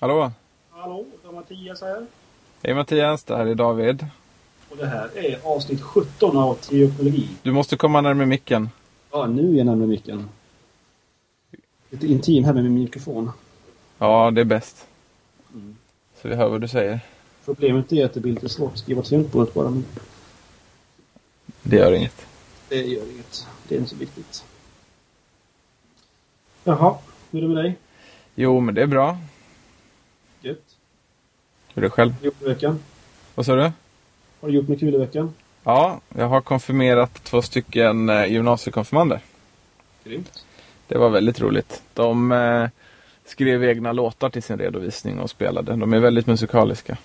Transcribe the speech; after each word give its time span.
Hallå? 0.00 0.32
Hallå, 0.70 1.04
det 1.22 1.28
är 1.28 1.32
Mattias 1.32 1.80
här. 1.80 2.06
Hej 2.62 2.74
Mattias, 2.74 3.24
det 3.24 3.36
här 3.36 3.46
är 3.46 3.54
David. 3.54 4.06
Och 4.70 4.76
det 4.76 4.86
här 4.86 5.10
är 5.18 5.38
avsnitt 5.44 5.82
17 5.82 6.36
av 6.36 6.54
Teoknologi. 6.54 7.28
Du 7.42 7.52
måste 7.52 7.76
komma 7.76 8.00
närmare 8.00 8.26
micken. 8.26 8.70
Ja, 9.10 9.26
nu 9.26 9.52
är 9.52 9.56
jag 9.58 9.66
närmare 9.66 9.86
micken. 9.88 10.28
Lite 11.90 12.06
intim 12.06 12.44
här 12.44 12.52
med 12.52 12.64
min 12.64 12.74
mikrofon. 12.74 13.30
Ja, 13.98 14.30
det 14.30 14.40
är 14.40 14.44
bäst. 14.44 14.86
Så 16.22 16.28
vi 16.28 16.34
hör 16.34 16.48
vad 16.48 16.60
du 16.60 16.68
säger. 16.68 17.00
Problemet 17.44 17.92
är 17.92 18.04
att 18.04 18.14
det 18.14 18.20
blir 18.20 18.32
lite 18.32 18.48
svårt 18.48 18.72
att 18.72 18.78
skriva 18.78 19.02
tangentbordet 19.02 19.54
bara. 19.54 19.70
Men 19.70 19.84
Det 21.62 21.76
gör 21.76 21.92
inget. 21.92 22.26
det 22.68 22.76
gör 22.76 23.10
inget. 23.12 23.46
Det 23.68 23.74
är 23.74 23.78
inte 23.78 23.90
så 23.90 23.96
viktigt. 23.96 24.44
Jaha, 26.64 26.94
hur 27.30 27.38
är 27.44 27.48
det 27.48 27.54
med 27.54 27.64
dig? 27.64 27.76
Jo, 28.34 28.60
men 28.60 28.74
det 28.74 28.82
är 28.82 28.86
bra. 28.86 29.18
Gött. 30.42 30.76
Hur 31.74 31.82
är 31.82 31.86
det 31.86 31.90
själv? 31.90 32.12
Gjort 32.22 32.42
i 32.42 32.44
veckan? 32.44 32.80
Vad 33.34 33.46
sa 33.46 33.54
du? 33.54 33.62
Har 34.40 34.48
du 34.48 34.54
gjort 34.54 34.68
något 34.68 34.80
kul 34.80 34.94
i 34.94 34.98
veckan? 34.98 35.34
Ja, 35.64 36.00
jag 36.14 36.28
har 36.28 36.40
konfirmerat 36.40 37.24
två 37.24 37.42
stycken 37.42 38.08
eh, 38.08 38.32
gymnasiekonfirmander. 38.32 39.20
Grymt. 40.04 40.44
Det 40.88 40.98
var 40.98 41.10
väldigt 41.10 41.40
roligt. 41.40 41.82
De 41.94 42.32
eh, 42.32 42.68
skrev 43.24 43.64
egna 43.64 43.92
låtar 43.92 44.30
till 44.30 44.42
sin 44.42 44.58
redovisning 44.58 45.18
och 45.18 45.30
spelade. 45.30 45.76
De 45.76 45.92
är 45.92 45.98
väldigt 45.98 46.26
musikaliska. 46.26 46.98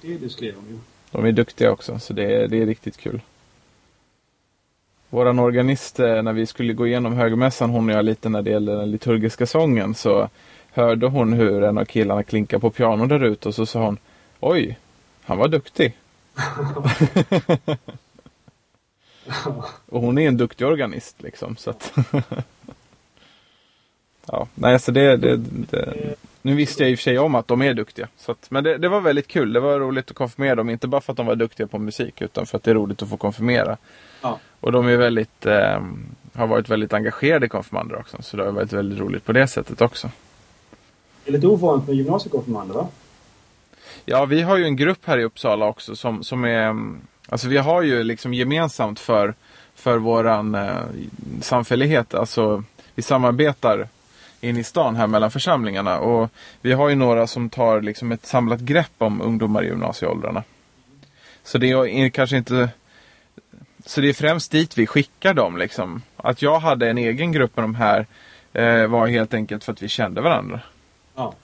Det 0.00 0.16
du 0.18 0.28
skrev 0.28 0.58
om 0.58 0.64
ju. 0.68 0.78
De 1.10 1.24
är 1.24 1.32
duktiga 1.32 1.70
också, 1.70 1.98
så 1.98 2.12
det 2.12 2.34
är, 2.34 2.48
det 2.48 2.62
är 2.62 2.66
riktigt 2.66 2.96
kul. 2.96 3.20
Våran 5.10 5.38
organist, 5.38 6.00
eh, 6.00 6.22
när 6.22 6.32
vi 6.32 6.46
skulle 6.46 6.72
gå 6.72 6.86
igenom 6.86 7.12
högmässan, 7.12 7.70
hon 7.70 7.90
och 7.90 7.96
jag 7.96 8.04
lite 8.04 8.28
när 8.28 8.42
det 8.42 8.50
gäller 8.50 8.76
den 8.76 8.90
liturgiska 8.90 9.46
sången, 9.46 9.94
så 9.94 10.28
hörde 10.74 11.06
hon 11.06 11.32
hur 11.32 11.62
en 11.62 11.78
av 11.78 11.84
killarna 11.84 12.22
klinkade 12.22 12.60
på 12.60 12.70
piano 12.70 13.06
där 13.06 13.24
ute 13.24 13.48
och 13.48 13.54
så 13.54 13.66
sa 13.66 13.84
hon 13.84 13.98
Oj, 14.40 14.78
han 15.24 15.38
var 15.38 15.48
duktig. 15.48 15.96
och 19.86 20.00
hon 20.00 20.18
är 20.18 20.28
en 20.28 20.36
duktig 20.36 20.66
organist 20.66 21.22
liksom. 21.22 21.56
Så 21.56 21.70
att 21.70 21.92
ja, 24.26 24.48
nej, 24.54 24.78
så 24.78 24.90
det, 24.90 25.16
det, 25.16 25.36
det, 25.70 26.14
nu 26.42 26.54
visste 26.54 26.82
jag 26.82 26.90
i 26.90 26.94
och 26.94 26.98
för 26.98 27.02
sig 27.02 27.18
om 27.18 27.34
att 27.34 27.48
de 27.48 27.62
är 27.62 27.74
duktiga. 27.74 28.08
Så 28.16 28.32
att, 28.32 28.50
men 28.50 28.64
det, 28.64 28.78
det 28.78 28.88
var 28.88 29.00
väldigt 29.00 29.28
kul. 29.28 29.52
Det 29.52 29.60
var 29.60 29.78
roligt 29.80 30.10
att 30.10 30.16
konfirmera 30.16 30.54
dem. 30.54 30.70
Inte 30.70 30.88
bara 30.88 31.00
för 31.00 31.12
att 31.12 31.16
de 31.16 31.26
var 31.26 31.36
duktiga 31.36 31.66
på 31.66 31.78
musik 31.78 32.20
utan 32.20 32.46
för 32.46 32.56
att 32.56 32.62
det 32.62 32.70
är 32.70 32.74
roligt 32.74 33.02
att 33.02 33.08
få 33.08 33.16
konfirmera. 33.16 33.76
Ja. 34.22 34.38
Och 34.60 34.72
de 34.72 34.88
är 34.88 34.96
väldigt, 34.96 35.46
eh, 35.46 35.82
har 36.34 36.46
varit 36.46 36.68
väldigt 36.68 36.92
engagerade 36.92 37.48
konfirmander 37.48 37.98
också. 37.98 38.16
Så 38.22 38.36
det 38.36 38.44
har 38.44 38.52
varit 38.52 38.72
väldigt 38.72 38.98
roligt 38.98 39.24
på 39.24 39.32
det 39.32 39.46
sättet 39.46 39.80
också. 39.80 40.10
Det 41.24 41.30
är 41.30 41.32
lite 41.32 41.46
ovanligt 41.46 41.88
med 41.88 41.96
gymnasiekonfirmander 41.96 42.74
va? 42.74 42.88
Ja, 44.04 44.24
vi 44.24 44.42
har 44.42 44.56
ju 44.56 44.64
en 44.64 44.76
grupp 44.76 44.98
här 45.04 45.18
i 45.18 45.24
Uppsala 45.24 45.66
också 45.66 45.96
som, 45.96 46.24
som 46.24 46.44
är... 46.44 46.62
Mm, 46.62 47.00
alltså 47.28 47.48
vi 47.48 47.56
har 47.56 47.82
ju 47.82 48.02
liksom 48.02 48.34
gemensamt 48.34 49.00
för, 49.00 49.34
för 49.74 49.98
våran 49.98 50.54
eh, 50.54 50.82
samfällighet. 51.40 52.14
Alltså 52.14 52.64
vi 52.94 53.02
samarbetar 53.02 53.88
in 54.40 54.56
i 54.56 54.64
stan 54.64 54.96
här 54.96 55.06
mellan 55.06 55.30
församlingarna. 55.30 55.98
Och 55.98 56.30
vi 56.60 56.72
har 56.72 56.88
ju 56.88 56.94
några 56.94 57.26
som 57.26 57.50
tar 57.50 57.80
liksom 57.80 58.12
ett 58.12 58.26
samlat 58.26 58.60
grepp 58.60 58.92
om 58.98 59.20
ungdomar 59.20 59.62
i 59.62 59.66
gymnasieåldrarna. 59.66 60.42
Så 61.42 61.58
det 61.58 61.70
är 61.70 62.08
kanske 62.08 62.36
inte... 62.36 62.68
Så 63.86 64.00
det 64.00 64.08
är 64.08 64.12
främst 64.12 64.52
dit 64.52 64.78
vi 64.78 64.86
skickar 64.86 65.34
dem 65.34 65.56
liksom. 65.56 66.02
Att 66.16 66.42
jag 66.42 66.58
hade 66.58 66.90
en 66.90 66.98
egen 66.98 67.32
grupp 67.32 67.56
med 67.56 67.64
de 67.64 67.74
här 67.74 68.06
eh, 68.52 68.86
var 68.86 69.06
helt 69.06 69.34
enkelt 69.34 69.64
för 69.64 69.72
att 69.72 69.82
vi 69.82 69.88
kände 69.88 70.20
varandra. 70.20 70.60
Ja. 71.14 71.34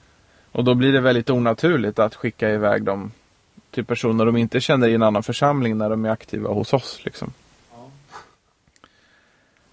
Och 0.53 0.65
då 0.65 0.75
blir 0.75 0.93
det 0.93 1.01
väldigt 1.01 1.31
onaturligt 1.31 1.99
att 1.99 2.15
skicka 2.15 2.51
iväg 2.51 2.83
dem 2.83 3.13
till 3.71 3.85
personer 3.85 4.27
de 4.27 4.37
inte 4.37 4.61
känner 4.61 4.89
i 4.89 4.95
en 4.95 5.03
annan 5.03 5.23
församling 5.23 5.79
när 5.79 5.91
de 5.91 6.05
är 6.05 6.11
aktiva 6.11 6.51
hos 6.51 6.73
oss. 6.73 7.01
Liksom. 7.05 7.33
ja. 7.73 7.91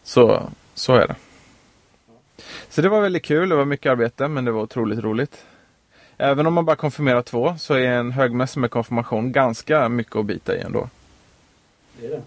Så, 0.04 0.50
så 0.74 0.94
är 0.94 1.08
det. 1.08 1.16
Så 2.70 2.82
det 2.82 2.90
var 2.90 3.02
väldigt 3.02 3.26
kul. 3.26 3.50
Det 3.50 3.56
var 3.56 3.66
mycket 3.66 3.92
arbete 3.92 4.28
men 4.28 4.46
det 4.46 4.52
var 4.52 4.62
otroligt 4.62 5.00
roligt. 5.00 5.46
Även 6.18 6.48
om 6.48 6.54
man 6.54 6.66
bara 6.66 6.76
konfirmerar 6.76 7.22
två 7.22 7.56
så 7.60 7.74
är 7.74 7.88
en 7.88 8.12
högmässa 8.12 8.60
med 8.60 8.72
konfirmation 8.72 9.32
ganska 9.32 9.90
mycket 9.90 10.16
att 10.16 10.26
bita 10.26 10.56
i 10.56 10.60
ändå. 10.60 10.90
Det 12.00 12.06
är 12.06 12.10
det. 12.10 12.22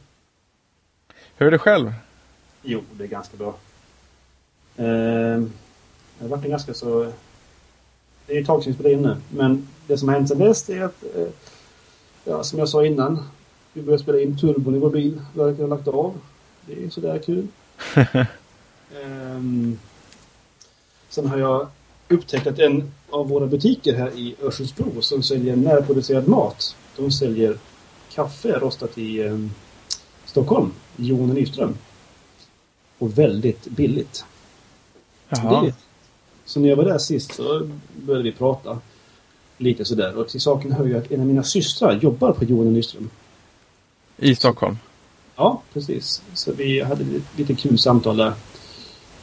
Hur 1.37 1.47
är 1.47 1.51
det 1.51 1.59
själv? 1.59 1.93
Jo, 2.63 2.83
det 2.93 3.05
är 3.05 3.09
ganska 3.09 3.37
bra. 3.37 3.49
Eh, 4.77 4.85
det 6.19 6.21
har 6.21 6.29
varit 6.29 6.45
en 6.45 6.51
ganska 6.51 6.75
så... 6.75 7.13
Det 8.31 8.37
är 8.37 8.41
ett 8.41 8.47
tag 8.47 8.65
sedan 8.65 8.77
vi 8.79 8.97
nu. 8.97 9.17
Men 9.31 9.69
det 9.87 9.99
som 9.99 10.09
har 10.09 10.15
hänt 10.15 10.29
sedan 10.29 10.39
dess 10.39 10.71
är 10.71 10.83
att, 10.83 11.03
eh, 11.17 11.27
ja, 12.25 12.45
som 12.45 12.59
jag 12.59 12.69
sa 12.69 12.87
innan, 12.87 13.19
vi 13.73 13.83
började 13.83 14.03
spela 14.03 14.21
in 14.21 14.39
turbon 14.39 14.75
i 14.75 14.79
vår 14.79 14.91
bil. 14.91 15.21
Verkar 15.35 15.63
ha 15.63 15.69
lagt 15.69 15.89
av. 15.89 16.15
Det 16.67 16.85
är 16.85 16.91
sådär 16.91 17.19
kul. 17.19 17.47
Ehm, 19.03 19.79
sen 21.09 21.27
har 21.27 21.39
jag 21.39 21.69
upptäckt 22.09 22.47
att 22.47 22.59
en 22.59 22.91
av 23.11 23.29
våra 23.29 23.47
butiker 23.47 23.95
här 23.95 24.11
i 24.11 24.35
Örsundsbro 24.43 25.03
som 25.03 25.23
säljer 25.23 25.57
närproducerad 25.57 26.29
mat. 26.29 26.77
De 26.97 27.11
säljer 27.11 27.59
kaffe 28.13 28.59
rostat 28.59 28.99
i 28.99 29.21
eh, 29.21 29.39
Stockholm. 30.25 30.73
Jon 30.97 31.29
Nyström. 31.29 31.75
Och 32.99 33.19
väldigt 33.19 33.67
billigt. 33.67 34.25
Jaha. 35.29 35.63
Det, 35.63 35.75
så 36.51 36.61
när 36.61 36.69
jag 36.69 36.77
var 36.77 36.85
där 36.85 36.99
sist 36.99 37.35
så 37.35 37.69
började 37.97 38.25
vi 38.25 38.33
prata 38.33 38.79
lite 39.57 39.85
sådär. 39.85 40.17
Och 40.17 40.29
till 40.29 40.41
saken 40.41 40.73
hör 40.73 40.87
ju 40.87 40.99
att 40.99 41.11
en 41.11 41.21
av 41.21 41.27
mina 41.27 41.43
systrar 41.43 42.01
jobbar 42.01 42.33
på 42.33 42.45
Johan 42.45 42.73
Nyström. 42.73 43.11
I 44.17 44.35
Stockholm? 44.35 44.79
Ja, 45.37 45.63
precis. 45.73 46.23
Så 46.35 46.53
vi 46.53 46.81
hade 46.81 47.03
ett 47.03 47.23
lite 47.37 47.55
kul 47.55 47.79
samtal 47.79 48.17
där. 48.17 48.33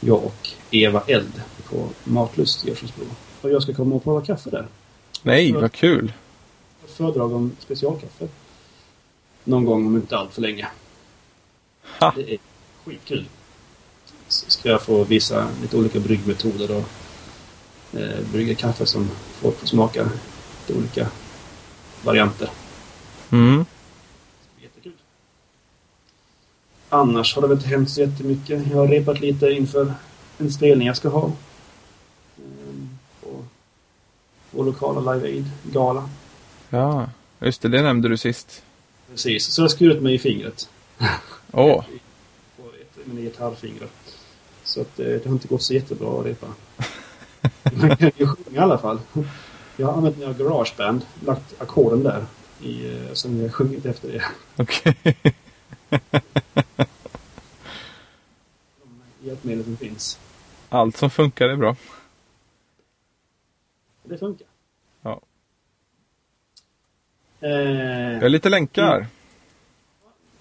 Jag 0.00 0.24
och 0.24 0.48
Eva 0.70 1.02
Eld 1.06 1.42
på 1.70 1.88
Matlust 2.04 2.66
i 2.66 2.70
Örsundsbro. 2.70 3.04
Och 3.40 3.50
jag 3.50 3.62
ska 3.62 3.74
komma 3.74 3.94
och 3.94 4.04
prova 4.04 4.24
kaffe 4.24 4.50
där. 4.50 4.66
Nej, 5.22 5.52
vad 5.52 5.72
kul! 5.72 6.12
Föredrag 6.86 7.32
om 7.32 7.56
specialkaffe. 7.58 8.28
Någon 9.44 9.64
gång 9.64 9.86
om 9.86 9.96
inte 9.96 10.16
allt 10.16 10.34
för 10.34 10.42
länge. 10.42 10.68
Ha. 12.00 12.12
Det 12.16 12.34
är 12.34 12.38
skitkul. 12.84 13.24
Så 14.28 14.50
ska 14.50 14.68
jag 14.68 14.82
få 14.82 15.04
visa 15.04 15.48
lite 15.62 15.76
olika 15.76 16.00
bryggmetoder 16.00 16.76
och 16.76 16.84
eh, 17.92 18.20
brygga 18.32 18.54
kaffe 18.54 18.86
som 18.86 19.10
folk 19.40 19.58
får 19.58 19.66
smaka 19.66 20.02
lite 20.04 20.78
olika 20.78 21.08
varianter. 22.04 22.50
Mm. 23.30 23.64
Jättekul. 24.62 24.92
Annars 26.88 27.34
har 27.34 27.42
det 27.42 27.48
väl 27.48 27.56
inte 27.56 27.68
hänt 27.68 27.90
så 27.90 28.00
jättemycket. 28.00 28.66
Jag 28.70 28.76
har 28.76 28.88
repat 28.88 29.20
lite 29.20 29.46
inför 29.46 29.94
en 30.38 30.52
spelning 30.52 30.86
jag 30.86 30.96
ska 30.96 31.08
ha. 31.08 31.32
Ehm, 32.38 32.98
På 33.22 33.44
vår 34.50 34.64
lokala 34.64 35.14
Live 35.14 35.28
Aid-gala. 35.28 36.08
Ja, 36.70 37.08
just 37.40 37.62
det. 37.62 37.68
Det 37.68 37.82
nämnde 37.82 38.08
du 38.08 38.16
sist. 38.16 38.62
Precis, 39.10 39.46
så 39.46 39.60
jag 39.60 39.64
har 39.64 39.68
skurit 39.68 40.02
mig 40.02 40.14
i 40.14 40.18
fingret. 40.18 40.68
Åh, 41.52 41.84
På 42.56 42.62
ett, 42.62 43.06
mina 43.06 43.20
gitarrfingrar. 43.20 43.88
Så 44.64 44.80
att, 44.80 45.00
eh, 45.00 45.06
det 45.06 45.24
har 45.24 45.32
inte 45.32 45.48
gått 45.48 45.62
så 45.62 45.74
jättebra 45.74 46.20
att 46.20 46.26
repa. 46.26 46.46
Jag 47.82 47.98
kan 47.98 48.10
ju 48.16 48.26
sjunga 48.26 48.56
i 48.56 48.58
alla 48.58 48.78
fall. 48.78 49.00
Jag 49.76 49.86
har 49.86 49.94
använt 49.94 50.18
mina 50.18 50.32
garageband, 50.32 51.06
lagt 51.26 51.60
ackorden 51.62 52.02
där. 52.02 52.24
I, 52.60 52.96
eh, 53.06 53.12
sen 53.12 53.42
jag 53.42 53.54
sjungit 53.54 53.86
efter 53.86 54.08
det. 54.12 54.22
okej. 54.56 55.14
De 55.90 55.98
hjälpmedel 59.26 59.64
som 59.64 59.76
finns. 59.76 60.18
Allt 60.68 60.96
som 60.96 61.10
funkar 61.10 61.48
är 61.48 61.56
bra. 61.56 61.76
Det 64.02 64.18
funkar. 64.18 64.46
Ja. 65.02 65.20
Eh, 67.40 67.50
Jag 67.50 68.20
har 68.20 68.28
lite 68.28 68.48
länkar. 68.48 69.06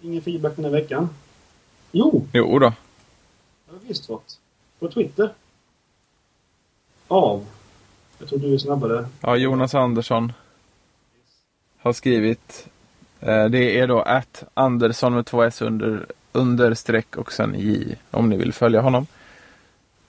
ingen 0.01 0.21
feedback 0.21 0.55
den 0.55 0.65
här 0.65 0.71
veckan. 0.71 1.09
Jo, 1.91 2.27
Jo 2.33 2.59
då. 2.59 2.73
jag 3.67 3.73
har 3.73 3.79
visst 3.87 4.05
fått. 4.05 4.39
På 4.79 4.91
Twitter. 4.91 5.33
Av. 7.07 7.45
Jag 8.19 8.29
tror 8.29 8.39
du 8.39 8.53
är 8.53 8.57
snabbare. 8.57 9.05
Ja, 9.21 9.35
Jonas 9.35 9.75
Andersson 9.75 10.33
har 11.77 11.93
skrivit. 11.93 12.67
Eh, 13.19 13.45
det 13.45 13.79
är 13.79 13.87
då 13.87 14.01
att 14.01 14.43
Andersson 14.53 15.13
med 15.13 15.25
två 15.25 15.43
S 15.43 15.61
under, 16.31 16.73
streck 16.73 17.17
och 17.17 17.33
sen 17.33 17.55
J. 17.59 17.95
Om 18.11 18.29
ni 18.29 18.37
vill 18.37 18.53
följa 18.53 18.81
honom. 18.81 19.07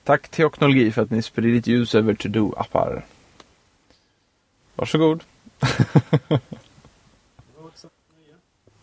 Tack 0.05 0.29
Teoknologi 0.29 0.93
för 0.93 1.03
att 1.03 1.11
ni 1.11 1.23
spridit 1.23 1.67
ljus 1.67 1.95
över 1.95 2.15
to-do-appar. 2.15 3.03
Varsågod. 4.75 5.25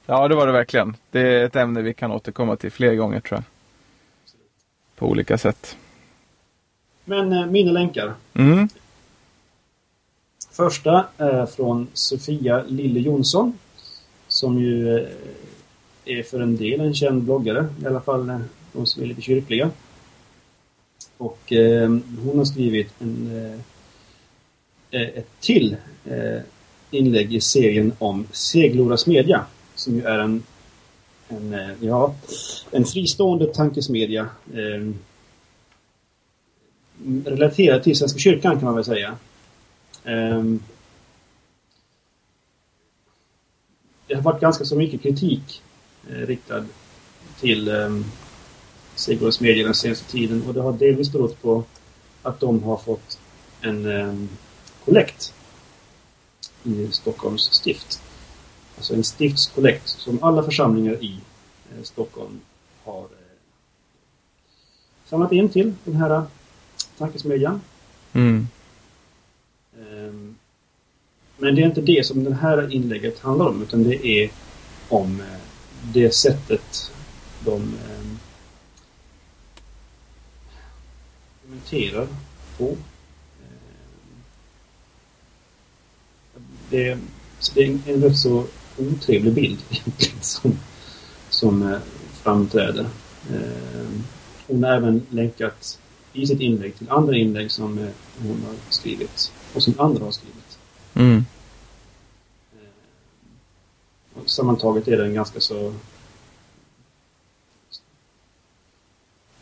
Ja, 0.05 0.27
det 0.27 0.35
var 0.35 0.47
det 0.47 0.53
verkligen. 0.53 0.97
Det 1.11 1.19
är 1.19 1.45
ett 1.45 1.55
ämne 1.55 1.81
vi 1.81 1.93
kan 1.93 2.11
återkomma 2.11 2.55
till 2.55 2.71
fler 2.71 2.95
gånger 2.95 3.19
tror 3.19 3.37
jag. 3.37 3.43
På 4.95 5.07
olika 5.07 5.37
sätt. 5.37 5.77
Men 7.05 7.33
eh, 7.33 7.45
mina 7.45 7.71
länkar. 7.71 8.13
Mm. 8.33 8.67
Första 10.51 11.05
är 11.17 11.45
från 11.45 11.87
Sofia 11.93 12.63
Lille 12.67 12.99
Jonsson. 12.99 13.57
Som 14.27 14.59
ju 14.59 14.97
eh, 14.97 15.07
är 16.05 16.23
för 16.23 16.39
en 16.39 16.57
del 16.57 16.79
en 16.79 16.93
känd 16.93 17.23
bloggare. 17.23 17.67
I 17.83 17.85
alla 17.85 18.01
fall 18.01 18.29
eh, 18.29 18.39
de 18.73 18.85
som 18.85 19.03
är 19.03 19.07
lite 19.07 19.21
kyrkliga. 19.21 19.69
Och 21.17 21.53
eh, 21.53 21.89
hon 22.23 22.37
har 22.37 22.45
skrivit 22.45 22.93
en, 22.99 23.31
eh, 24.91 25.01
ett 25.01 25.39
till 25.39 25.75
eh, 26.05 26.41
inlägg 26.91 27.33
i 27.33 27.41
serien 27.41 27.91
om 27.99 28.27
Seglora 28.31 28.97
Smedja. 28.97 29.45
Som 29.75 29.95
ju 29.95 30.03
är 30.03 30.19
en, 30.19 30.43
en, 31.27 31.53
eh, 31.53 31.69
ja, 31.79 32.15
en 32.71 32.85
fristående 32.85 33.53
tankesmedja. 33.53 34.27
Eh, 37.05 37.11
relaterad 37.25 37.83
till 37.83 37.95
Svenska 37.95 38.19
kyrkan 38.19 38.55
kan 38.55 38.65
man 38.65 38.75
väl 38.75 38.85
säga. 38.85 39.17
Ehm, 40.03 40.63
det 44.07 44.15
har 44.15 44.21
varit 44.21 44.41
ganska 44.41 44.65
så 44.65 44.75
mycket 44.75 45.01
kritik 45.01 45.63
eh, 46.09 46.13
riktad 46.13 46.65
till 47.39 47.69
um, 47.69 48.05
Sigurds 48.95 49.39
medier 49.39 49.65
den 49.65 49.73
senaste 49.73 50.11
tiden 50.11 50.43
och 50.47 50.53
det 50.53 50.61
har 50.61 50.73
delvis 50.73 51.11
berott 51.11 51.41
på 51.41 51.63
att 52.21 52.39
de 52.39 52.63
har 52.63 52.77
fått 52.77 53.19
en 53.61 53.85
ehm, 53.85 54.29
kollekt 54.85 55.33
i 56.63 56.87
Stockholms 56.91 57.41
stift. 57.41 58.01
Alltså 58.77 58.93
en 58.93 59.03
stiftskollekt 59.03 59.87
som 59.87 60.23
alla 60.23 60.43
församlingar 60.43 61.03
i 61.03 61.19
eh, 61.71 61.83
Stockholm 61.83 62.39
har 62.83 63.01
eh, 63.01 63.37
samlat 65.05 65.31
in 65.31 65.49
till 65.49 65.73
den 65.83 65.95
här 65.95 66.23
tankesmedjan. 66.97 67.61
Mm. 68.13 68.47
Um, 69.79 70.35
men 71.37 71.55
det 71.55 71.61
är 71.61 71.65
inte 71.65 71.81
det 71.81 72.05
som 72.05 72.23
det 72.23 72.33
här 72.33 72.71
inlägget 72.71 73.19
handlar 73.19 73.47
om 73.47 73.61
utan 73.61 73.83
det 73.83 74.07
är 74.07 74.29
om 74.89 75.19
uh, 75.19 75.25
det 75.93 76.11
sättet 76.11 76.91
de 77.45 77.75
kommenterar 81.41 82.07
på. 82.57 82.65
Um, 82.65 82.77
det, 86.69 86.97
det, 87.53 87.61
är 87.61 87.79
en 87.85 88.01
rätt 88.01 88.17
så 88.17 88.45
otrevlig 88.77 89.33
bild 89.33 89.59
som, 90.21 90.59
som 91.29 91.61
uh, 91.63 91.79
framträder. 92.23 92.85
hon 94.47 94.63
har 94.63 94.71
även 94.71 95.05
länkat 95.09 95.79
i 96.15 96.27
sitt 96.27 96.39
inlägg 96.39 96.75
till 96.75 96.89
andra 96.89 97.15
inlägg 97.15 97.51
som 97.51 97.77
eh, 97.77 97.89
hon 98.21 98.43
har 98.45 98.55
skrivit 98.69 99.31
och 99.53 99.63
som 99.63 99.79
andra 99.79 100.03
har 100.03 100.11
skrivit. 100.11 100.59
Mm. 100.93 101.25
Eh, 102.53 102.69
och 104.13 104.29
sammantaget 104.29 104.87
är 104.87 104.97
det 104.97 105.05
en 105.05 105.13
ganska 105.13 105.39
så 105.39 105.73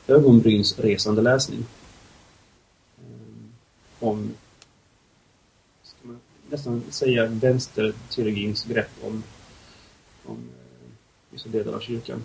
ögonbrynsresande 0.07 1.21
läsning. 1.21 1.65
Eh, 2.97 4.07
om, 4.07 4.33
ska 5.83 5.97
man 6.07 6.19
nästan 6.49 6.83
säga, 6.89 7.25
vänsterteologins 7.25 8.63
grepp 8.63 8.91
om, 9.01 9.23
om 10.25 10.37
vissa 11.29 11.49
delar 11.49 11.73
av 11.73 11.79
kyrkan. 11.79 12.23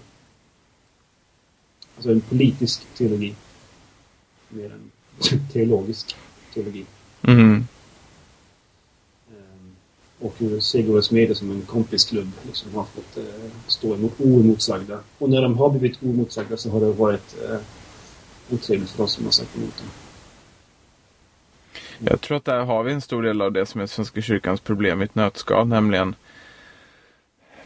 Alltså 1.96 2.10
en 2.10 2.20
politisk 2.20 2.86
teologi 2.96 3.34
mer 4.48 4.72
än 4.72 4.90
teologisk 5.52 6.16
teologi. 6.54 6.84
Mm. 7.22 7.66
Och 10.20 10.34
hur 10.38 10.60
Sigurds 10.60 11.10
Medie 11.10 11.34
som 11.34 11.50
en 11.50 11.62
kompisklubb 11.62 12.30
liksom 12.46 12.74
har 12.74 12.84
fått 12.84 13.16
eh, 13.16 13.24
stå 13.66 13.94
emot 13.94 14.20
oemotsagda. 14.20 15.00
Och 15.18 15.30
när 15.30 15.42
de 15.42 15.58
har 15.58 15.70
blivit 15.70 16.02
oemotsagda 16.02 16.56
så 16.56 16.70
har 16.70 16.80
det 16.80 16.92
varit 16.92 17.36
eh, 17.44 17.58
otrevligt 18.50 18.90
för 18.90 19.04
oss 19.04 19.12
som 19.12 19.24
har 19.24 19.32
sagt 19.32 19.56
emot 19.56 19.78
dem. 19.78 19.86
Jag 21.98 22.20
tror 22.20 22.36
att 22.36 22.44
där 22.44 22.60
har 22.60 22.82
vi 22.82 22.92
en 22.92 23.00
stor 23.00 23.22
del 23.22 23.42
av 23.42 23.52
det 23.52 23.66
som 23.66 23.80
är 23.80 23.86
Svenska 23.86 24.22
kyrkans 24.22 24.60
problem 24.60 25.02
i 25.02 25.04
ett 25.04 25.14
nötskal, 25.14 25.68
nämligen 25.68 26.14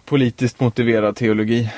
politiskt 0.05 0.61
motiverad 0.61 1.17
teologi. 1.17 1.73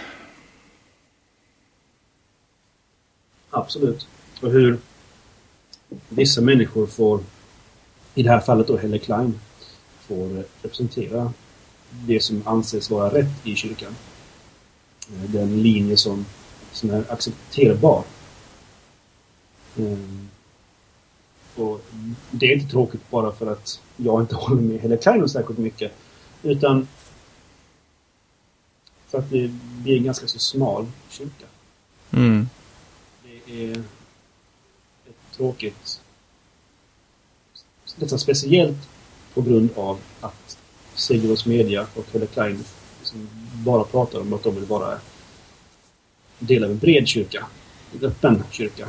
Absolut. 3.50 4.08
Och 4.40 4.50
hur 4.50 4.78
vissa 6.08 6.40
människor 6.40 6.86
får, 6.86 7.20
i 8.14 8.22
det 8.22 8.30
här 8.30 8.40
fallet 8.40 8.66
då 8.66 8.76
Helle 8.76 8.98
Klein, 8.98 9.40
får 10.08 10.44
representera 10.62 11.32
det 11.90 12.20
som 12.20 12.42
anses 12.46 12.90
vara 12.90 13.14
rätt 13.14 13.46
i 13.46 13.54
kyrkan. 13.54 13.94
Eh, 15.08 15.30
den 15.30 15.62
linje 15.62 15.96
som, 15.96 16.26
som 16.72 16.90
är 16.90 17.12
accepterbar. 17.12 18.04
Mm. 19.76 20.28
Och 21.56 21.80
det 22.30 22.46
är 22.46 22.56
inte 22.56 22.70
tråkigt 22.70 23.10
bara 23.10 23.32
för 23.32 23.52
att 23.52 23.80
jag 23.96 24.20
inte 24.20 24.34
håller 24.36 24.62
med 24.62 24.80
Helle 24.80 24.96
Klein 24.96 25.28
särskilt 25.28 25.58
mycket. 25.58 25.92
Utan 26.42 26.88
för 29.08 29.18
att 29.18 29.30
det 29.30 29.50
blir 29.82 29.96
en 29.96 30.04
ganska 30.04 30.26
så 30.26 30.38
smal 30.38 30.86
kyrka. 31.10 31.46
Mm. 32.10 32.48
Det 33.22 33.70
är 33.70 33.82
tråkigt. 35.36 36.00
Nästan 37.96 38.18
speciellt 38.18 38.88
på 39.34 39.42
grund 39.42 39.70
av 39.76 39.98
att 40.20 40.58
Sigurds 40.94 41.46
Media 41.46 41.86
och 41.94 42.04
Helle 42.12 42.26
Klein 42.26 42.64
liksom 43.00 43.28
bara 43.52 43.84
pratar 43.84 44.20
om 44.20 44.32
att 44.32 44.42
de 44.42 44.54
vill 44.54 44.64
vara 44.64 44.98
del 46.38 46.64
av 46.64 46.70
en 46.70 46.78
bred 46.78 47.08
kyrka. 47.08 47.46
En 47.92 48.04
öppen 48.04 48.42
kyrka. 48.50 48.88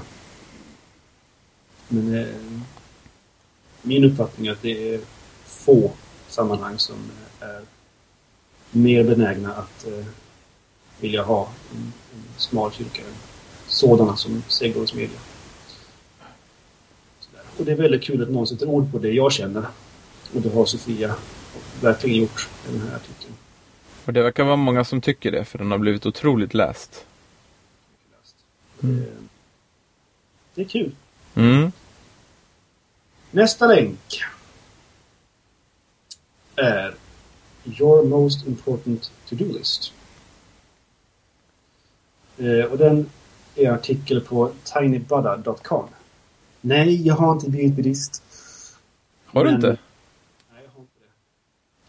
Men 1.88 2.16
eh, 2.16 2.28
min 3.82 4.04
uppfattning 4.04 4.48
är 4.48 4.52
att 4.52 4.62
det 4.62 4.96
är 4.96 5.00
få 5.46 5.92
sammanhang 6.28 6.80
som 6.80 7.12
eh, 7.42 7.48
är 7.48 7.62
mer 8.72 9.04
benägna 9.04 9.54
att 9.54 9.88
eh, 9.88 10.06
vilja 11.00 11.24
ha 11.24 11.50
en, 11.72 11.94
en 12.14 12.24
smal 12.38 12.72
kyrka 12.72 13.02
än 13.02 13.14
sådana 13.68 14.16
som 14.16 14.44
Sigurds 14.48 14.94
Media. 14.94 15.20
Och 17.58 17.66
det 17.66 17.72
är 17.72 17.76
väldigt 17.76 18.04
kul 18.04 18.24
att 18.24 18.30
någon 18.30 18.48
sätter 18.48 18.66
ord 18.66 18.92
på 18.92 18.98
det 18.98 19.12
jag 19.12 19.32
känner. 19.32 19.66
Och 20.34 20.42
det 20.42 20.50
har 20.50 20.66
Sofia 20.66 21.16
verkligen 21.82 22.22
gjort 22.22 22.50
i 22.70 22.72
den 22.72 22.82
här 22.82 22.96
artikeln. 22.96 23.34
Och 24.06 24.14
det 24.14 24.24
verkar 24.24 24.44
vara 24.44 24.56
många 24.56 24.84
som 24.84 25.02
tycker 25.02 25.32
det, 25.32 25.46
för 25.46 25.58
den 25.58 25.72
har 25.72 25.78
blivit 25.78 26.06
otroligt 26.06 26.54
läst. 26.54 27.06
Mm. 28.84 29.06
Det, 30.56 30.62
är 30.62 30.66
kul. 30.66 30.92
Mm. 31.36 31.72
Nästa 33.32 33.68
länk 33.68 34.24
är 36.56 36.96
Your 37.80 38.06
most 38.06 38.48
important 38.48 39.12
to-do 39.30 39.54
list. 39.54 39.94
Eh, 42.38 42.72
och 42.72 42.78
den 42.78 43.10
är 43.56 43.68
en 43.68 43.74
artikel 43.74 44.22
på 44.22 44.52
tinybuddha.com. 44.64 45.88
Nej, 46.68 47.08
jag 47.08 47.16
har 47.16 47.32
inte 47.32 47.50
blivit 47.50 47.74
buddhist. 47.74 48.24
Har 49.26 49.44
du 49.44 49.50
Men, 49.52 49.56
inte? 49.56 49.68
Nej, 49.68 49.78
jag 50.64 50.72
har 50.72 50.82
inte 50.82 50.94
det. 51.00 51.12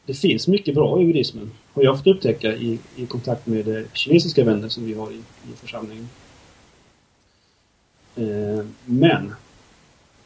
Det 0.06 0.14
finns 0.14 0.48
mycket 0.48 0.74
bra 0.74 1.00
i 1.00 1.06
buddhismen. 1.06 1.52
Har 1.72 1.82
jag 1.82 1.96
fått 1.96 2.06
upptäcka 2.06 2.54
i, 2.54 2.78
i 2.96 3.06
kontakt 3.06 3.46
med 3.46 3.68
eh, 3.68 3.84
kinesiska 3.92 4.44
vänner 4.44 4.68
som 4.68 4.84
vi 4.84 4.94
har 4.94 5.10
i, 5.10 5.16
i 5.16 5.56
församlingen. 5.60 6.08
Eh, 8.16 8.66
men 8.84 9.34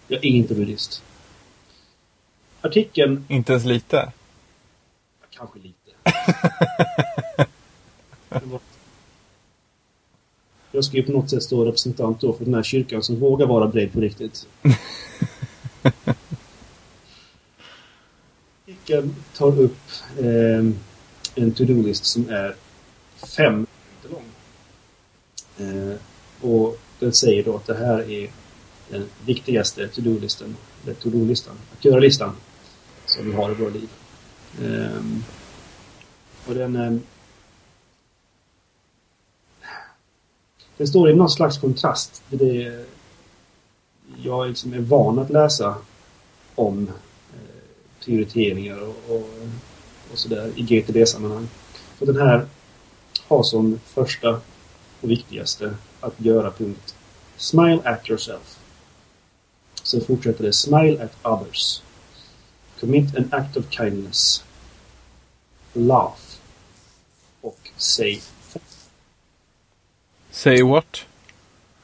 jag 0.09 0.25
är 0.25 0.29
inte 0.29 0.55
buddhist. 0.55 1.03
Artikeln... 2.61 3.25
Inte 3.29 3.53
ens 3.53 3.65
lite? 3.65 4.13
Kanske 5.31 5.59
lite. 5.59 5.91
Jag 10.73 10.85
ska 10.85 10.97
ju 10.97 11.03
på 11.03 11.13
något 11.13 11.31
sätt 11.31 11.43
stå 11.43 11.65
representant 11.65 12.21
då 12.21 12.33
för 12.33 12.45
den 12.45 12.55
här 12.55 12.63
kyrkan 12.63 13.03
som 13.03 13.21
vågar 13.21 13.47
vara 13.47 13.67
bred 13.67 13.93
på 13.93 14.01
riktigt. 14.01 14.47
Artikeln 18.69 19.15
tar 19.37 19.61
upp 19.61 19.79
eh, 20.19 20.65
en 21.35 21.53
to-do-list 21.55 22.05
som 22.05 22.29
är 22.29 22.55
fem 23.37 23.53
minuter 23.53 24.09
lång. 24.11 24.25
Eh, 25.59 25.97
och 26.41 26.79
den 26.99 27.13
säger 27.13 27.45
då 27.45 27.57
att 27.57 27.67
det 27.67 27.75
här 27.75 28.11
är 28.11 28.31
den 28.91 29.09
viktigaste 29.25 29.89
to-do-listan, 29.89 30.57
eller 30.85 30.95
to-do-listan, 30.95 31.55
att 31.79 31.85
göra-listan 31.85 32.33
som 33.07 33.27
vi 33.27 33.33
har 33.33 33.51
i 33.51 33.55
våra 33.55 33.71
liv. 33.71 33.89
Eh, 34.63 35.03
och 36.47 36.55
den 36.55 37.03
Det 40.81 40.87
står 40.87 41.11
i 41.11 41.15
någon 41.15 41.31
slags 41.31 41.59
kontrast 41.59 42.23
till 42.29 42.39
det 42.39 42.85
jag 44.23 44.49
liksom 44.49 44.73
är 44.73 44.79
van 44.79 45.19
att 45.19 45.31
läsa 45.31 45.77
om 46.55 46.89
eh, 47.33 48.05
prioriteringar 48.05 48.81
och, 48.81 48.97
och, 49.09 49.31
och 50.13 50.19
sådär 50.19 50.53
i 50.57 50.63
GTD-sammanhang. 50.63 51.49
För 51.99 52.07
den 52.07 52.17
här 52.17 52.47
har 53.29 53.43
som 53.43 53.81
första 53.85 54.41
och 55.01 55.11
viktigaste 55.11 55.75
att 56.01 56.15
göra 56.21 56.51
punkt 56.51 56.95
Smile 57.37 57.81
at 57.85 58.11
yourself. 58.11 58.59
Sen 59.83 60.01
fortsätter 60.01 60.45
det 60.45 60.53
Smile 60.53 61.05
at 61.05 61.13
others. 61.23 61.83
Commit 62.81 63.17
an 63.17 63.29
act 63.33 63.57
of 63.57 63.65
kindness. 63.71 64.45
Laugh. 65.73 66.21
Och 67.41 67.71
say 67.77 68.21
Say 70.31 70.63
what? 70.63 71.07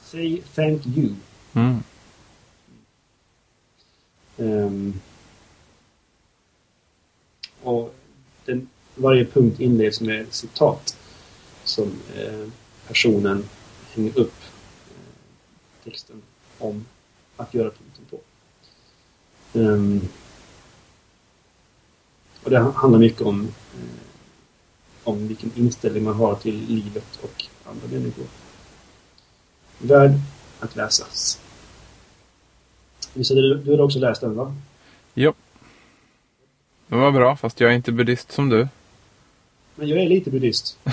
Say 0.00 0.43
thank 0.55 0.87
you. 0.87 1.15
Mm. 1.55 1.83
Um, 4.38 5.00
och 7.62 7.95
den, 8.45 8.69
varje 8.95 9.25
punkt 9.25 9.61
inleds 9.61 10.00
med 10.00 10.26
citat 10.31 10.97
som 11.65 11.93
eh, 12.17 12.49
personen 12.88 13.49
hänger 13.95 14.19
upp 14.19 14.35
eh, 14.91 15.85
texten 15.85 16.23
om 16.59 16.87
att 17.37 17.55
göra 17.55 17.71
punkten 17.71 18.05
på. 18.11 18.21
Um, 19.59 20.09
och 22.43 22.50
det 22.50 22.59
handlar 22.59 22.99
mycket 22.99 23.21
om, 23.21 23.49
eh, 23.75 25.05
om 25.05 25.29
vilken 25.29 25.53
inställning 25.55 26.05
man 26.05 26.15
har 26.15 26.35
till 26.35 26.67
livet 26.69 27.19
och 27.23 27.47
andra 27.70 27.88
människor. 27.99 28.26
Värd 29.78 30.12
att 30.61 30.76
läsas. 30.76 31.40
Visst 33.14 33.30
du, 33.30 33.54
du 33.54 33.70
har 33.70 33.80
också 33.80 33.99
läst 33.99 34.20
den 34.20 34.35
va? 34.35 34.54
Jo. 35.14 35.35
Det 36.88 36.96
var 36.96 37.12
bra, 37.12 37.37
fast 37.37 37.61
jag 37.61 37.70
är 37.70 37.75
inte 37.75 37.92
buddhist 37.92 38.32
som 38.32 38.49
du. 38.49 38.68
Men 39.75 39.88
jag 39.88 39.99
är 39.99 40.08
lite 40.08 40.30
buddhist. 40.30 40.78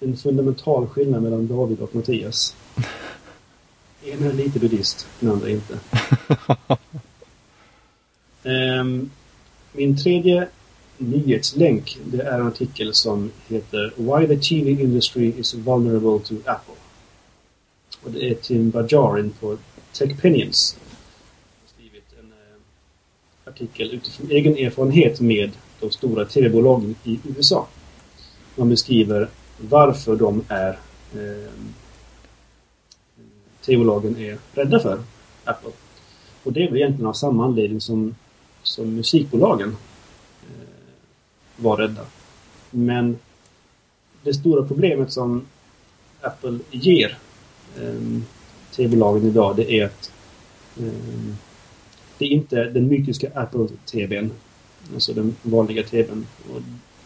en 0.00 0.16
fundamental 0.16 0.86
skillnad 0.86 1.22
mellan 1.22 1.46
David 1.46 1.80
och 1.80 1.94
Mattias. 1.94 2.56
En 4.04 4.22
är 4.22 4.32
lite 4.32 4.58
buddhist, 4.58 5.06
den 5.20 5.30
andra 5.30 5.48
inte. 5.48 5.78
um, 8.42 9.10
min 9.72 9.96
tredje 9.96 10.48
nyhetslänk 11.00 11.98
det 12.04 12.22
är 12.22 12.40
en 12.40 12.46
artikel 12.46 12.94
som 12.94 13.30
heter 13.48 13.92
Why 13.96 14.26
the 14.26 14.36
TV 14.36 14.70
industry 14.70 15.32
is 15.38 15.54
vulnerable 15.54 16.18
to 16.26 16.34
Apple. 16.44 16.74
Och 18.02 18.10
det 18.10 18.30
är 18.30 18.34
Tim 18.34 18.70
Bajarin 18.70 19.30
på 19.40 19.56
TechPinions. 19.92 20.76
skrivit 21.76 22.04
en 22.20 22.32
eh, 22.32 23.52
artikel 23.52 23.94
utifrån 23.94 24.30
egen 24.30 24.56
erfarenhet 24.56 25.20
med 25.20 25.50
de 25.80 25.90
stora 25.90 26.24
TV-bolagen 26.24 26.94
i 27.04 27.18
USA. 27.36 27.68
Man 28.56 28.68
beskriver 28.68 29.28
varför 29.58 30.16
de 30.16 30.44
är 30.48 30.78
eh, 31.14 31.50
TV-bolagen 33.66 34.16
är 34.16 34.38
rädda 34.54 34.80
för 34.80 35.02
Apple. 35.44 35.70
Och 36.42 36.52
det 36.52 36.64
är 36.64 36.68
väl 36.68 36.76
egentligen 36.76 37.06
av 37.06 37.12
samma 37.12 37.44
anledning 37.44 37.80
som, 37.80 38.14
som 38.62 38.94
musikbolagen 38.94 39.76
var 41.60 41.76
rädda. 41.76 42.06
Men 42.70 43.18
det 44.22 44.34
stora 44.34 44.66
problemet 44.66 45.12
som 45.12 45.46
Apple 46.20 46.58
ger 46.70 47.18
eh, 47.76 48.20
TV-bolagen 48.76 49.28
idag 49.28 49.56
det 49.56 49.72
är 49.72 49.84
att 49.84 50.12
eh, 50.76 51.34
det 52.18 52.24
är 52.24 52.28
inte 52.28 52.64
den 52.64 52.88
mytiska 52.88 53.30
Apple-TVn, 53.34 54.30
alltså 54.94 55.12
den 55.12 55.36
vanliga 55.42 55.82
TVn. 55.82 56.26
Och 56.54 56.60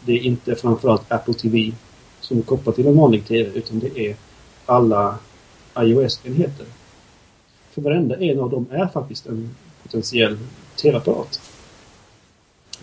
det 0.05 0.13
är 0.13 0.21
inte 0.21 0.55
framförallt 0.55 1.13
Apple 1.13 1.35
TV 1.35 1.73
som 2.21 2.39
är 2.39 2.43
kopplat 2.43 2.75
till 2.75 2.87
en 2.87 2.97
vanlig 2.97 3.27
TV 3.27 3.51
utan 3.59 3.79
det 3.79 3.99
är 3.99 4.17
alla 4.67 5.19
iOS-enheter. 5.79 6.67
För 7.71 7.83
varenda 7.83 8.17
en 8.17 8.41
av 8.41 8.51
dem 8.51 8.67
är 8.71 8.87
faktiskt 8.87 9.27
en 9.27 9.55
potentiell 9.83 10.39
TV-apparat. 10.83 11.41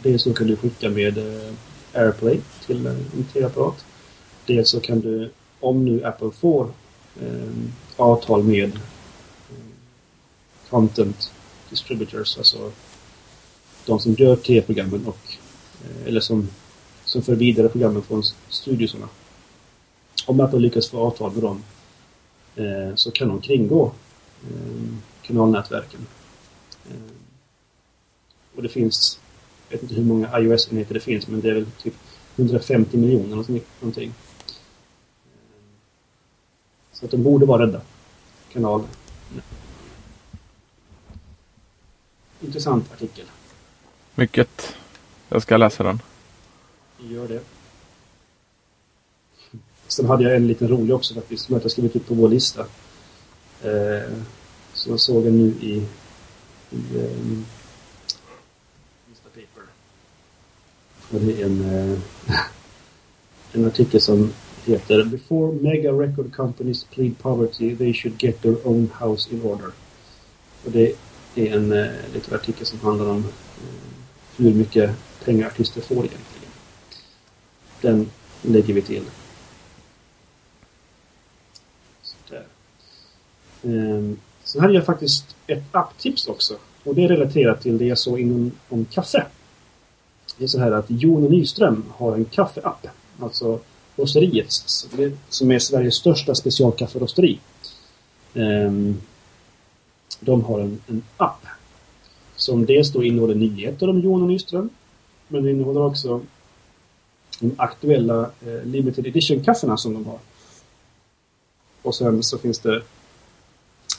Dels 0.03 0.23
så 0.23 0.33
kan 0.33 0.47
du 0.47 0.55
skicka 0.55 0.89
med 0.89 1.17
eh, 1.17 1.53
AirPlay 1.93 2.39
till 2.65 2.87
en 2.87 3.25
TV-apparat. 3.33 3.85
Dels 4.45 4.69
så 4.69 4.79
kan 4.79 4.99
du, 4.99 5.29
om 5.59 5.85
nu 5.85 6.03
Apple 6.05 6.31
får 6.31 6.69
eh, 7.21 7.51
avtal 7.95 8.43
med 8.43 8.75
eh, 8.75 9.65
content 10.69 11.31
distributors, 11.69 12.37
alltså 12.37 12.71
de 13.85 13.99
som 13.99 14.13
gör 14.13 14.35
TV-programmen 14.35 15.05
och 15.05 15.37
eh, 15.83 16.07
eller 16.07 16.19
som, 16.21 16.49
som 17.05 17.21
för 17.21 17.35
vidare 17.35 17.69
programmen 17.69 18.01
från 18.01 18.23
studiosarna. 18.49 19.09
Om 20.25 20.39
Apple 20.39 20.59
lyckas 20.59 20.89
få 20.89 20.99
avtal 20.99 21.31
med 21.31 21.43
dem 21.43 21.63
eh, 22.55 22.95
så 22.95 23.11
kan 23.11 23.27
de 23.27 23.41
kringgå 23.41 23.91
eh, 24.43 24.93
kanalnätverken. 25.21 26.07
Eh, 26.89 27.11
och 28.55 28.63
det 28.63 28.69
finns, 28.69 29.19
jag 29.71 29.77
vet 29.77 29.83
inte 29.83 29.95
hur 29.95 30.03
många 30.03 30.39
iOS-enheter 30.39 30.93
det 30.93 30.99
finns, 30.99 31.27
men 31.27 31.41
det 31.41 31.49
är 31.49 31.53
väl 31.53 31.65
typ 31.81 31.93
150 32.35 32.97
miljoner 32.97 33.61
någonting. 33.79 34.13
Så 36.91 37.05
att 37.05 37.11
de 37.11 37.23
borde 37.23 37.45
vara 37.45 37.67
rädda. 37.67 37.81
Kanal. 38.53 38.83
Intressant 42.41 42.93
artikel. 42.93 43.25
Mycket. 44.15 44.75
Jag 45.29 45.41
ska 45.41 45.57
läsa 45.57 45.83
den. 45.83 46.01
Gör 46.99 47.27
det. 47.27 47.41
Sen 49.87 50.05
hade 50.05 50.23
jag 50.23 50.35
en 50.35 50.47
liten 50.47 50.67
rolig 50.67 50.95
också 50.95 51.13
faktiskt, 51.13 51.45
som 51.45 51.59
jag 51.61 51.71
skrivit 51.71 51.95
upp 51.95 52.07
på 52.07 52.13
vår 52.13 52.29
lista. 52.29 52.61
Eh, 53.61 54.11
som 54.73 54.91
jag 54.91 54.99
såg 54.99 55.25
nu 55.25 55.53
i, 55.61 55.87
i 56.71 56.97
um, 56.97 57.45
Och 61.11 61.19
det 61.19 61.41
är 61.41 61.45
en, 61.45 61.61
eh, 61.61 61.99
en 63.53 63.65
artikel 63.65 64.01
som 64.01 64.33
heter 64.65 65.03
Before 65.03 65.53
mega 65.61 65.91
record 65.91 66.35
companies 66.35 66.83
plead 66.83 67.17
poverty 67.17 67.75
they 67.75 67.93
should 67.93 68.23
get 68.23 68.41
their 68.41 68.67
own 68.67 68.89
house 68.99 69.33
in 69.33 69.41
order. 69.41 69.71
Och 70.65 70.71
det 70.71 70.93
är 71.35 71.55
en 71.55 71.71
uh, 71.71 71.89
liten 72.13 72.35
artikel 72.35 72.65
som 72.65 72.79
handlar 72.79 73.09
om 73.09 73.17
eh, 73.17 73.23
hur 74.37 74.53
mycket 74.53 74.91
pengar 75.25 75.47
artister 75.47 75.81
får 75.81 75.97
egentligen. 75.97 76.51
Den 77.81 78.09
lägger 78.41 78.73
vi 78.73 78.81
till. 78.81 79.03
Um, 83.63 84.19
sen 84.43 84.61
hade 84.61 84.73
jag 84.73 84.85
faktiskt 84.85 85.35
ett 85.47 85.63
apptips 85.71 86.27
också. 86.27 86.57
Och 86.83 86.95
det 86.95 87.03
är 87.03 87.07
relaterat 87.07 87.61
till 87.61 87.77
det 87.77 87.85
jag 87.85 87.97
såg 87.97 88.19
inom 88.19 88.51
om 88.69 88.85
kaffe. 88.85 89.25
Det 90.37 90.43
är 90.43 90.47
så 90.47 90.59
här 90.59 90.71
att 90.71 90.85
Jon 90.87 91.23
Nyström 91.23 91.83
har 91.97 92.15
en 92.15 92.25
kaffeapp. 92.25 92.87
Alltså 93.19 93.59
rosteriet 93.95 94.51
som 95.29 95.51
är 95.51 95.59
Sveriges 95.59 95.95
största 95.95 96.35
specialkafferosteri. 96.35 97.39
Ehm, 98.33 99.01
de 100.19 100.43
har 100.43 100.59
en, 100.59 100.81
en 100.87 101.03
app 101.17 101.45
som 102.35 102.65
dels 102.65 102.91
då 102.91 103.03
innehåller 103.03 103.35
nyheter 103.35 103.89
om 103.89 103.99
Jon 103.99 104.27
Nyström. 104.27 104.69
Men 105.27 105.43
det 105.43 105.51
innehåller 105.51 105.85
också 105.85 106.21
de 107.39 107.55
aktuella 107.57 108.31
eh, 108.45 108.63
limited 108.63 109.07
Edition-kaffena 109.07 109.77
som 109.77 109.93
de 109.93 110.05
har. 110.05 110.19
Och 111.81 111.95
sen 111.95 112.23
så 112.23 112.37
finns 112.37 112.59
det 112.59 112.81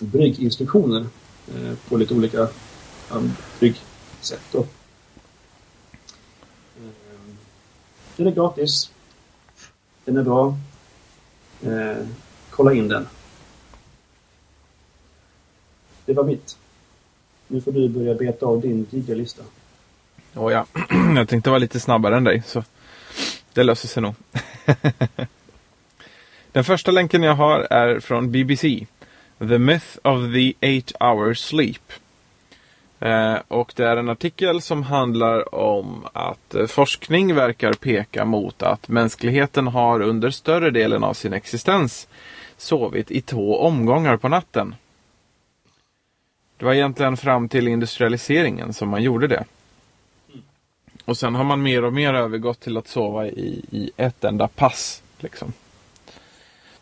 brygginstruktioner 0.01 1.07
eh, 1.49 1.75
på 1.89 1.97
lite 1.97 2.15
olika 2.15 2.49
um, 3.11 3.33
bryggsätt. 3.61 4.43
Då. 4.53 4.59
Eh, 4.59 4.67
den 8.23 8.33
är 8.33 8.37
gratis. 8.37 8.91
Den 10.05 10.17
är 10.17 10.23
bra. 10.23 10.57
Eh, 11.65 12.07
kolla 12.51 12.75
in 12.75 12.89
den. 12.89 13.09
Det 16.05 16.13
var 16.13 16.25
mitt. 16.25 16.57
Nu 17.49 17.61
får 17.61 17.73
du 17.73 17.89
börja 17.89 18.15
beta 18.15 18.47
av 18.47 18.61
din 18.61 18.87
lista. 19.07 19.43
Oh 20.35 20.53
ja, 20.53 20.67
jag 21.17 21.29
tänkte 21.29 21.51
vara 21.51 21.59
lite 21.59 21.81
snabbare 21.81 22.17
än 22.17 22.25
dig 22.25 22.43
så 22.47 22.65
det 23.53 23.63
löser 23.63 23.89
sig 23.89 24.03
nog. 24.03 24.15
Den 26.53 26.65
första 26.65 26.91
länken 26.91 27.23
jag 27.23 27.35
har 27.35 27.61
är 27.61 28.01
från 28.01 28.33
BBC. 28.33 28.87
The 29.39 29.59
Myth 29.59 29.99
of 30.03 30.33
the 30.35 30.55
Eight 30.61 30.93
Hour 31.01 31.35
Sleep. 31.35 31.93
Eh, 33.03 33.37
och 33.49 33.73
det 33.77 33.85
är 33.85 33.97
en 33.97 34.09
artikel 34.09 34.63
som 34.63 34.83
handlar 34.83 35.55
om 35.55 36.07
att 36.13 36.55
eh, 36.55 36.67
forskning 36.67 37.35
verkar 37.35 37.73
peka 37.73 38.25
mot 38.25 38.63
att 38.63 38.89
mänskligheten 38.89 39.67
har 39.67 40.01
under 40.01 40.31
större 40.31 40.71
delen 40.71 41.05
av 41.05 41.15
sin 41.15 41.33
existens 41.33 42.09
sovit 42.57 43.11
i 43.11 43.21
två 43.21 43.61
omgångar 43.61 44.17
på 44.17 44.29
natten. 44.29 44.75
Det 46.57 46.65
var 46.65 46.75
egentligen 46.75 47.17
fram 47.17 47.49
till 47.49 47.69
industrialiseringen 47.69 48.73
som 48.73 48.89
man 48.89 49.03
gjorde 49.03 49.27
det. 49.27 49.45
Och 51.05 51.17
sen 51.17 51.35
har 51.35 51.45
man 51.45 51.63
mer 51.63 51.85
och 51.85 51.93
mer 51.93 52.15
övergått 52.15 52.61
till 52.61 52.77
att 52.77 52.89
sova 52.89 53.27
i, 53.27 53.65
i 53.71 53.91
ett 53.97 54.25
enda 54.25 54.49
pass. 54.49 55.03
Liksom. 55.19 55.53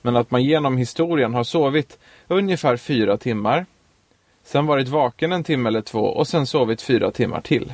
Men 0.02 0.16
att 0.16 0.30
man 0.30 0.44
genom 0.44 0.76
historien 0.76 1.34
har 1.34 1.44
sovit 1.44 1.98
ungefär 2.28 2.76
fyra 2.76 3.16
timmar. 3.16 3.66
Sen 4.50 4.66
varit 4.66 4.88
vaken 4.88 5.32
en 5.32 5.44
timme 5.44 5.68
eller 5.68 5.80
två 5.80 6.00
och 6.00 6.28
sen 6.28 6.46
sovit 6.46 6.82
fyra 6.82 7.10
timmar 7.10 7.40
till. 7.40 7.72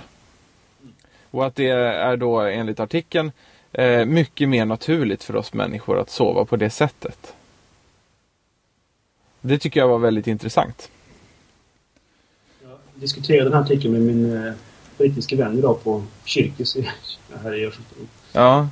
Och 1.30 1.46
att 1.46 1.54
det 1.54 1.68
är 1.68 2.16
då 2.16 2.40
enligt 2.40 2.80
artikeln 2.80 3.32
eh, 3.72 4.04
mycket 4.04 4.48
mer 4.48 4.64
naturligt 4.64 5.24
för 5.24 5.36
oss 5.36 5.52
människor 5.52 5.98
att 5.98 6.10
sova 6.10 6.44
på 6.44 6.56
det 6.56 6.70
sättet. 6.70 7.34
Det 9.40 9.58
tycker 9.58 9.80
jag 9.80 9.88
var 9.88 9.98
väldigt 9.98 10.26
intressant. 10.26 10.90
Jag 12.62 12.78
diskuterade 12.94 13.44
den 13.44 13.52
här 13.52 13.60
artikeln 13.60 13.92
med 13.92 14.02
min 14.02 14.46
eh, 14.46 14.52
brittiska 14.98 15.36
vän 15.36 15.58
idag 15.58 15.84
på 15.84 16.04
Kyrkis 16.24 16.76
här 17.42 17.54
i 17.54 17.64
Örsundsbro. 17.66 18.06
Ja. 18.32 18.60
Eh, 18.60 18.68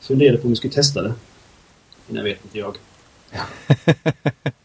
funderade 0.00 0.38
på 0.38 0.44
om 0.44 0.50
vi 0.50 0.56
skulle 0.56 0.72
testa 0.72 1.02
det. 1.02 1.14
Men 2.06 2.16
jag 2.16 2.24
vet 2.24 2.44
inte 2.44 2.58
jag. 2.58 2.76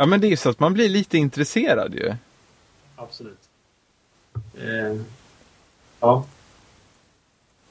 ja 0.00 0.06
men 0.06 0.20
det 0.20 0.26
är 0.26 0.28
ju 0.28 0.36
så 0.36 0.50
att 0.50 0.60
man 0.60 0.74
blir 0.74 0.88
lite 0.88 1.18
intresserad 1.18 1.94
ju. 1.94 2.14
Absolut. 2.96 3.38
Eh, 4.34 5.00
ja. 6.00 6.24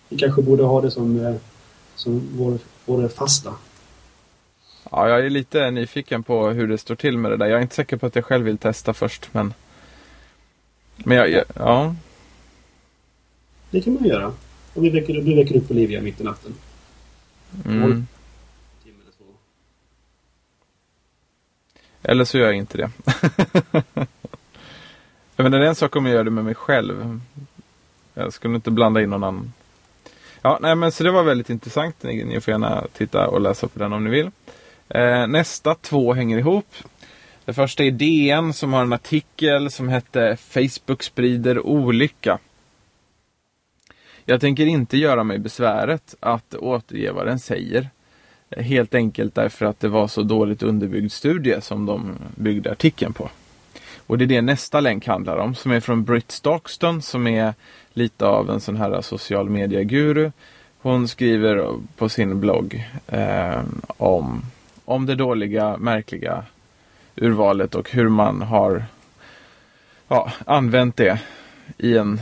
Vi 0.10 0.18
kanske 0.18 0.42
borde 0.42 0.64
ha 0.64 0.82
det 0.82 0.92
som, 0.92 1.26
eh, 1.26 1.36
som 1.96 2.30
vår, 2.38 2.60
vår 2.86 3.08
fasta. 3.08 3.56
Ja, 4.92 5.10
jag 5.10 5.26
är 5.26 5.30
lite 5.30 5.72
nyfiken 5.72 6.24
på 6.24 6.50
hur 6.50 6.68
det 6.68 6.78
står 6.78 6.96
till 6.96 7.18
med 7.18 7.32
det 7.32 7.38
där. 7.38 7.46
Jag 7.46 7.58
är 7.58 7.62
inte 7.62 7.76
säker 7.76 7.98
på 7.98 8.06
att 8.06 8.16
jag 8.16 8.26
själv 8.26 8.46
vill 8.46 8.58
testa 8.58 8.94
först, 8.94 9.30
men... 9.32 9.54
Men 10.96 11.18
jag, 11.18 11.32
jag 11.32 11.46
ja. 11.56 11.96
Det 13.72 13.82
kan 13.82 13.94
man 13.94 14.04
göra. 14.04 14.34
Om 14.74 14.84
vi 14.84 14.90
väcker, 14.90 15.14
du 15.14 15.36
väcker 15.36 15.58
upp 15.58 15.72
Olivia 15.72 16.02
mitt 16.02 16.22
i 16.22 16.24
natten. 16.24 16.54
Mm. 17.66 18.08
Timme 18.84 18.98
eller 19.02 19.14
två. 19.18 19.26
Eller 22.04 22.26
så 22.26 22.38
gör 22.38 22.46
jag 22.46 22.56
inte 22.56 22.78
det. 22.78 22.90
jag 25.36 25.44
menar, 25.44 25.60
det 25.60 25.66
är 25.66 25.70
en 25.70 25.76
sak 25.76 25.96
om 25.96 26.06
jag 26.06 26.16
gör 26.16 26.24
det 26.24 26.32
med 26.32 26.46
mig 26.46 26.56
själv. 26.56 27.22
Jag 28.14 28.34
skulle 28.34 28.56
inte 28.56 28.72
blanda 28.72 29.02
in 29.02 29.10
någon 29.10 29.24
annan. 29.24 29.54
Ja, 30.42 30.60
nej 30.62 30.76
men 30.76 30.92
så 30.92 31.04
det 31.04 31.12
var 31.12 31.24
väldigt 31.24 31.50
intressant. 31.50 32.04
Ni, 32.04 32.24
ni 32.24 32.42
får 32.42 32.52
gärna 32.52 32.88
titta 32.94 33.28
och 33.28 33.42
läsa 33.42 33.68
på 33.68 33.80
den 33.80 33.94
om 33.94 34.04
ni 34.04 34.10
vill. 34.10 34.32
Eh, 34.90 35.28
nästa 35.28 35.76
två 35.76 36.14
hänger 36.14 36.38
ihop. 36.38 36.76
Det 37.46 37.54
första 37.54 37.84
är 37.84 37.92
DN 37.92 38.54
som 38.54 38.74
har 38.74 38.82
en 38.82 38.94
artikel 38.94 39.72
som 39.72 39.90
hette 39.90 40.38
Facebook 40.38 41.04
sprider 41.04 41.66
olycka. 41.66 42.40
Jag 44.26 44.42
tänker 44.42 44.66
inte 44.66 44.98
göra 44.98 45.24
mig 45.24 45.40
besväret 45.40 46.16
att 46.20 46.56
återge 46.56 47.12
vad 47.12 47.26
den 47.26 47.40
säger. 47.40 47.90
Helt 48.58 48.96
enkelt 48.96 49.36
därför 49.36 49.66
att 49.66 49.80
det 49.80 49.88
var 49.88 50.08
så 50.08 50.24
dåligt 50.24 50.64
underbyggd 50.64 51.12
studie 51.12 51.62
som 51.62 51.86
de 51.86 52.16
byggde 52.36 52.72
artikeln 52.72 53.14
på. 53.14 53.30
Och 54.08 54.18
det 54.18 54.26
är 54.26 54.28
det 54.28 54.42
nästa 54.42 54.80
länk 54.80 55.08
handlar 55.08 55.38
om 55.38 55.56
som 55.56 55.72
är 55.72 55.80
från 55.80 56.04
Britt 56.04 56.32
Stockston 56.32 57.02
som 57.02 57.28
är 57.28 57.54
lite 57.94 58.26
av 58.26 58.50
en 58.50 58.60
sån 58.60 58.78
här 58.78 59.02
social 59.02 59.50
media-guru. 59.50 60.32
Hon 60.82 61.08
skriver 61.08 61.74
på 61.96 62.10
sin 62.10 62.40
blogg 62.40 62.90
eh, 63.08 63.62
om, 63.88 64.42
om 64.86 65.06
det 65.06 65.16
dåliga, 65.16 65.78
märkliga 65.78 66.44
urvalet 67.16 67.76
och 67.76 67.92
hur 67.92 68.10
man 68.10 68.42
har 68.42 68.86
ja, 70.08 70.32
använt 70.46 70.98
det 70.98 71.20
i 71.78 71.98
en 71.98 72.22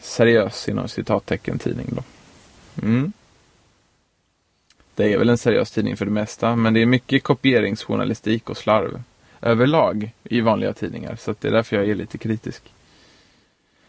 seriös 0.00 0.68
inom 0.68 0.88
citattecken 0.88 1.58
tidning. 1.58 1.86
Då. 1.90 2.02
Mm. 2.86 3.12
Det 4.94 5.12
är 5.12 5.18
väl 5.18 5.28
en 5.28 5.38
seriös 5.38 5.70
tidning 5.70 5.96
för 5.96 6.04
det 6.04 6.10
mesta, 6.10 6.56
men 6.56 6.74
det 6.74 6.82
är 6.82 6.86
mycket 6.86 7.22
kopieringsjournalistik 7.22 8.50
och 8.50 8.56
slarv 8.56 9.02
överlag 9.42 10.10
i 10.24 10.40
vanliga 10.40 10.72
tidningar. 10.72 11.16
Så 11.16 11.34
det 11.40 11.48
är 11.48 11.52
därför 11.52 11.76
jag 11.76 11.88
är 11.88 11.94
lite 11.94 12.18
kritisk. 12.18 12.62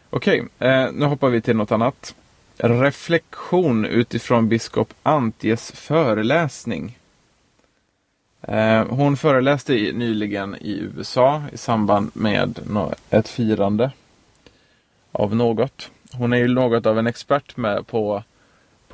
Okej, 0.10 0.44
eh, 0.60 0.92
nu 0.94 1.06
hoppar 1.06 1.30
vi 1.30 1.42
till 1.42 1.56
något 1.56 1.72
annat. 1.72 2.16
Reflektion 2.58 3.86
utifrån 3.86 4.50
biskop 4.50 4.94
Antjes 5.04 5.72
föreläsning. 5.72 6.98
Eh, 8.42 8.86
hon 8.88 9.18
föreläste 9.18 9.74
nyligen 9.74 10.56
i 10.56 10.72
USA 10.72 11.44
i 11.54 11.58
samband 11.58 12.12
med 12.14 12.60
ett 13.10 13.28
firande 13.28 13.92
av 15.12 15.36
något. 15.36 15.92
Hon 16.12 16.34
är 16.34 16.38
ju 16.38 16.48
något 16.48 16.86
av 16.86 17.00
en 17.00 17.08
expert 17.08 17.58
med 17.58 17.88
på, 17.88 18.24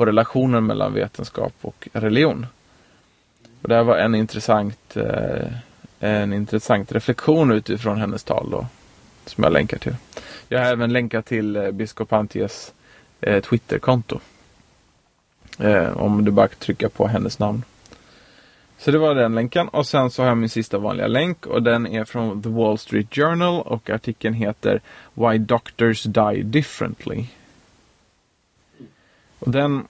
på 0.01 0.05
relationen 0.05 0.65
mellan 0.65 0.93
vetenskap 0.93 1.53
och 1.61 1.87
religion. 1.93 2.45
Och 3.61 3.69
det 3.69 3.75
här 3.75 3.83
var 3.83 3.97
en 3.97 4.15
intressant, 4.15 4.97
eh, 4.97 5.47
en 5.99 6.33
intressant 6.33 6.91
reflektion 6.91 7.51
utifrån 7.51 7.97
hennes 7.97 8.23
tal 8.23 8.49
då, 8.51 8.65
som 9.25 9.43
jag 9.43 9.53
länkar 9.53 9.77
till. 9.77 9.95
Jag 10.47 10.59
har 10.59 10.65
även 10.65 10.93
länkat 10.93 11.25
till 11.25 11.55
eh, 11.55 11.71
biskop 11.71 12.13
Antjes 12.13 12.73
eh, 13.21 13.43
Twitterkonto. 13.43 14.19
Eh, 15.59 15.97
om 15.97 16.25
du 16.25 16.31
bara 16.31 16.47
trycker 16.47 16.87
på 16.87 17.07
hennes 17.07 17.39
namn. 17.39 17.63
Så 18.77 18.91
det 18.91 18.97
var 18.97 19.15
den 19.15 19.35
länken 19.35 19.67
och 19.67 19.87
sen 19.87 20.11
så 20.11 20.21
har 20.21 20.27
jag 20.29 20.37
min 20.37 20.49
sista 20.49 20.77
vanliga 20.77 21.07
länk 21.07 21.45
och 21.45 21.63
den 21.63 21.87
är 21.87 22.05
från 22.05 22.43
The 22.43 22.49
Wall 22.49 22.77
Street 22.77 23.15
Journal 23.15 23.61
och 23.61 23.89
artikeln 23.89 24.33
heter 24.33 24.81
Why 25.13 25.37
Doctors 25.37 26.03
Die 26.03 26.43
Differently. 26.43 27.25
Och 29.39 29.51
den 29.51 29.87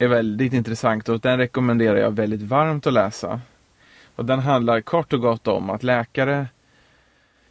är 0.00 0.08
väldigt 0.08 0.52
intressant 0.52 1.08
och 1.08 1.20
den 1.20 1.38
rekommenderar 1.38 1.96
jag 1.96 2.10
väldigt 2.10 2.42
varmt 2.42 2.86
att 2.86 2.92
läsa. 2.92 3.40
Och 4.16 4.24
den 4.24 4.38
handlar 4.38 4.80
kort 4.80 5.12
och 5.12 5.20
gott 5.20 5.46
om 5.46 5.70
att 5.70 5.82
läkare 5.82 6.46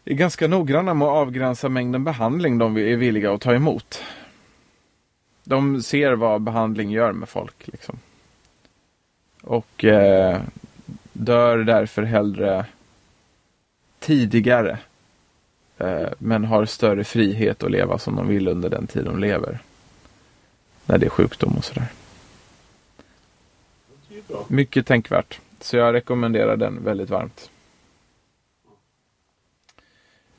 är 0.05 0.13
ganska 0.13 0.47
noggranna 0.47 0.93
med 0.93 1.07
att 1.07 1.13
avgränsa 1.13 1.69
mängden 1.69 2.03
behandling 2.03 2.57
de 2.57 2.77
är 2.77 2.95
villiga 2.95 3.33
att 3.33 3.41
ta 3.41 3.53
emot. 3.53 4.03
De 5.43 5.81
ser 5.83 6.13
vad 6.13 6.41
behandling 6.41 6.91
gör 6.91 7.11
med 7.11 7.29
folk. 7.29 7.67
Liksom. 7.67 7.99
Och 9.41 9.85
eh, 9.85 10.41
dör 11.13 11.57
därför 11.57 12.03
hellre 12.03 12.65
tidigare. 13.99 14.77
Eh, 15.77 16.09
men 16.17 16.45
har 16.45 16.65
större 16.65 17.03
frihet 17.03 17.63
att 17.63 17.71
leva 17.71 17.97
som 17.97 18.15
de 18.15 18.27
vill 18.27 18.47
under 18.47 18.69
den 18.69 18.87
tid 18.87 19.05
de 19.05 19.19
lever. 19.19 19.59
När 20.85 20.97
det 20.97 21.05
är 21.05 21.09
sjukdom 21.09 21.53
och 21.57 21.65
sådär. 21.65 21.87
Mycket 24.47 24.87
tänkvärt. 24.87 25.39
Så 25.59 25.77
jag 25.77 25.93
rekommenderar 25.93 26.57
den 26.57 26.83
väldigt 26.83 27.09
varmt. 27.09 27.49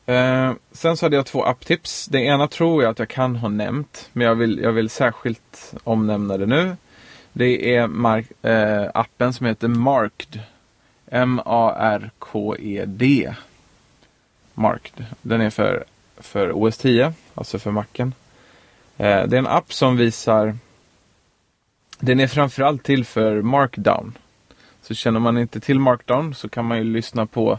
Eh, 0.07 0.53
sen 0.73 0.97
så 0.97 1.07
hade 1.07 1.17
jag 1.17 1.27
två 1.27 1.45
apptips. 1.45 2.07
Det 2.07 2.19
ena 2.19 2.49
tror 2.49 2.83
jag 2.83 2.91
att 2.91 2.99
jag 2.99 3.09
kan 3.09 3.37
ha 3.37 3.49
nämnt. 3.49 4.09
Men 4.13 4.27
jag 4.27 4.35
vill, 4.35 4.59
jag 4.59 4.73
vill 4.73 4.91
särskilt 4.91 5.75
omnämna 5.85 6.37
det 6.37 6.47
nu. 6.47 6.77
Det 7.33 7.77
är 7.77 7.87
mark, 7.87 8.45
eh, 8.45 8.91
appen 8.95 9.33
som 9.33 9.47
heter 9.47 9.69
Marked. 9.69 10.41
M-A-R-K-E-D. 11.07 12.55
Marked. 14.55 15.05
Den 15.23 15.41
är 15.41 15.51
för, 15.51 15.85
för 16.17 16.53
OS 16.53 16.79
10, 16.79 17.13
alltså 17.35 17.59
för 17.59 17.71
macken. 17.71 18.15
Eh, 18.97 19.27
det 19.27 19.37
är 19.37 19.39
en 19.39 19.47
app 19.47 19.73
som 19.73 19.97
visar 19.97 20.57
den 22.01 22.21
är 22.21 22.27
framförallt 22.27 22.83
till 22.83 23.05
för 23.05 23.43
Markdown. 23.43 24.19
Så 24.83 24.95
känner 24.95 25.21
man 25.21 25.39
inte 25.39 25.61
till 25.61 25.79
Markdown 25.79 26.35
så 26.35 26.49
kan 26.49 26.65
man 26.65 26.79
ju 26.79 26.85
lyssna 26.85 27.27
på 27.27 27.59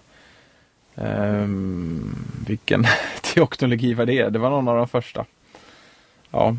um, 0.95 2.15
vilken 2.47 2.85
teoknologi 3.21 3.93
var 3.93 4.05
det? 4.05 4.29
Det 4.29 4.39
var 4.39 4.49
någon 4.49 4.67
av 4.67 4.77
de 4.77 4.87
första. 4.87 5.25
Ja, 6.31 6.55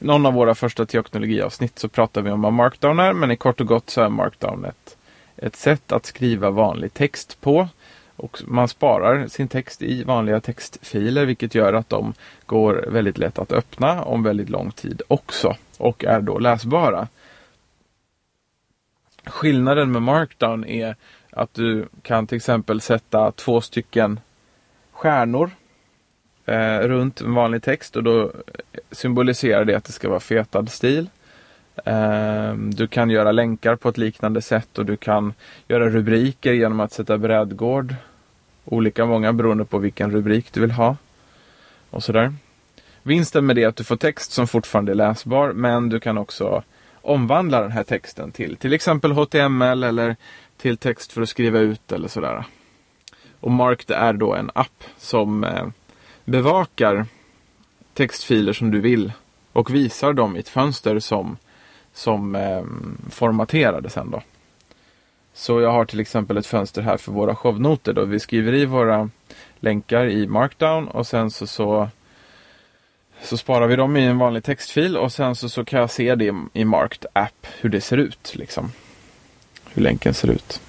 någon 0.00 0.26
av 0.26 0.32
våra 0.34 0.54
första 0.54 0.86
teoknologiavsnitt 0.86 1.78
så 1.78 1.88
pratar 1.88 2.22
vi 2.22 2.30
om 2.30 2.42
vad 2.42 2.52
Markdown 2.52 2.98
är, 2.98 3.12
men 3.12 3.30
i 3.30 3.36
kort 3.36 3.60
och 3.60 3.66
gott 3.66 3.90
så 3.90 4.00
är 4.00 4.08
Markdown 4.08 4.64
ett, 4.64 4.96
ett 5.36 5.56
sätt 5.56 5.92
att 5.92 6.06
skriva 6.06 6.50
vanlig 6.50 6.94
text 6.94 7.40
på. 7.40 7.68
Och 8.20 8.42
man 8.46 8.68
sparar 8.68 9.26
sin 9.26 9.48
text 9.48 9.82
i 9.82 10.04
vanliga 10.04 10.40
textfiler 10.40 11.26
vilket 11.26 11.54
gör 11.54 11.72
att 11.72 11.88
de 11.88 12.14
går 12.46 12.84
väldigt 12.88 13.18
lätt 13.18 13.38
att 13.38 13.52
öppna 13.52 14.02
om 14.02 14.22
väldigt 14.22 14.48
lång 14.50 14.70
tid 14.70 15.02
också 15.08 15.56
och 15.78 16.04
är 16.04 16.20
då 16.20 16.38
läsbara. 16.38 17.08
Skillnaden 19.24 19.92
med 19.92 20.02
Markdown 20.02 20.64
är 20.64 20.96
att 21.30 21.54
du 21.54 21.88
kan 22.02 22.26
till 22.26 22.36
exempel 22.36 22.80
sätta 22.80 23.32
två 23.32 23.60
stycken 23.60 24.20
stjärnor 24.92 25.50
eh, 26.46 26.78
runt 26.78 27.20
en 27.20 27.34
vanlig 27.34 27.62
text 27.62 27.96
och 27.96 28.02
då 28.02 28.32
symboliserar 28.90 29.64
det 29.64 29.74
att 29.74 29.84
det 29.84 29.92
ska 29.92 30.08
vara 30.08 30.20
fetad 30.20 30.66
stil. 30.66 31.08
Eh, 31.84 32.54
du 32.54 32.86
kan 32.86 33.10
göra 33.10 33.32
länkar 33.32 33.76
på 33.76 33.88
ett 33.88 33.98
liknande 33.98 34.42
sätt 34.42 34.78
och 34.78 34.86
du 34.86 34.96
kan 34.96 35.34
göra 35.68 35.88
rubriker 35.88 36.52
genom 36.52 36.80
att 36.80 36.92
sätta 36.92 37.18
brädgård 37.18 37.94
Olika 38.64 39.06
många 39.06 39.32
beroende 39.32 39.64
på 39.64 39.78
vilken 39.78 40.10
rubrik 40.10 40.52
du 40.52 40.60
vill 40.60 40.70
ha. 40.70 40.96
Och 41.90 42.02
sådär. 42.02 42.34
Vinsten 43.02 43.46
med 43.46 43.56
det 43.56 43.62
är 43.62 43.68
att 43.68 43.76
du 43.76 43.84
får 43.84 43.96
text 43.96 44.32
som 44.32 44.46
fortfarande 44.46 44.92
är 44.92 44.96
läsbar 44.96 45.52
men 45.52 45.88
du 45.88 46.00
kan 46.00 46.18
också 46.18 46.62
omvandla 47.02 47.60
den 47.60 47.70
här 47.70 47.82
texten 47.82 48.30
till 48.32 48.56
till 48.56 48.72
exempel 48.72 49.12
HTML 49.12 49.84
eller 49.84 50.16
till 50.56 50.76
text 50.76 51.12
för 51.12 51.22
att 51.22 51.28
skriva 51.28 51.58
ut 51.58 51.92
eller 51.92 52.08
sådär. 52.08 52.44
Och 53.40 53.50
Mark 53.50 53.90
är 53.90 54.12
då 54.12 54.34
en 54.34 54.50
app 54.54 54.84
som 54.98 55.44
eh, 55.44 55.66
bevakar 56.24 57.06
textfiler 57.94 58.52
som 58.52 58.70
du 58.70 58.80
vill 58.80 59.12
och 59.52 59.74
visar 59.74 60.12
dem 60.12 60.36
i 60.36 60.38
ett 60.38 60.48
fönster 60.48 60.98
som, 60.98 61.36
som 61.92 62.34
eh, 62.34 62.64
formaterade 63.10 63.90
sen 63.90 64.10
då. 64.10 64.22
Så 65.40 65.60
jag 65.60 65.72
har 65.72 65.84
till 65.84 66.00
exempel 66.00 66.36
ett 66.36 66.46
fönster 66.46 66.82
här 66.82 66.96
för 66.96 67.12
våra 67.12 67.36
shownoter 67.36 67.92
då 67.92 68.04
vi 68.04 68.20
skriver 68.20 68.54
i 68.54 68.64
våra 68.64 69.10
länkar 69.60 70.06
i 70.06 70.26
Markdown 70.26 70.88
och 70.88 71.06
sen 71.06 71.30
så, 71.30 71.46
så, 71.46 71.88
så 73.22 73.36
sparar 73.36 73.66
vi 73.66 73.76
dem 73.76 73.96
i 73.96 74.04
en 74.04 74.18
vanlig 74.18 74.44
textfil 74.44 74.96
och 74.96 75.12
sen 75.12 75.34
så, 75.34 75.48
så 75.48 75.64
kan 75.64 75.80
jag 75.80 75.90
se 75.90 76.14
det 76.14 76.34
i 76.52 76.64
Marked 76.64 77.06
app 77.12 77.46
hur 77.60 77.70
det 77.70 77.80
ser 77.80 77.96
ut. 77.96 78.32
Liksom. 78.34 78.72
Hur 79.72 79.82
länken 79.82 80.14
ser 80.14 80.30
ut. 80.30 80.60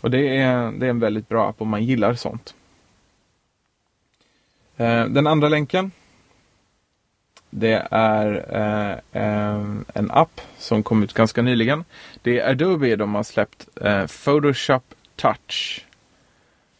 Och 0.00 0.10
det 0.10 0.36
är, 0.36 0.72
det 0.72 0.86
är 0.86 0.90
en 0.90 1.00
väldigt 1.00 1.28
bra 1.28 1.48
app 1.48 1.60
om 1.60 1.68
man 1.68 1.84
gillar 1.84 2.14
sånt. 2.14 2.54
Eh, 4.76 5.04
den 5.04 5.26
andra 5.26 5.48
länken 5.48 5.90
det 7.50 7.86
är 7.90 8.46
eh, 8.50 9.22
eh, 9.22 9.64
en 9.94 10.10
app 10.10 10.40
som 10.58 10.82
kom 10.82 11.02
ut 11.02 11.12
ganska 11.12 11.42
nyligen. 11.42 11.84
Det 12.22 12.40
är 12.40 12.50
Adobe 12.50 12.96
de 12.96 13.14
har 13.14 13.22
släppt 13.22 13.68
eh, 13.80 14.06
Photoshop 14.06 14.94
Touch. 15.16 15.84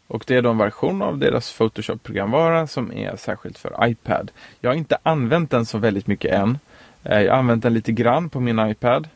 Och 0.06 0.24
det 0.26 0.36
är 0.36 0.42
då 0.42 0.50
en 0.50 0.58
version 0.58 1.02
av 1.02 1.18
deras 1.18 1.58
Photoshop-programvara 1.58 2.66
som 2.66 2.92
är 2.92 3.16
särskilt 3.16 3.58
för 3.58 3.88
iPad. 3.88 4.30
Jag 4.60 4.70
har 4.70 4.74
inte 4.74 4.98
använt 5.02 5.50
den 5.50 5.66
så 5.66 5.78
väldigt 5.78 6.06
mycket 6.06 6.32
än. 6.32 6.58
Eh, 7.04 7.20
jag 7.20 7.32
har 7.32 7.38
använt 7.38 7.62
den 7.62 7.74
lite 7.74 7.92
grann 7.92 8.30
på 8.30 8.40
min 8.40 8.58
iPad 8.58 9.08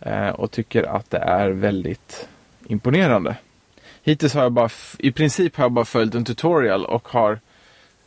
eh, 0.00 0.28
och 0.28 0.50
tycker 0.50 0.82
att 0.96 1.10
det 1.10 1.18
är 1.18 1.50
väldigt 1.50 2.28
imponerande. 2.66 3.36
Hittills 4.02 4.34
har 4.34 4.42
jag 4.42 4.52
bara, 4.52 4.70
i 4.98 5.12
princip 5.12 5.56
har 5.56 5.64
jag 5.64 5.72
bara 5.72 5.84
följt 5.84 6.14
en 6.14 6.24
tutorial 6.24 6.84
och 6.84 7.08
har 7.08 7.40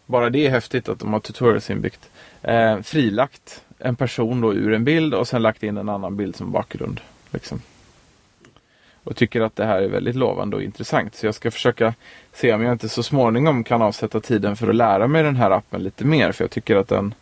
bara 0.10 0.30
det 0.30 0.46
är 0.46 0.50
häftigt 0.50 0.90
att 0.90 1.00
de 1.00 1.14
har 1.14 1.20
tutorials 1.20 1.70
inbyggt. 1.70 2.10
Eh, 2.42 2.82
frilagt 2.82 3.64
en 3.80 3.96
person 3.96 4.42
då 4.42 4.54
ur 4.54 4.74
en 4.74 4.84
bild 4.84 5.14
och 5.14 5.28
sen 5.28 5.42
lagt 5.42 5.64
in 5.64 5.78
en 5.78 5.90
annan 5.90 6.18
bild 6.18 6.36
som 6.36 6.52
bakgrund. 6.52 7.02
Liksom. 7.32 7.62
Och 9.04 9.16
tycker 9.16 9.42
att 9.42 9.56
det 9.56 9.66
här 9.66 9.82
är 9.82 9.88
väldigt 9.88 10.16
lovande 10.16 10.56
och 10.56 10.64
intressant. 10.64 11.16
Så 11.16 11.26
jag 11.26 11.36
ska 11.36 11.52
försöka 11.52 11.94
se 12.34 12.54
om 12.54 12.62
jag 12.62 12.72
inte 12.72 12.90
så 12.90 13.04
småningom 13.04 13.64
kan 13.64 13.82
avsätta 13.82 14.20
tiden 14.20 14.56
för 14.56 14.70
att 14.70 14.76
lära 14.76 15.08
mig 15.08 15.24
den 15.24 15.36
här 15.36 15.52
appen 15.52 15.84
lite 15.84 16.06
mer. 16.06 16.32
För 16.32 16.44
jag 16.44 16.52
tycker 16.52 16.76
att 16.76 16.88
den, 16.88 17.14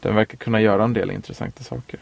den 0.00 0.14
verkar 0.14 0.36
kunna 0.36 0.60
göra 0.60 0.84
en 0.84 0.92
del 0.92 1.10
intressanta 1.10 1.64
saker. 1.64 2.00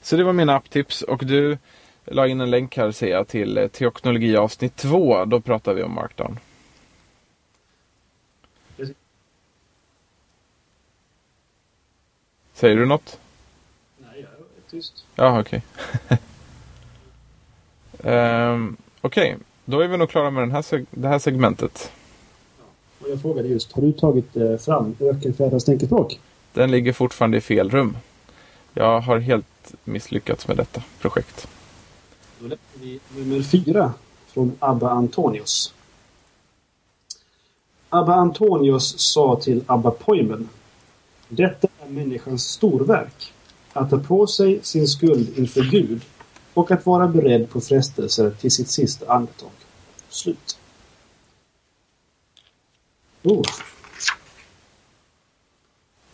Så 0.00 0.16
det 0.16 0.24
var 0.24 0.32
mina 0.32 0.56
apptips 0.56 1.02
och 1.02 1.24
du 1.26 1.58
la 2.04 2.26
in 2.26 2.40
en 2.40 2.50
länk 2.50 2.76
här 2.76 2.90
ser 2.90 3.10
jag 3.10 3.28
till 3.28 3.58
eh, 3.58 3.66
teknologi 3.66 4.36
avsnitt 4.36 4.76
2. 4.76 5.24
Då 5.24 5.40
pratar 5.40 5.74
vi 5.74 5.82
om 5.82 5.94
Markdown. 5.94 6.38
Säger 12.62 12.76
du 12.76 12.86
något? 12.86 13.18
Nej, 13.98 14.10
jag 14.14 14.30
är 14.30 14.70
tyst. 14.70 15.04
Ja, 15.14 15.40
okej. 15.40 15.62
Okay. 16.04 16.18
um, 18.52 18.76
okej, 19.00 19.32
okay. 19.32 19.44
då 19.64 19.80
är 19.80 19.88
vi 19.88 19.96
nog 19.96 20.10
klara 20.10 20.30
med 20.30 20.42
den 20.42 20.50
här 20.50 20.84
det 20.90 21.08
här 21.08 21.18
segmentet. 21.18 21.92
Och 22.98 23.08
jag 23.10 23.22
frågade 23.22 23.48
just, 23.48 23.72
har 23.72 23.82
du 23.82 23.92
tagit 23.92 24.36
eh, 24.36 24.56
fram 24.56 24.96
Ökenfärdens 25.00 25.64
tänkespråk? 25.64 26.20
Den 26.52 26.70
ligger 26.70 26.92
fortfarande 26.92 27.36
i 27.36 27.40
fel 27.40 27.70
rum. 27.70 27.96
Jag 28.74 29.00
har 29.00 29.18
helt 29.18 29.74
misslyckats 29.84 30.48
med 30.48 30.56
detta 30.56 30.82
projekt. 31.00 31.48
Då 32.38 32.46
läser 32.46 32.60
vi 32.80 33.00
nummer 33.16 33.42
fyra 33.42 33.92
från 34.26 34.56
Abba 34.58 34.90
Antonius. 34.90 35.74
Abba 37.88 38.14
Antonius 38.14 39.00
sa 39.00 39.40
till 39.42 39.64
Abba 39.66 39.90
Poimen 39.90 40.48
detta 41.28 41.68
är 41.82 41.88
människans 41.88 42.44
storverk. 42.44 43.32
Att 43.72 43.90
ta 43.90 43.98
på 43.98 44.26
sig 44.26 44.60
sin 44.62 44.88
skuld 44.88 45.38
inför 45.38 45.62
Gud 45.70 46.04
och 46.54 46.70
att 46.70 46.86
vara 46.86 47.08
beredd 47.08 47.50
på 47.50 47.60
frestelser 47.60 48.30
till 48.30 48.50
sitt 48.50 48.70
sista 48.70 49.12
andetag. 49.12 49.50
Slut. 50.08 50.58
Oh. 53.22 53.42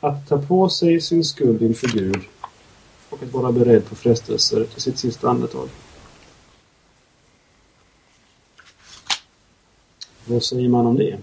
Att 0.01 0.29
ta 0.29 0.43
på 0.43 0.69
sig 0.69 1.01
sin 1.01 1.25
skuld 1.25 1.63
inför 1.63 1.89
Gud 1.89 2.23
och 3.11 3.23
att 3.23 3.33
vara 3.33 3.53
beredd 3.53 3.89
på 3.89 3.95
frestelser 3.95 4.65
till 4.65 4.83
sitt 4.83 4.99
sista 4.99 5.29
andetag. 5.29 5.69
Vad 10.25 10.45
säger 10.45 10.69
man 10.69 10.87
om 10.87 10.97
det? 10.97 11.19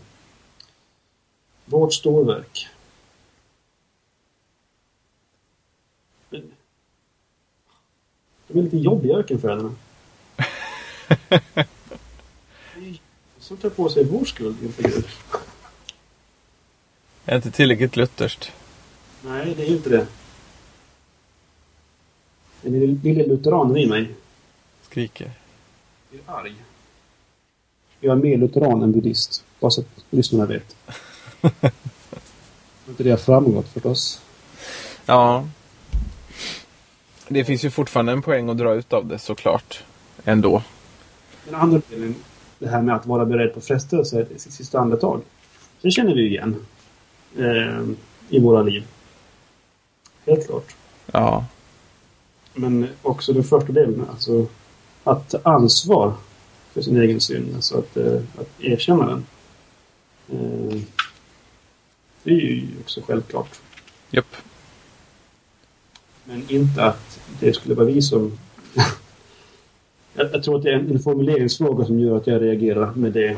Vårt 1.65 1.93
storverk. 1.93 2.74
De 8.55 8.59
är 8.59 8.63
lite 8.63 8.77
jobbiga 8.77 9.17
ökenfäderna. 9.17 9.75
Som 13.39 13.57
tar 13.57 13.69
på 13.69 13.89
sig 13.89 14.03
vår 14.03 14.25
skuld 14.25 14.57
inför 14.63 14.83
Gud. 14.83 15.05
Är 17.25 17.35
inte 17.35 17.51
tillräckligt 17.51 17.95
lutherskt? 17.95 18.51
Nej, 19.21 19.53
det 19.57 19.63
är 19.63 19.67
inte 19.67 19.89
det. 19.89 20.07
Den 22.61 22.99
lille 23.03 23.27
lutheranen 23.27 23.77
i 23.77 23.87
mig. 23.87 24.11
Skriker. 24.81 25.31
Jag 26.11 26.19
är 26.35 26.39
arg. 26.39 26.55
Jag 27.99 28.17
är 28.17 28.21
mer 28.21 28.37
lutheran 28.37 28.81
än 28.81 28.91
buddhist. 28.91 29.43
Bara 29.59 29.71
så 29.71 29.81
att 29.81 30.05
lyssnarna 30.09 30.45
vet. 30.45 30.75
inte 32.87 33.03
det 33.03 33.09
har 33.09 33.17
framgått 33.17 33.67
förstås. 33.67 34.21
Ja, 35.05 35.47
det 37.27 37.45
finns 37.45 37.65
ju 37.65 37.69
fortfarande 37.69 38.11
en 38.11 38.21
poäng 38.21 38.49
att 38.49 38.57
dra 38.57 38.73
ut 38.73 38.93
av 38.93 39.05
det 39.05 39.19
såklart. 39.19 39.83
Ändå. 40.25 40.63
Den 41.45 41.55
andra 41.55 41.81
delen, 41.89 42.15
det 42.59 42.67
här 42.67 42.81
med 42.81 42.95
att 42.95 43.05
vara 43.05 43.25
beredd 43.25 43.53
på 43.53 43.61
frestelser 43.61 44.27
i 44.35 44.39
sitt 44.39 44.53
sista 44.53 44.79
andetag. 44.79 45.21
Det 45.81 45.91
känner 45.91 46.15
vi 46.15 46.21
ju 46.21 46.29
igen. 46.29 46.55
Eh, 47.37 47.83
I 48.29 48.39
våra 48.39 48.61
liv. 48.61 48.83
Helt 50.25 50.47
klart. 50.47 50.75
Ja. 51.05 51.45
Men 52.53 52.87
också 53.01 53.33
den 53.33 53.43
första 53.43 53.71
delen, 53.71 54.05
alltså 54.09 54.47
att 55.03 55.29
ta 55.29 55.39
ansvar 55.43 56.13
för 56.73 56.81
sin 56.81 57.01
egen 57.01 57.21
synd. 57.21 57.55
Alltså 57.55 57.77
att, 57.77 57.97
eh, 57.97 58.21
att 58.37 58.49
erkänna 58.59 59.05
den. 59.05 59.25
Eh, 60.31 60.81
det 62.23 62.31
är 62.31 62.35
ju 62.35 62.67
också 62.81 63.01
självklart. 63.07 63.59
Japp. 64.11 64.35
Men 66.25 66.43
inte 66.47 66.83
att 66.83 67.19
det 67.39 67.53
skulle 67.53 67.75
vara 67.75 67.85
vi 67.85 68.01
som... 68.01 68.37
jag, 70.13 70.29
jag, 70.33 70.43
tror 70.43 70.57
att 70.57 70.63
det 70.63 70.69
är 70.69 70.73
en, 70.73 70.91
en 70.91 70.99
formuleringsfråga 70.99 71.85
som 71.85 71.99
gör 71.99 72.17
att 72.17 72.27
jag 72.27 72.41
reagerar 72.41 72.91
med 72.95 73.11
det, 73.11 73.37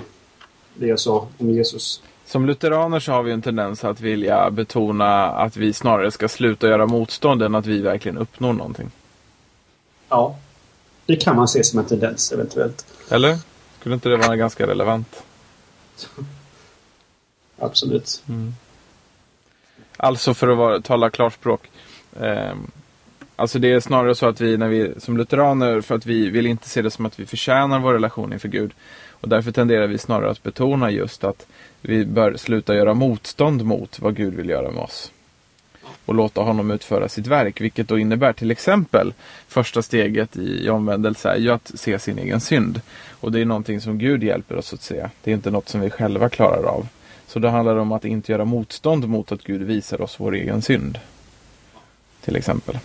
det 0.73 0.87
jag 0.87 0.99
sa 0.99 1.27
om 1.37 1.49
Jesus. 1.49 2.01
Som 2.25 2.45
lutheraner 2.45 2.99
så 2.99 3.11
har 3.11 3.23
vi 3.23 3.31
en 3.31 3.41
tendens 3.41 3.83
att 3.83 4.01
vilja 4.01 4.51
betona 4.51 5.27
att 5.27 5.57
vi 5.57 5.73
snarare 5.73 6.11
ska 6.11 6.27
sluta 6.27 6.67
göra 6.67 6.85
motstånd 6.85 7.41
än 7.41 7.55
att 7.55 7.65
vi 7.65 7.81
verkligen 7.81 8.17
uppnår 8.17 8.53
någonting. 8.53 8.91
Ja, 10.09 10.35
det 11.05 11.15
kan 11.15 11.35
man 11.35 11.47
se 11.47 11.63
som 11.63 11.79
en 11.79 11.85
tendens 11.85 12.31
eventuellt. 12.31 12.85
Eller? 13.09 13.37
Skulle 13.79 13.95
inte 13.95 14.09
det 14.09 14.17
vara 14.17 14.35
ganska 14.35 14.67
relevant? 14.67 15.23
Absolut. 17.59 18.23
Mm. 18.29 18.53
Alltså 19.97 20.33
för 20.33 20.47
att 20.47 20.57
vara, 20.57 20.81
tala 20.81 21.09
klarspråk. 21.09 21.69
Eh, 22.21 22.55
alltså 23.35 23.59
det 23.59 23.71
är 23.71 23.79
snarare 23.79 24.15
så 24.15 24.27
att 24.27 24.41
vi, 24.41 24.57
när 24.57 24.67
vi 24.67 24.93
som 24.97 25.17
lutheraner, 25.17 25.81
för 25.81 25.95
att 25.95 26.05
vi 26.05 26.29
vill 26.29 26.45
inte 26.45 26.69
se 26.69 26.81
det 26.81 26.91
som 26.91 27.05
att 27.05 27.19
vi 27.19 27.25
förtjänar 27.25 27.79
vår 27.79 27.93
relation 27.93 28.33
inför 28.33 28.47
Gud. 28.47 28.71
Och 29.21 29.29
därför 29.29 29.51
tenderar 29.51 29.87
vi 29.87 29.97
snarare 29.97 30.31
att 30.31 30.43
betona 30.43 30.91
just 30.91 31.23
att 31.23 31.47
vi 31.81 32.05
bör 32.05 32.35
sluta 32.37 32.75
göra 32.75 32.93
motstånd 32.93 33.65
mot 33.65 33.99
vad 33.99 34.15
Gud 34.15 34.33
vill 34.33 34.49
göra 34.49 34.71
med 34.71 34.83
oss. 34.83 35.11
Och 36.05 36.15
låta 36.15 36.41
honom 36.41 36.71
utföra 36.71 37.09
sitt 37.09 37.27
verk, 37.27 37.61
vilket 37.61 37.87
då 37.87 37.99
innebär 37.99 38.33
till 38.33 38.51
exempel 38.51 39.13
första 39.47 39.81
steget 39.81 40.37
i 40.37 40.69
omvändelse 40.69 41.29
är 41.29 41.37
ju 41.37 41.49
att 41.49 41.71
se 41.75 41.99
sin 41.99 42.19
egen 42.19 42.39
synd. 42.39 42.81
Och 43.09 43.31
det 43.31 43.39
är 43.39 43.45
någonting 43.45 43.81
som 43.81 43.97
Gud 43.97 44.23
hjälper 44.23 44.55
oss 44.55 44.73
att 44.73 44.81
se. 44.81 45.09
Det 45.23 45.31
är 45.31 45.35
inte 45.35 45.51
något 45.51 45.69
som 45.69 45.81
vi 45.81 45.89
själva 45.89 46.29
klarar 46.29 46.63
av. 46.63 46.87
Så 47.27 47.39
det 47.39 47.49
handlar 47.49 47.75
om 47.75 47.91
att 47.91 48.05
inte 48.05 48.31
göra 48.31 48.45
motstånd 48.45 49.07
mot 49.07 49.31
att 49.31 49.43
Gud 49.43 49.61
visar 49.61 50.01
oss 50.01 50.19
vår 50.19 50.35
egen 50.35 50.61
synd 50.61 50.99
till 52.27 52.35
exempel. 52.35 52.79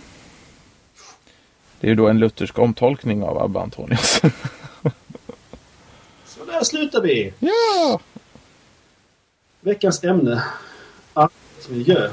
Det 1.79 1.87
är 1.87 1.89
ju 1.89 1.95
då 1.95 2.07
en 2.07 2.19
luthersk 2.19 2.59
omtolkning 2.59 3.23
av 3.23 3.37
Abba 3.37 3.61
Antonius. 3.61 4.21
Där 6.47 6.63
slutar 6.63 7.01
vi! 7.01 7.33
Ja! 7.39 7.99
Veckans 9.61 10.03
ämne. 10.03 10.43
Arbetsmiljö 11.13 12.11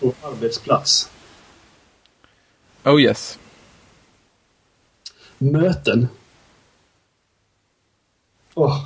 och 0.00 0.14
arbetsplats. 0.22 1.10
Oh 2.84 3.02
yes. 3.02 3.38
Möten. 5.38 6.08
Åh. 8.54 8.84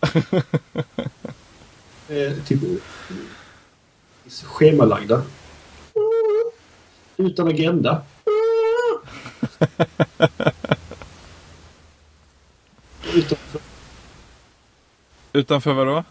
eh, 2.08 2.44
typ 2.46 2.60
schemalagda. 4.28 5.22
Utan 7.20 7.48
agenda. 7.48 8.02
utan, 13.14 13.38
Utanför 15.32 15.72
vadå? 15.72 16.04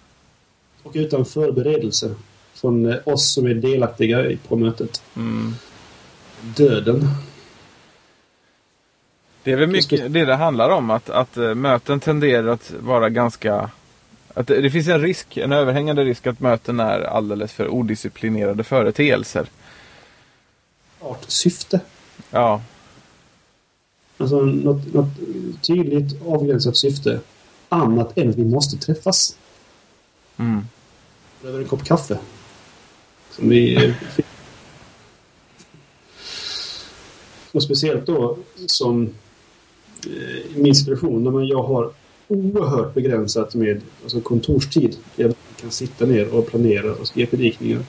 och 0.84 0.92
utan 0.96 1.26
förberedelse 1.26 2.16
från 2.54 2.86
eh, 2.86 2.96
oss 3.06 3.34
som 3.34 3.46
är 3.48 3.54
delaktiga 3.54 4.26
i- 4.32 4.38
på 4.38 4.56
mötet. 4.56 5.02
Mm. 5.16 5.54
Döden. 6.42 7.08
Det 9.44 9.52
är 9.52 9.56
väl 9.58 9.68
mycket 9.70 10.14
det 10.14 10.26
det 10.26 10.36
handlar 10.36 10.70
om. 10.70 10.90
Att, 10.90 11.10
att 11.10 11.38
eh, 11.38 11.56
möten 11.56 12.00
tenderar 12.00 12.48
att 12.48 12.72
vara 12.80 13.10
ganska... 13.10 13.70
Att 14.34 14.48
det, 14.48 14.62
det 14.62 14.72
finns 14.72 14.88
en 14.88 15.02
risk, 15.02 15.38
en 15.38 15.52
överhängande 15.52 16.04
risk 16.06 16.28
att 16.28 16.40
möten 16.40 16.80
är 16.80 17.02
alldeles 17.02 17.54
för 17.54 17.68
odisciplinerade 17.68 18.64
företeelser. 18.64 19.46
Art 21.00 21.26
syfte. 21.32 21.80
Ja, 22.30 22.62
Alltså 24.22 24.40
något, 24.42 24.94
något 24.94 25.08
tydligt 25.62 26.22
avgränsat 26.28 26.78
syfte. 26.78 27.20
Annat 27.70 28.18
än 28.18 28.30
att 28.30 28.36
vi 28.36 28.46
måste 28.46 28.78
träffas. 28.78 29.36
mm. 30.38 30.62
Över 31.44 31.60
en 31.60 31.68
kopp 31.68 31.84
kaffe. 31.86 32.20
Som 33.32 33.50
vi... 33.50 33.86
eh, 33.86 33.94
fick. 34.16 34.26
Och 37.52 37.64
speciellt 37.64 38.06
då 38.06 38.38
som 38.68 39.10
eh, 40.06 40.38
i 40.38 40.54
min 40.56 40.76
situation 40.76 41.24
när 41.24 41.32
man, 41.32 41.48
jag 41.48 41.64
har 41.64 41.92
oerhört 42.28 42.94
begränsat 42.94 43.56
med 43.56 43.82
alltså 44.04 44.22
kontorstid. 44.22 44.98
Jag 45.16 45.34
kan 45.62 45.72
sitta 45.72 46.06
ner 46.06 46.34
och 46.34 46.48
planera 46.48 46.92
och 46.96 47.08
skriva 47.08 47.30
predikningar. 47.30 47.84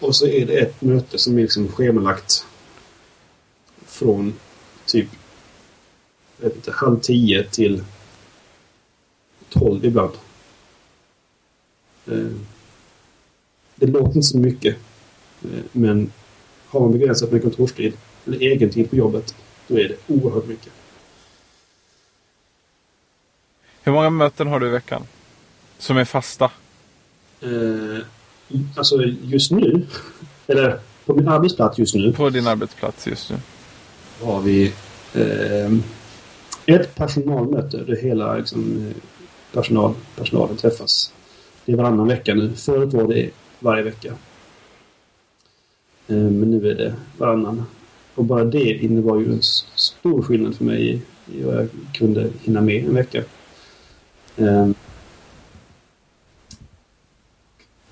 Och 0.00 0.16
så 0.16 0.26
är 0.26 0.46
det 0.46 0.58
ett 0.58 0.80
möte 0.82 1.18
som 1.18 1.38
är 1.38 1.42
liksom 1.42 1.68
schemalagt 1.68 2.46
från 3.86 4.34
typ 4.86 5.08
jag 6.40 6.48
vet 6.48 6.56
inte, 6.56 6.72
halv 6.72 7.00
tio 7.00 7.44
till 7.50 7.84
tolv 9.48 9.84
ibland. 9.84 10.12
Eh, 12.06 12.26
Det 13.74 13.86
låter 13.86 14.06
inte 14.16 14.22
så 14.22 14.38
mycket. 14.38 14.76
eh, 15.44 15.60
Men 15.72 16.12
har 16.66 16.80
man 16.80 16.92
begränsat 16.92 17.32
med 17.32 17.42
kontorstid 17.42 17.92
eller 18.26 18.38
egen 18.38 18.70
tid 18.70 18.90
på 18.90 18.96
jobbet, 18.96 19.34
då 19.66 19.78
är 19.78 19.88
det 19.88 19.96
oerhört 20.14 20.46
mycket. 20.46 20.72
Hur 23.82 23.92
många 23.92 24.10
möten 24.10 24.46
har 24.46 24.60
du 24.60 24.66
i 24.66 24.70
veckan? 24.70 25.06
Som 25.78 25.96
är 25.96 26.04
fasta? 26.04 26.50
Eh, 27.40 27.98
Alltså 28.76 29.02
just 29.22 29.50
nu, 29.50 29.86
eller 30.46 30.78
på 31.06 31.14
min 31.14 31.28
arbetsplats 31.28 31.78
just 31.78 31.94
nu, 31.94 32.12
På 32.12 32.30
din 32.30 32.46
arbetsplats 32.46 33.06
just 33.06 33.30
nu? 33.30 33.36
har 34.22 34.40
vi 34.40 34.72
eh, 35.14 35.72
ett 36.66 36.94
personalmöte 36.94 37.76
där 37.76 37.96
hela 37.96 38.34
liksom, 38.36 38.92
personal, 39.52 39.94
personalen 40.16 40.56
träffas. 40.56 41.12
Det 41.64 41.72
är 41.72 41.76
varannan 41.76 42.08
vecka 42.08 42.34
nu. 42.34 42.52
Förut 42.56 42.92
var 42.92 43.08
det 43.08 43.30
varje 43.58 43.82
vecka. 43.82 44.08
Eh, 46.08 46.16
men 46.16 46.50
nu 46.50 46.70
är 46.70 46.74
det 46.74 46.94
varannan. 47.18 47.64
Och 48.14 48.24
bara 48.24 48.44
det 48.44 48.72
innebar 48.84 49.20
ju 49.20 49.32
en 49.32 49.42
stor 49.74 50.22
skillnad 50.22 50.54
för 50.56 50.64
mig 50.64 51.02
i, 51.32 51.42
vad 51.42 51.54
jag 51.54 51.68
kunde 51.92 52.28
hinna 52.42 52.60
med 52.60 52.84
en 52.84 52.94
vecka. 52.94 53.22
Eh, 54.36 54.68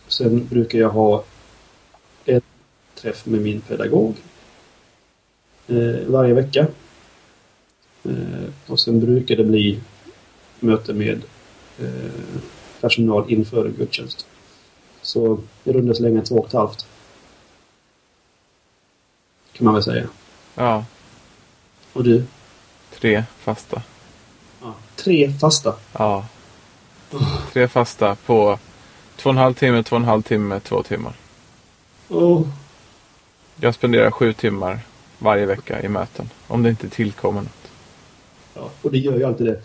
sen 0.08 0.46
brukar 0.46 0.78
jag 0.78 0.90
ha 0.90 1.24
ett 2.24 2.44
träff 2.94 3.26
med 3.26 3.40
min 3.40 3.60
pedagog 3.60 4.14
eh, 5.68 6.06
varje 6.06 6.34
vecka. 6.34 6.66
Eh, 8.04 8.44
och 8.66 8.80
sen 8.80 9.00
brukar 9.00 9.36
det 9.36 9.44
bli 9.44 9.80
möte 10.60 10.94
med 10.94 11.22
eh, 11.78 12.40
personal 12.80 13.32
inför 13.32 13.66
en 13.66 13.74
gudstjänst. 13.78 14.26
Så 15.02 15.38
i 15.64 15.72
runda 15.72 15.94
slängar 15.94 16.22
två 16.24 16.34
och 16.34 16.46
ett 16.46 16.52
halvt. 16.52 16.86
Kan 19.52 19.64
man 19.64 19.74
väl 19.74 19.82
säga. 19.82 20.08
Ja, 20.54 20.84
Och 21.92 22.04
du? 22.04 22.24
tre 22.90 23.24
fasta. 23.38 23.82
Ja, 24.62 24.74
tre 24.96 25.32
fasta. 25.40 25.74
Ja. 25.92 26.26
Tre 27.52 27.68
fasta 27.68 28.14
på 28.14 28.58
två 29.18 29.30
och 29.30 29.34
en 29.34 29.38
halv 29.38 29.54
timme, 29.54 29.82
två 29.82 29.96
och 29.96 30.00
en 30.02 30.08
halv 30.08 30.22
timme, 30.22 30.60
två 30.60 30.82
timmar. 30.82 31.12
Oh, 32.08 32.46
Jag 33.60 33.74
spenderar 33.74 34.10
sju 34.10 34.32
timmar 34.32 34.80
varje 35.18 35.46
vecka 35.46 35.82
i 35.82 35.88
möten. 35.88 36.30
Om 36.46 36.62
det 36.62 36.70
inte 36.70 36.88
tillkommer 36.88 37.40
något. 37.40 37.70
ja, 38.54 38.70
och 38.82 38.90
det 38.92 38.98
gör 38.98 39.16
ju 39.16 39.24
alltid 39.24 39.46
det. 39.46 39.60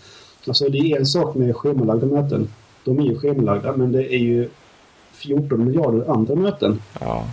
Alltså 0.47 0.69
det 0.69 0.77
är 0.77 0.99
en 0.99 1.05
sak 1.05 1.35
med 1.35 1.55
schemalagda 1.55 2.05
möten. 2.05 2.49
De 2.83 2.99
är 2.99 3.03
ju 3.03 3.19
schemalagda 3.19 3.77
men 3.77 3.91
det 3.91 4.13
är 4.15 4.19
ju 4.19 4.49
14 5.11 5.65
miljarder 5.65 6.11
andra 6.11 6.35
möten. 6.35 6.81
Ja. 6.99 7.27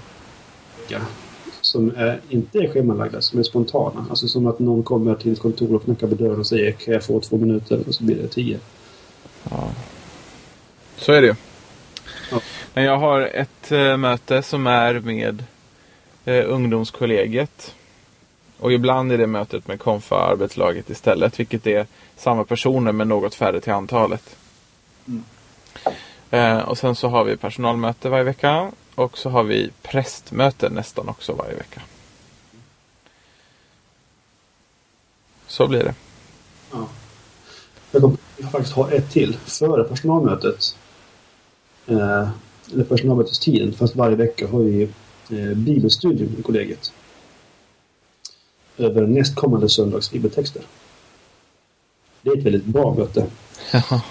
vecka 0.88 1.00
som 1.60 1.92
är, 1.96 2.20
inte 2.28 2.58
är 2.58 2.72
schemalagda, 2.72 3.20
som 3.20 3.38
är 3.38 3.42
spontana. 3.42 4.06
Alltså 4.10 4.28
som 4.28 4.46
att 4.46 4.58
någon 4.58 4.82
kommer 4.82 5.14
till 5.14 5.32
ett 5.32 5.40
kontor 5.40 5.74
och 5.74 5.84
knackar 5.84 6.06
på 6.06 6.14
dörren 6.14 6.40
och 6.40 6.46
säger 6.46 6.72
kan 6.72 6.94
jag 6.94 7.04
få 7.04 7.20
två 7.20 7.36
minuter? 7.36 7.80
Och 7.88 7.94
så 7.94 8.04
blir 8.04 8.16
det 8.16 8.28
tio. 8.28 8.58
Så 10.96 11.12
är 11.12 11.20
det 11.20 11.26
ju. 11.26 11.34
Ja. 11.34 11.49
Men 12.74 12.84
jag 12.84 12.98
har 12.98 13.20
ett 13.20 13.72
eh, 13.72 13.96
möte 13.96 14.42
som 14.42 14.66
är 14.66 15.00
med 15.00 15.44
eh, 16.24 16.44
ungdomskollegiet. 16.50 17.74
Och 18.58 18.72
ibland 18.72 19.12
är 19.12 19.18
det 19.18 19.26
mötet 19.26 19.68
med 19.68 19.80
konfa 19.80 20.16
arbetslaget 20.16 20.90
istället. 20.90 21.40
Vilket 21.40 21.66
är 21.66 21.86
samma 22.16 22.44
personer 22.44 22.92
men 22.92 23.08
något 23.08 23.34
färre 23.34 23.60
till 23.60 23.72
antalet. 23.72 24.36
Mm. 25.06 25.24
Eh, 26.30 26.58
och 26.58 26.78
sen 26.78 26.94
så 26.94 27.08
har 27.08 27.24
vi 27.24 27.36
personalmöte 27.36 28.08
varje 28.08 28.24
vecka. 28.24 28.70
Och 28.94 29.18
så 29.18 29.30
har 29.30 29.42
vi 29.42 29.70
prästmöte 29.82 30.70
nästan 30.70 31.08
också 31.08 31.32
varje 31.32 31.54
vecka. 31.54 31.80
Så 35.46 35.66
blir 35.68 35.84
det. 35.84 35.94
Ja. 36.72 36.88
Jag 37.90 38.02
kommer 38.02 38.16
faktiskt 38.50 38.74
ha 38.74 38.90
ett 38.90 39.10
till 39.10 39.36
före 39.46 39.84
personalmötet. 39.84 40.76
Eh, 41.86 42.28
eller 42.72 42.84
personalmötestiden, 42.84 43.72
fast 43.72 43.96
varje 43.96 44.16
vecka 44.16 44.48
har 44.48 44.58
vi 44.60 44.82
eh, 45.30 45.54
bibelstudium 45.54 46.36
i 46.38 46.42
kollegiet. 46.42 46.92
Över 48.76 49.06
nästkommande 49.06 49.68
söndags 49.68 50.10
bibeltexter. 50.10 50.62
Det 52.22 52.30
är 52.30 52.38
ett 52.38 52.44
väldigt 52.44 52.64
bra 52.64 52.94
möte. 52.94 53.26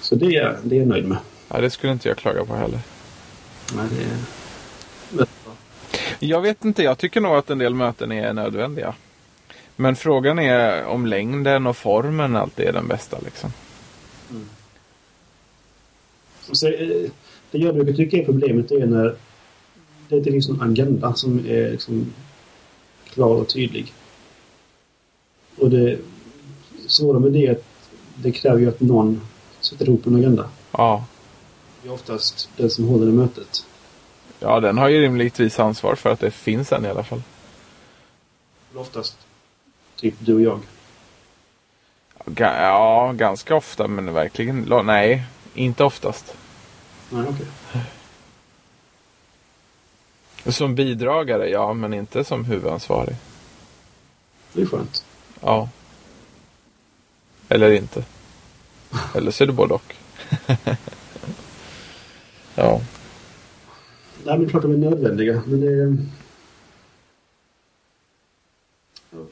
Så 0.00 0.14
det 0.14 0.36
är, 0.36 0.58
det 0.62 0.76
är 0.76 0.78
jag 0.78 0.88
nöjd 0.88 1.08
med. 1.08 1.18
Ja, 1.48 1.60
det 1.60 1.70
skulle 1.70 1.92
inte 1.92 2.08
jag 2.08 2.16
klaga 2.16 2.44
på 2.44 2.54
heller. 2.54 2.80
Nej, 3.76 3.86
det 3.90 4.02
är. 4.02 4.18
Jag 6.18 6.40
vet 6.40 6.64
inte, 6.64 6.82
jag 6.82 6.98
tycker 6.98 7.20
nog 7.20 7.34
att 7.36 7.50
en 7.50 7.58
del 7.58 7.74
möten 7.74 8.12
är 8.12 8.32
nödvändiga. 8.32 8.94
Men 9.82 9.96
frågan 9.96 10.38
är 10.38 10.84
om 10.84 11.06
längden 11.06 11.66
och 11.66 11.76
formen 11.76 12.36
alltid 12.36 12.66
är 12.66 12.72
den 12.72 12.88
bästa 12.88 13.18
liksom. 13.24 13.52
Så, 16.40 16.66
eh, 16.66 17.10
det 17.50 17.58
jag 17.58 17.74
brukar 17.74 17.92
tycka 17.92 18.16
är 18.16 18.24
problemet 18.24 18.70
är 18.70 18.86
när 18.86 19.16
det 20.08 20.16
inte 20.16 20.32
finns 20.32 20.48
någon 20.48 20.70
agenda 20.70 21.14
som 21.14 21.38
är 21.46 21.70
liksom 21.70 22.12
klar 23.12 23.36
och 23.36 23.48
tydlig. 23.48 23.92
Och 25.56 25.70
det 25.70 25.98
svåra 26.86 27.18
med 27.18 27.32
det 27.32 27.46
är 27.46 27.52
att 27.52 27.64
det 28.14 28.32
kräver 28.32 28.58
ju 28.58 28.68
att 28.68 28.80
någon 28.80 29.20
sätter 29.60 29.88
ihop 29.88 30.06
en 30.06 30.16
agenda. 30.16 30.48
Ja. 30.72 31.04
Det 31.82 31.88
är 31.88 31.92
oftast 31.92 32.50
den 32.56 32.70
som 32.70 32.84
håller 32.84 33.08
i 33.08 33.12
mötet. 33.12 33.66
ja, 34.40 34.60
den 34.60 34.78
har 34.78 34.88
ju 34.88 35.00
rimligtvis 35.00 35.60
ansvar 35.60 35.94
för 35.94 36.10
att 36.10 36.20
det 36.20 36.30
finns 36.30 36.72
en 36.72 36.84
i 36.84 36.88
alla 36.88 37.04
fall. 37.04 37.22
Oftast 38.74 39.16
typ 40.02 40.14
du 40.18 40.34
och 40.34 40.40
jag. 40.40 40.60
Ja, 42.36 43.12
ganska 43.16 43.54
ofta 43.54 43.88
men 43.88 44.12
verkligen, 44.12 44.60
nej, 44.84 45.24
inte 45.54 45.84
oftast. 45.84 46.36
Nej, 47.10 47.26
okej. 47.28 47.46
Som 50.52 50.74
bidragare, 50.74 51.48
ja, 51.48 51.72
men 51.74 51.94
inte 51.94 52.24
som 52.24 52.44
huvudansvarig. 52.44 53.16
Det 54.52 54.62
är 54.62 54.66
skönt. 54.66 55.04
Ja. 55.40 55.68
Eller 57.48 57.70
inte. 57.72 58.04
Eller 59.14 59.30
så 59.30 59.44
är 59.44 59.46
det 59.46 59.52
både 59.52 59.74
och. 59.74 59.94
ja. 62.54 62.80
Nej, 64.24 64.38
men 64.38 64.48
klart 64.48 64.62
de 64.62 64.72
är 64.72 64.76
nödvändiga. 64.76 65.42
Men 65.46 65.60
det 65.60 65.66
är... 65.66 65.96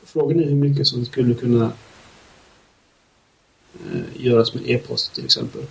Frågan 0.04 0.40
är 0.40 0.44
hur 0.44 0.54
mycket 0.54 0.86
som 0.86 1.04
skulle 1.04 1.34
kunna 1.34 1.72
eh, 3.92 4.00
göras 4.14 4.54
med 4.54 4.70
e-post 4.70 5.14
till 5.14 5.24
exempel. 5.24 5.62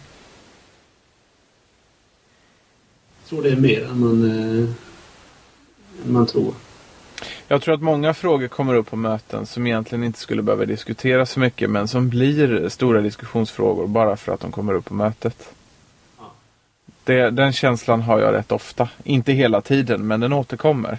Jag 3.22 3.30
tror 3.30 3.44
det 3.44 3.50
är 3.50 3.56
mer 3.56 3.86
än 3.86 4.00
man, 4.00 4.32
eh, 4.32 4.70
än 6.06 6.14
man 6.14 6.26
tror. 6.26 6.54
Jag 7.48 7.62
tror 7.62 7.74
att 7.74 7.82
många 7.82 8.14
frågor 8.14 8.48
kommer 8.48 8.74
upp 8.74 8.90
på 8.90 8.96
möten 8.96 9.46
som 9.46 9.68
egentligen 9.68 10.04
inte 10.04 10.20
skulle 10.20 10.42
behöva 10.42 10.66
diskuteras 10.66 11.32
så 11.32 11.40
mycket 11.40 11.70
men 11.70 11.88
som 11.88 12.10
blir 12.10 12.70
stora 12.70 13.02
diskussionsfrågor 13.02 13.88
bara 13.88 14.18
för 14.18 14.34
att 14.34 14.40
de 14.40 14.52
kommer 14.52 14.74
upp 14.74 14.86
på 14.86 14.94
mötet. 14.94 15.54
Ja. 16.18 16.32
Det, 17.04 17.30
den 17.30 17.54
känslan 17.54 18.02
har 18.02 18.20
jag 18.20 18.34
rätt 18.34 18.52
ofta. 18.52 18.90
Inte 19.04 19.32
hela 19.32 19.62
tiden 19.62 20.08
men 20.08 20.20
den 20.20 20.34
återkommer. 20.34 20.98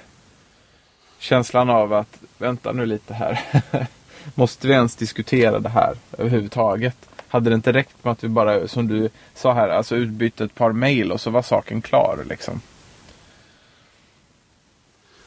Känslan 1.20 1.70
av 1.70 1.92
att, 1.92 2.18
vänta 2.38 2.72
nu 2.72 2.86
lite 2.86 3.14
här. 3.14 3.62
Måste 4.34 4.66
vi 4.66 4.72
ens 4.72 4.96
diskutera 4.96 5.58
det 5.58 5.68
här 5.68 5.96
överhuvudtaget? 6.18 6.96
Hade 7.28 7.50
det 7.50 7.54
inte 7.54 7.72
räckt 7.72 8.04
med 8.04 8.12
att 8.12 8.24
vi 8.24 8.28
bara, 8.28 8.68
som 8.68 8.88
du 8.88 9.08
sa 9.34 9.52
här, 9.52 9.68
alltså 9.68 9.96
utbytte 9.96 10.44
ett 10.44 10.54
par 10.54 10.72
mejl 10.72 11.12
och 11.12 11.20
så 11.20 11.30
var 11.30 11.42
saken 11.42 11.82
klar 11.82 12.24
liksom. 12.28 12.60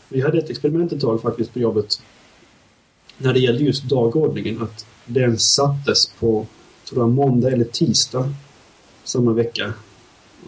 Vi 0.09 0.21
hade 0.21 0.37
ett 0.37 0.49
experiment 0.49 0.91
ett 0.91 1.01
tag 1.01 1.21
faktiskt 1.21 1.53
på 1.53 1.59
jobbet. 1.59 2.01
När 3.17 3.33
det 3.33 3.39
gällde 3.39 3.63
just 3.63 3.83
dagordningen. 3.83 4.61
Att 4.61 4.85
den 5.05 5.39
sattes 5.39 6.07
på, 6.07 6.45
tror 6.89 7.01
jag, 7.01 7.09
måndag 7.09 7.51
eller 7.51 7.65
tisdag 7.65 8.33
samma 9.03 9.33
vecka. 9.33 9.73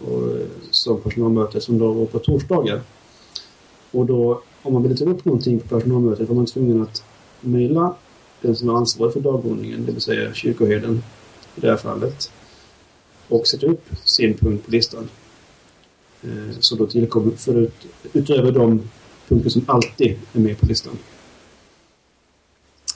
Och, 0.06 0.22
eh, 0.22 0.46
som 0.70 1.00
personalmöte 1.00 1.60
som 1.60 1.78
då 1.78 1.92
var 1.92 2.06
på 2.06 2.18
torsdagar. 2.18 2.80
Och 3.90 4.06
då, 4.06 4.42
om 4.66 4.72
man 4.72 4.82
ville 4.82 4.96
ta 4.96 5.04
upp 5.04 5.24
någonting 5.24 5.60
på 5.60 5.68
personalmötet 5.68 6.28
var 6.28 6.36
man 6.36 6.46
tvungen 6.46 6.82
att 6.82 7.04
mejla 7.40 7.94
den 8.40 8.56
som 8.56 8.68
var 8.68 8.76
ansvarig 8.76 9.12
för 9.12 9.20
dagordningen, 9.20 9.86
det 9.86 9.92
vill 9.92 10.00
säga 10.00 10.34
kyrkoherden 10.34 11.02
i 11.56 11.60
det 11.60 11.70
här 11.70 11.76
fallet. 11.76 12.30
Och 13.28 13.46
sätta 13.46 13.66
upp 13.66 13.84
sin 14.04 14.34
punkt 14.34 14.64
på 14.64 14.70
listan. 14.70 15.08
Eh, 16.22 16.58
Så 16.60 16.76
då 16.76 16.86
tillkommer, 16.86 17.36
förut, 17.36 17.86
utöver 18.12 18.52
de 18.52 18.82
punkter 19.28 19.50
som 19.50 19.64
alltid 19.66 20.16
är 20.32 20.40
med 20.40 20.60
på 20.60 20.66
listan. 20.66 20.98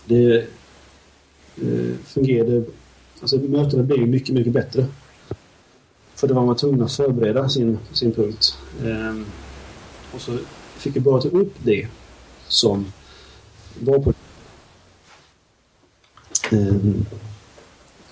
Det 0.04 0.38
eh, 1.56 1.96
fungerade... 2.04 2.64
Alltså 3.20 3.36
mötena 3.36 3.82
blev 3.82 4.00
ju 4.00 4.06
mycket, 4.06 4.34
mycket 4.34 4.52
bättre. 4.52 4.86
För 6.14 6.28
då 6.28 6.34
var 6.34 6.46
man 6.46 6.56
tvungen 6.56 6.82
att 6.82 6.92
förbereda 6.92 7.48
sin, 7.48 7.78
sin 7.92 8.12
punkt. 8.12 8.58
Eh, 8.84 9.20
och 10.14 10.20
så 10.20 10.38
fick 10.80 10.96
vi 10.96 11.00
bara 11.00 11.20
ta 11.20 11.28
upp 11.28 11.54
det 11.62 11.88
som 12.48 12.92
var 13.80 13.98
på... 13.98 14.12
Ehm, 16.50 17.06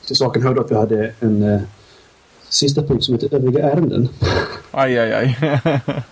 till 0.07 0.16
saken 0.16 0.42
hörde 0.42 0.61
att 0.61 0.70
vi 0.70 0.74
hade 0.74 1.14
en 1.20 1.42
eh, 1.42 1.61
sista 2.48 2.83
punkt 2.83 3.04
som 3.04 3.14
heter 3.14 3.35
övriga 3.35 3.70
ärenden. 3.70 4.09
Aj, 4.70 4.98
aj, 4.98 5.12
aj. 5.12 5.38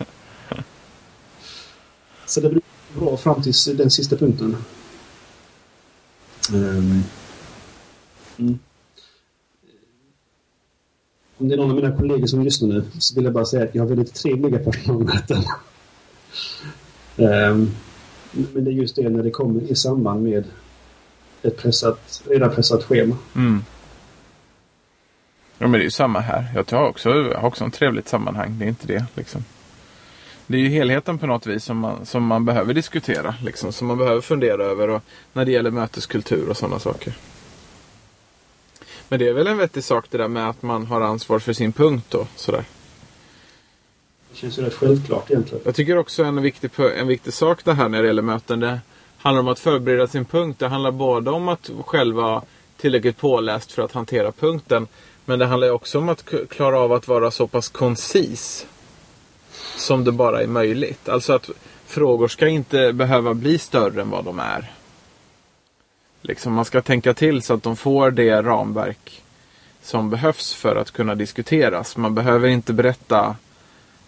Så 2.26 2.40
det 2.40 2.48
blev 2.48 2.62
bra 2.98 3.16
fram 3.16 3.42
till 3.42 3.76
den 3.76 3.90
sista 3.90 4.16
punkten. 4.16 4.56
Ehm. 6.52 7.02
Mm. 8.38 8.58
Om 11.38 11.48
det 11.48 11.54
är 11.54 11.56
någon 11.56 11.70
av 11.70 11.76
mina 11.76 11.96
kollegor 11.96 12.26
som 12.26 12.44
lyssnar 12.44 12.68
nu 12.68 12.84
så 12.98 13.14
vill 13.14 13.24
jag 13.24 13.32
bara 13.32 13.44
säga 13.44 13.64
att 13.64 13.74
jag 13.74 13.82
har 13.82 13.88
väldigt 13.88 14.14
trevliga 14.14 14.58
personalmöten. 14.58 15.42
Ehm, 17.16 17.70
men 18.30 18.64
det 18.64 18.70
är 18.70 18.72
just 18.72 18.96
det 18.96 19.08
när 19.08 19.22
det 19.22 19.30
kommer 19.30 19.62
i 19.62 19.74
samband 19.74 20.22
med 20.22 20.44
ett 21.42 21.56
pressat, 21.56 22.22
redan 22.28 22.54
pressat 22.54 22.84
schema. 22.84 23.16
Mm. 23.34 23.64
Ja 25.58 25.66
men 25.66 25.72
det 25.72 25.78
är 25.78 25.84
ju 25.84 25.90
samma 25.90 26.20
här. 26.20 26.46
Jag 26.54 26.78
har 26.78 26.88
också, 26.88 27.10
jag 27.10 27.38
har 27.38 27.48
också 27.48 27.64
en 27.64 27.70
trevligt 27.70 28.08
sammanhang. 28.08 28.58
Det 28.58 28.64
är 28.64 28.68
inte 28.68 28.86
det 28.86 29.04
liksom. 29.14 29.44
Det 30.46 30.56
är 30.56 30.60
ju 30.60 30.68
helheten 30.68 31.18
på 31.18 31.26
något 31.26 31.46
vis 31.46 31.64
som 31.64 31.78
man, 31.78 32.06
som 32.06 32.26
man 32.26 32.44
behöver 32.44 32.74
diskutera. 32.74 33.34
Liksom, 33.42 33.72
som 33.72 33.86
man 33.86 33.98
behöver 33.98 34.20
fundera 34.20 34.64
över 34.64 34.90
och 34.90 35.02
när 35.32 35.44
det 35.44 35.50
gäller 35.50 35.70
möteskultur 35.70 36.48
och 36.48 36.56
sådana 36.56 36.78
saker. 36.78 37.14
Men 39.08 39.18
det 39.18 39.28
är 39.28 39.32
väl 39.32 39.46
en 39.46 39.58
vettig 39.58 39.84
sak 39.84 40.04
det 40.10 40.18
där 40.18 40.28
med 40.28 40.48
att 40.48 40.62
man 40.62 40.86
har 40.86 41.00
ansvar 41.00 41.38
för 41.38 41.52
sin 41.52 41.72
punkt 41.72 42.14
och 42.14 42.28
sådär. 42.36 42.64
Det 44.36 44.40
känns 44.40 44.58
ju 44.58 44.62
rätt 44.62 44.74
självklart 44.74 45.30
egentligen. 45.30 45.62
Jag 45.64 45.74
tycker 45.74 45.98
också 45.98 46.24
en 46.24 46.42
viktig, 46.42 46.70
en 46.96 47.06
viktig 47.06 47.32
sak 47.32 47.64
det 47.64 47.72
här 47.72 47.88
när 47.88 48.02
det 48.02 48.06
gäller 48.06 48.22
möten. 48.22 48.60
Det 48.60 48.80
handlar 49.18 49.40
om 49.40 49.48
att 49.48 49.58
förbereda 49.58 50.06
sin 50.06 50.24
punkt. 50.24 50.58
Det 50.58 50.68
handlar 50.68 50.90
både 50.90 51.30
om 51.30 51.48
att 51.48 51.70
själv 51.86 52.16
vara 52.16 52.42
tillräckligt 52.76 53.18
påläst 53.18 53.72
för 53.72 53.82
att 53.82 53.92
hantera 53.92 54.32
punkten. 54.32 54.86
Men 55.24 55.38
det 55.38 55.46
handlar 55.46 55.70
också 55.70 55.98
om 55.98 56.08
att 56.08 56.24
klara 56.48 56.80
av 56.80 56.92
att 56.92 57.08
vara 57.08 57.30
så 57.30 57.46
pass 57.46 57.68
koncis. 57.68 58.66
Som 59.76 60.04
det 60.04 60.12
bara 60.12 60.42
är 60.42 60.46
möjligt. 60.46 61.08
Alltså 61.08 61.32
att 61.32 61.50
frågor 61.86 62.28
ska 62.28 62.48
inte 62.48 62.92
behöva 62.92 63.34
bli 63.34 63.58
större 63.58 64.02
än 64.02 64.10
vad 64.10 64.24
de 64.24 64.38
är. 64.38 64.72
Liksom 66.22 66.52
man 66.52 66.64
ska 66.64 66.82
tänka 66.82 67.14
till 67.14 67.42
så 67.42 67.54
att 67.54 67.62
de 67.62 67.76
får 67.76 68.10
det 68.10 68.42
ramverk 68.42 69.22
som 69.82 70.10
behövs 70.10 70.54
för 70.54 70.76
att 70.76 70.90
kunna 70.90 71.14
diskuteras. 71.14 71.96
Man 71.96 72.14
behöver 72.14 72.48
inte 72.48 72.72
berätta 72.72 73.36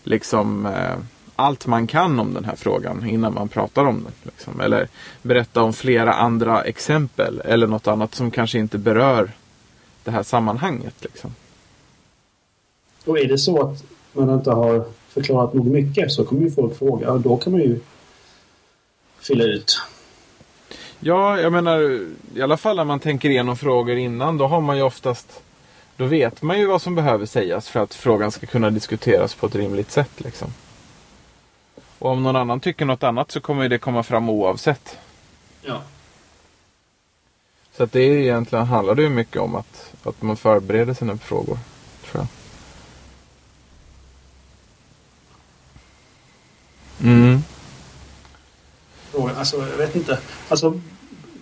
liksom 0.08 0.66
eh, 0.66 0.96
allt 1.36 1.66
man 1.66 1.86
kan 1.86 2.18
om 2.18 2.34
den 2.34 2.44
här 2.44 2.56
frågan 2.56 3.08
innan 3.08 3.34
man 3.34 3.48
pratar 3.48 3.84
om 3.84 4.04
den. 4.04 4.12
Liksom. 4.22 4.60
Eller 4.60 4.88
berätta 5.22 5.62
om 5.62 5.72
flera 5.72 6.12
andra 6.12 6.62
exempel 6.62 7.40
eller 7.44 7.66
något 7.66 7.86
annat 7.86 8.14
som 8.14 8.30
kanske 8.30 8.58
inte 8.58 8.78
berör 8.78 9.30
det 10.04 10.10
här 10.10 10.22
sammanhanget. 10.22 10.94
Liksom. 11.00 11.34
Och 13.04 13.18
är 13.18 13.28
det 13.28 13.38
så 13.38 13.62
att 13.62 13.84
man 14.12 14.34
inte 14.34 14.50
har 14.50 14.84
förklarat 15.08 15.54
nog 15.54 15.66
mycket 15.66 16.12
så 16.12 16.24
kommer 16.24 16.42
ju 16.42 16.50
folk 16.50 16.78
fråga 16.78 17.12
och 17.12 17.20
då 17.20 17.36
kan 17.36 17.52
man 17.52 17.62
ju 17.62 17.80
fylla 19.20 19.44
ut. 19.44 19.80
Ja, 21.00 21.40
jag 21.40 21.52
menar 21.52 22.00
i 22.34 22.42
alla 22.42 22.56
fall 22.56 22.76
när 22.76 22.84
man 22.84 23.00
tänker 23.00 23.30
igenom 23.30 23.56
frågor 23.56 23.96
innan 23.96 24.38
då 24.38 24.46
har 24.46 24.60
man 24.60 24.76
ju 24.76 24.82
oftast 24.82 25.42
då 25.98 26.06
vet 26.06 26.42
man 26.42 26.58
ju 26.58 26.66
vad 26.66 26.82
som 26.82 26.94
behöver 26.94 27.26
sägas 27.26 27.68
för 27.68 27.80
att 27.80 27.94
frågan 27.94 28.32
ska 28.32 28.46
kunna 28.46 28.70
diskuteras 28.70 29.34
på 29.34 29.46
ett 29.46 29.54
rimligt 29.54 29.90
sätt. 29.90 30.10
Liksom. 30.16 30.48
Och 31.98 32.10
om 32.10 32.22
någon 32.22 32.36
annan 32.36 32.60
tycker 32.60 32.84
något 32.84 33.02
annat 33.02 33.30
så 33.30 33.40
kommer 33.40 33.68
det 33.68 33.78
komma 33.78 34.02
fram 34.02 34.28
oavsett. 34.28 34.98
Ja. 35.62 35.82
Så 37.76 37.82
att 37.82 37.92
det 37.92 38.00
är 38.00 38.16
egentligen 38.16 38.66
handlar 38.66 38.94
det 38.94 39.02
ju 39.02 39.08
mycket 39.08 39.42
om 39.42 39.54
att, 39.54 39.94
att 40.02 40.22
man 40.22 40.36
förbereder 40.36 40.94
sina 40.94 41.18
frågor. 41.18 41.58
Tror 42.10 42.26
jag. 47.00 47.10
Mm. 47.10 47.42
Alltså 49.36 49.56
jag 49.56 49.76
vet 49.76 49.96
inte. 49.96 50.18
Alltså 50.48 50.80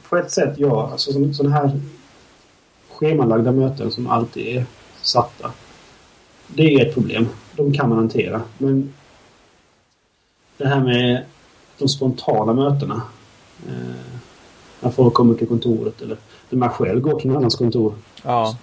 på 0.09 0.17
ett 0.17 0.31
sätt 0.31 0.55
ja. 0.59 0.91
Alltså 0.93 1.33
sådana 1.33 1.57
här 1.57 1.81
schemalagda 2.97 3.53
möten 3.53 3.91
som 3.91 4.07
alltid 4.07 4.57
är 4.57 4.65
satta. 5.03 5.53
Det 6.47 6.75
är 6.75 6.87
ett 6.87 6.95
problem. 6.95 7.29
De 7.57 7.73
kan 7.73 7.89
man 7.89 7.99
hantera. 7.99 8.43
Men 8.59 8.95
det 10.57 10.69
här 10.69 10.81
med 10.81 11.25
de 11.79 11.89
spontana 11.89 12.53
mötena. 12.53 13.03
Eh, 13.69 14.21
när 14.81 14.91
folk 14.91 15.15
kommer 15.15 15.35
till 15.35 15.49
kontoret 15.49 16.03
eller 16.03 16.17
när 16.51 16.59
man 16.59 16.71
själv 16.71 17.01
går 17.01 17.21
till 17.21 17.29
någon 17.29 17.37
annans 17.37 17.55
kontor. 17.55 17.95
Ja. 18.23 18.59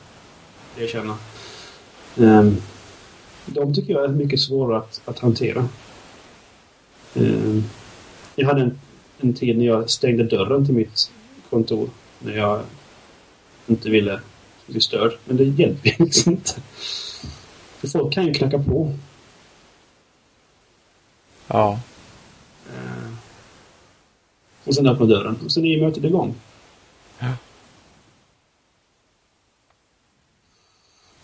Det 0.77 0.87
känner. 0.87 1.15
Um, 2.15 2.61
de 3.45 3.73
tycker 3.73 3.93
jag 3.93 4.03
är 4.03 4.07
mycket 4.07 4.39
svårare 4.39 4.77
att, 4.77 5.01
att 5.05 5.19
hantera. 5.19 5.67
Ehm, 7.13 7.63
jag 8.35 8.47
hade 8.47 8.61
en, 8.61 8.79
en 9.19 9.33
tid 9.33 9.57
när 9.57 9.65
jag 9.65 9.89
stängde 9.89 10.23
dörren 10.23 10.65
till 10.65 10.75
mitt 10.75 11.11
kontor. 11.49 11.89
När 12.19 12.37
jag 12.37 12.61
inte 13.67 13.89
ville 13.89 14.19
bli 14.67 14.81
störd. 14.81 15.11
Men 15.25 15.37
det 15.37 15.43
hjälper 15.43 15.89
ju 15.89 16.05
liksom 16.05 16.31
inte. 16.31 16.53
För 17.77 17.87
folk 17.87 18.13
kan 18.13 18.25
ju 18.25 18.33
knacka 18.33 18.59
på. 18.59 18.93
Ja. 21.47 21.79
Ehm, 22.69 23.17
och 24.63 24.75
sen 24.75 24.87
öppna 24.87 25.05
dörren. 25.05 25.39
Och 25.45 25.51
sen 25.51 25.65
är 25.65 25.69
ju 25.69 25.85
mötet 25.85 26.03
igång. 26.03 26.35
Ja. 27.19 27.27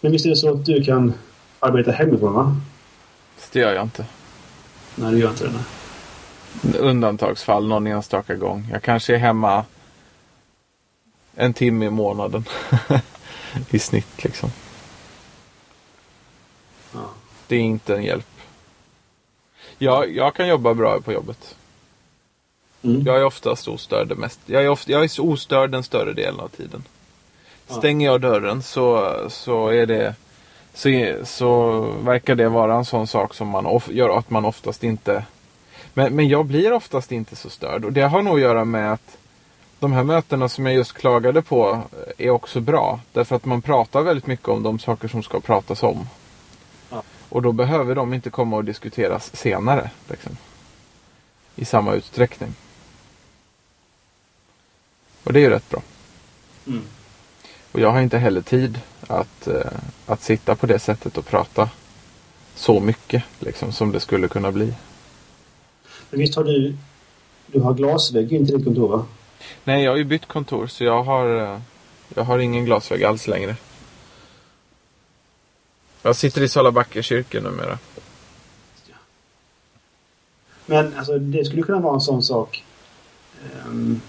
Men 0.02 0.12
visst 0.12 0.26
är 0.26 0.30
det 0.30 0.36
så 0.36 0.54
att 0.54 0.66
du 0.66 0.84
kan 0.84 1.14
arbeta 1.60 1.92
hemifrån 1.92 2.34
va? 2.34 2.56
Det 3.52 3.60
gör 3.60 3.74
jag 3.74 3.84
inte. 3.84 4.06
Nej, 4.96 5.12
du 5.12 5.20
gör 5.20 5.30
inte 5.30 5.44
det. 5.44 5.52
Nej. 6.62 6.80
Undantagsfall 6.80 7.68
någon 7.68 7.88
enstaka 7.88 8.36
gång. 8.36 8.68
Jag 8.72 8.84
kanske 8.84 9.16
är 9.16 9.18
hemma 9.18 9.66
en 11.40 11.54
timme 11.54 11.86
i 11.86 11.90
månaden. 11.90 12.46
I 13.70 13.80
snitt 13.80 14.24
liksom. 14.24 14.52
Ja. 16.94 17.10
Det 17.48 17.56
är 17.56 17.60
inte 17.60 17.96
en 17.96 18.04
hjälp. 18.04 18.28
Jag, 19.78 20.16
jag 20.16 20.36
kan 20.36 20.48
jobba 20.48 20.74
bra 20.74 21.02
på 21.02 21.14
jobbet. 21.14 21.56
Mm. 22.82 23.02
Jag 23.06 23.18
är 23.18 23.24
oftast 23.24 23.68
ostörd 23.68 24.18
mest. 24.18 24.40
Jag 24.46 24.64
är, 24.64 24.70
ofta, 24.70 24.92
jag 24.92 25.04
är 25.04 25.22
ostörd 25.22 25.72
den 25.72 25.84
större 25.84 26.14
delen 26.14 26.40
av 26.40 26.48
tiden. 26.48 26.84
Ja. 27.68 27.76
Stänger 27.76 28.06
jag 28.06 28.22
dörren 28.22 28.64
så, 28.64 29.16
så 29.30 29.68
är 29.68 29.86
det 29.86 30.16
så, 30.74 30.90
så 31.26 31.82
verkar 31.82 32.36
det 32.36 32.50
vara 32.50 32.76
en 32.76 32.86
sån 32.86 33.08
sak 33.08 33.34
som 33.34 33.48
man 33.48 33.66
of, 33.66 33.90
gör 33.90 34.18
att 34.18 34.30
man 34.30 34.46
oftast 34.46 34.84
inte 34.84 35.26
men, 35.94 36.16
men 36.16 36.28
jag 36.28 36.46
blir 36.46 36.74
oftast 36.74 37.12
inte 37.12 37.36
så 37.36 37.50
störd 37.50 37.86
och 37.86 37.94
det 37.94 38.02
har 38.02 38.22
nog 38.22 38.36
att 38.36 38.42
göra 38.42 38.66
med 38.66 38.94
att 38.94 39.18
de 39.80 39.92
här 39.92 40.04
mötena 40.04 40.50
som 40.50 40.66
jag 40.66 40.76
just 40.76 40.94
klagade 40.94 41.42
på 41.42 41.82
är 42.18 42.30
också 42.30 42.60
bra. 42.60 43.00
Därför 43.14 43.36
att 43.36 43.46
man 43.46 43.62
pratar 43.62 44.02
väldigt 44.02 44.28
mycket 44.28 44.48
om 44.48 44.64
de 44.64 44.80
saker 44.80 45.08
som 45.08 45.24
ska 45.24 45.40
pratas 45.40 45.84
om. 45.84 46.08
Ja. 46.90 47.04
Och 47.30 47.42
då 47.42 47.52
behöver 47.52 47.96
de 47.96 48.14
inte 48.14 48.30
komma 48.30 48.56
och 48.56 48.66
diskuteras 48.66 49.36
senare. 49.36 49.92
Liksom, 50.10 50.38
I 51.56 51.66
samma 51.66 51.94
utsträckning. 51.94 52.56
Och 55.24 55.34
det 55.34 55.40
är 55.40 55.42
ju 55.42 55.50
rätt 55.50 55.70
bra. 55.70 55.82
Mm. 56.68 56.84
Och 57.72 57.80
jag 57.80 57.92
har 57.92 58.02
inte 58.02 58.18
heller 58.18 58.42
tid 58.42 58.82
att, 59.08 59.48
eh, 59.48 59.72
att 60.06 60.22
sitta 60.22 60.56
på 60.56 60.66
det 60.66 60.80
sättet 60.80 61.18
och 61.18 61.26
prata 61.26 61.70
så 62.56 62.80
mycket 62.80 63.24
liksom, 63.40 63.72
som 63.72 63.92
det 63.92 64.00
skulle 64.00 64.28
kunna 64.28 64.52
bli. 64.52 64.74
Men 66.10 66.20
visst 66.20 66.36
har 66.36 66.44
du... 66.44 66.78
Du 67.48 67.60
har 67.60 67.74
glasvägg 67.74 68.34
in 68.34 68.46
till 68.46 68.56
ditt 68.56 68.66
kontor 68.66 68.88
va? 68.88 69.06
Nej, 69.64 69.84
jag 69.84 69.92
har 69.92 69.98
ju 69.98 70.04
bytt 70.04 70.26
kontor 70.26 70.68
så 70.68 70.84
jag 70.84 71.04
har, 71.04 71.42
eh, 71.42 71.60
jag 72.16 72.24
har 72.24 72.40
ingen 72.40 72.66
glasvägg 72.66 73.04
alls 73.04 73.28
längre. 73.28 73.56
Jag 76.02 76.16
sitter 76.16 76.42
i 76.42 76.50
Salabacke 76.50 77.04
kyrka 77.04 77.42
numera. 77.42 77.78
Men 80.66 80.98
alltså, 80.98 81.20
det 81.20 81.46
skulle 81.46 81.62
kunna 81.62 81.80
vara 81.80 81.94
en 81.94 82.02
sån 82.02 82.24
sak 82.24 82.64
ehm, 83.46 84.02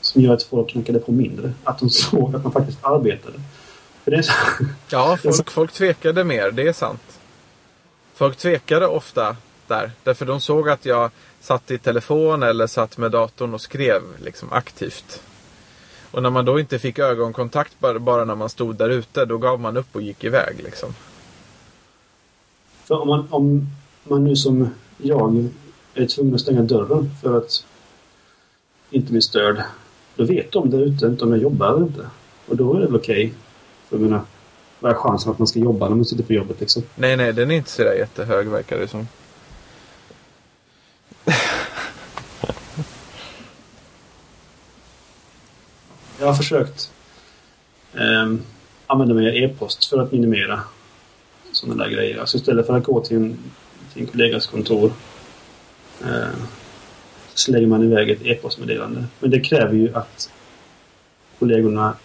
som 0.00 0.22
gör 0.22 0.34
att 0.34 0.42
folk 0.42 0.70
knackade 0.70 0.98
på 0.98 1.12
mindre. 1.12 1.52
Att 1.64 1.78
de 1.78 1.90
såg 1.90 2.34
att 2.34 2.42
man 2.42 2.52
faktiskt 2.52 2.84
arbetade. 2.84 3.40
För 4.04 4.10
det 4.10 4.16
är 4.16 4.22
så, 4.22 4.32
Ja, 4.90 5.18
folk, 5.22 5.50
folk 5.50 5.72
tvekade 5.72 6.24
mer, 6.24 6.50
det 6.50 6.68
är 6.68 6.72
sant. 6.72 7.20
Folk 8.14 8.36
tvekade 8.36 8.86
ofta 8.86 9.36
där, 9.66 9.90
därför 10.02 10.26
de 10.26 10.40
såg 10.40 10.68
att 10.68 10.84
jag 10.84 11.10
satt 11.40 11.70
i 11.70 11.78
telefon 11.78 12.42
eller 12.42 12.66
satt 12.66 12.98
med 12.98 13.10
datorn 13.10 13.54
och 13.54 13.60
skrev 13.60 14.02
liksom 14.24 14.52
aktivt. 14.52 15.22
Och 16.10 16.22
när 16.22 16.30
man 16.30 16.44
då 16.44 16.60
inte 16.60 16.78
fick 16.78 16.98
ögonkontakt 16.98 17.72
bara, 17.78 17.98
bara 17.98 18.24
när 18.24 18.34
man 18.34 18.48
stod 18.48 18.76
där 18.76 18.88
ute, 18.88 19.24
då 19.24 19.38
gav 19.38 19.60
man 19.60 19.76
upp 19.76 19.88
och 19.92 20.02
gick 20.02 20.24
iväg 20.24 20.60
liksom. 20.64 20.94
för 22.84 23.00
om 23.00 23.08
man, 23.08 23.26
om 23.30 23.68
man 24.04 24.24
nu 24.24 24.36
som 24.36 24.70
jag 24.98 25.48
är 25.94 26.06
tvungen 26.06 26.34
att 26.34 26.40
stänga 26.40 26.62
dörren 26.62 27.10
för 27.22 27.38
att 27.38 27.64
inte 28.90 29.12
bli 29.12 29.22
störd. 29.22 29.62
Då 30.16 30.24
vet 30.24 30.52
de 30.52 30.70
där 30.70 30.80
ute 30.80 31.06
inte 31.06 31.24
om 31.24 31.30
jag 31.30 31.42
jobbar 31.42 31.68
eller 31.68 31.86
inte. 31.86 32.06
Och 32.46 32.56
då 32.56 32.74
är 32.74 32.80
det 32.80 32.86
väl 32.86 32.96
okej. 32.96 33.34
För 33.88 33.96
jag 33.96 34.02
menar, 34.02 34.20
vad 34.80 34.92
är 34.92 34.96
chansen 34.96 35.32
att 35.32 35.38
man 35.38 35.46
ska 35.46 35.58
jobba 35.58 35.88
när 35.88 35.96
man 35.96 36.04
sitter 36.04 36.24
på 36.24 36.32
jobbet 36.32 36.60
liksom? 36.60 36.82
Nej, 36.94 37.16
nej, 37.16 37.32
den 37.32 37.50
är 37.50 37.54
inte 37.54 37.70
sådär 37.70 37.94
jättehög 37.94 38.46
verkar 38.46 38.78
det 38.78 38.88
som. 38.88 39.08
Jag 46.26 46.30
har 46.32 46.36
försökt 46.36 46.92
ehm, 47.94 48.42
använda 48.86 49.14
mig 49.14 49.28
av 49.28 49.34
e-post 49.34 49.84
för 49.84 49.98
att 49.98 50.12
minimera 50.12 50.60
sådana 51.52 51.84
där 51.84 51.90
grejer. 51.90 52.20
Alltså 52.20 52.36
istället 52.36 52.66
för 52.66 52.76
att 52.76 52.84
gå 52.84 53.00
till 53.04 53.16
en, 53.16 53.38
till 53.92 54.02
en 54.02 54.08
kollegas 54.08 54.46
kontor 54.46 54.92
eh, 56.04 56.28
så 57.34 57.52
lägger 57.52 57.66
man 57.66 57.82
iväg 57.82 58.10
ett 58.10 58.22
e-postmeddelande. 58.22 59.04
Men 59.20 59.30
det 59.30 59.40
kräver 59.40 59.74
ju 59.74 59.94
att 59.94 60.30
kollegorna 61.38 61.96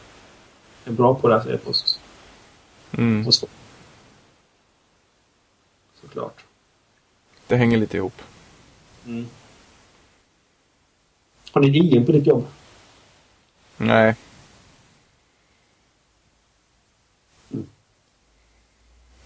är 0.85 0.91
bra 0.91 1.15
på 1.15 1.27
deras 1.27 1.47
e-post. 1.47 1.99
Mm, 2.91 3.27
Och 3.27 3.33
så. 3.33 3.47
Såklart. 6.01 6.43
det 7.47 7.55
hänger 7.55 7.77
lite 7.77 7.97
ihop. 7.97 8.21
Mm. 9.05 9.27
Har 11.51 11.61
ni 11.61 11.77
IM 11.77 12.05
på 12.05 12.11
ditt 12.11 12.27
jobb? 12.27 12.47
Nej, 13.83 14.15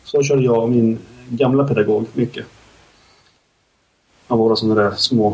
Så 0.03 0.23
körde 0.23 0.41
jag 0.43 0.63
och 0.63 0.69
min 0.69 0.99
gamla 1.29 1.67
pedagog 1.67 2.05
mycket. 2.13 2.45
Av 4.27 4.37
våra 4.39 4.55
sådana 4.55 4.81
där 4.81 4.95
små 4.95 5.29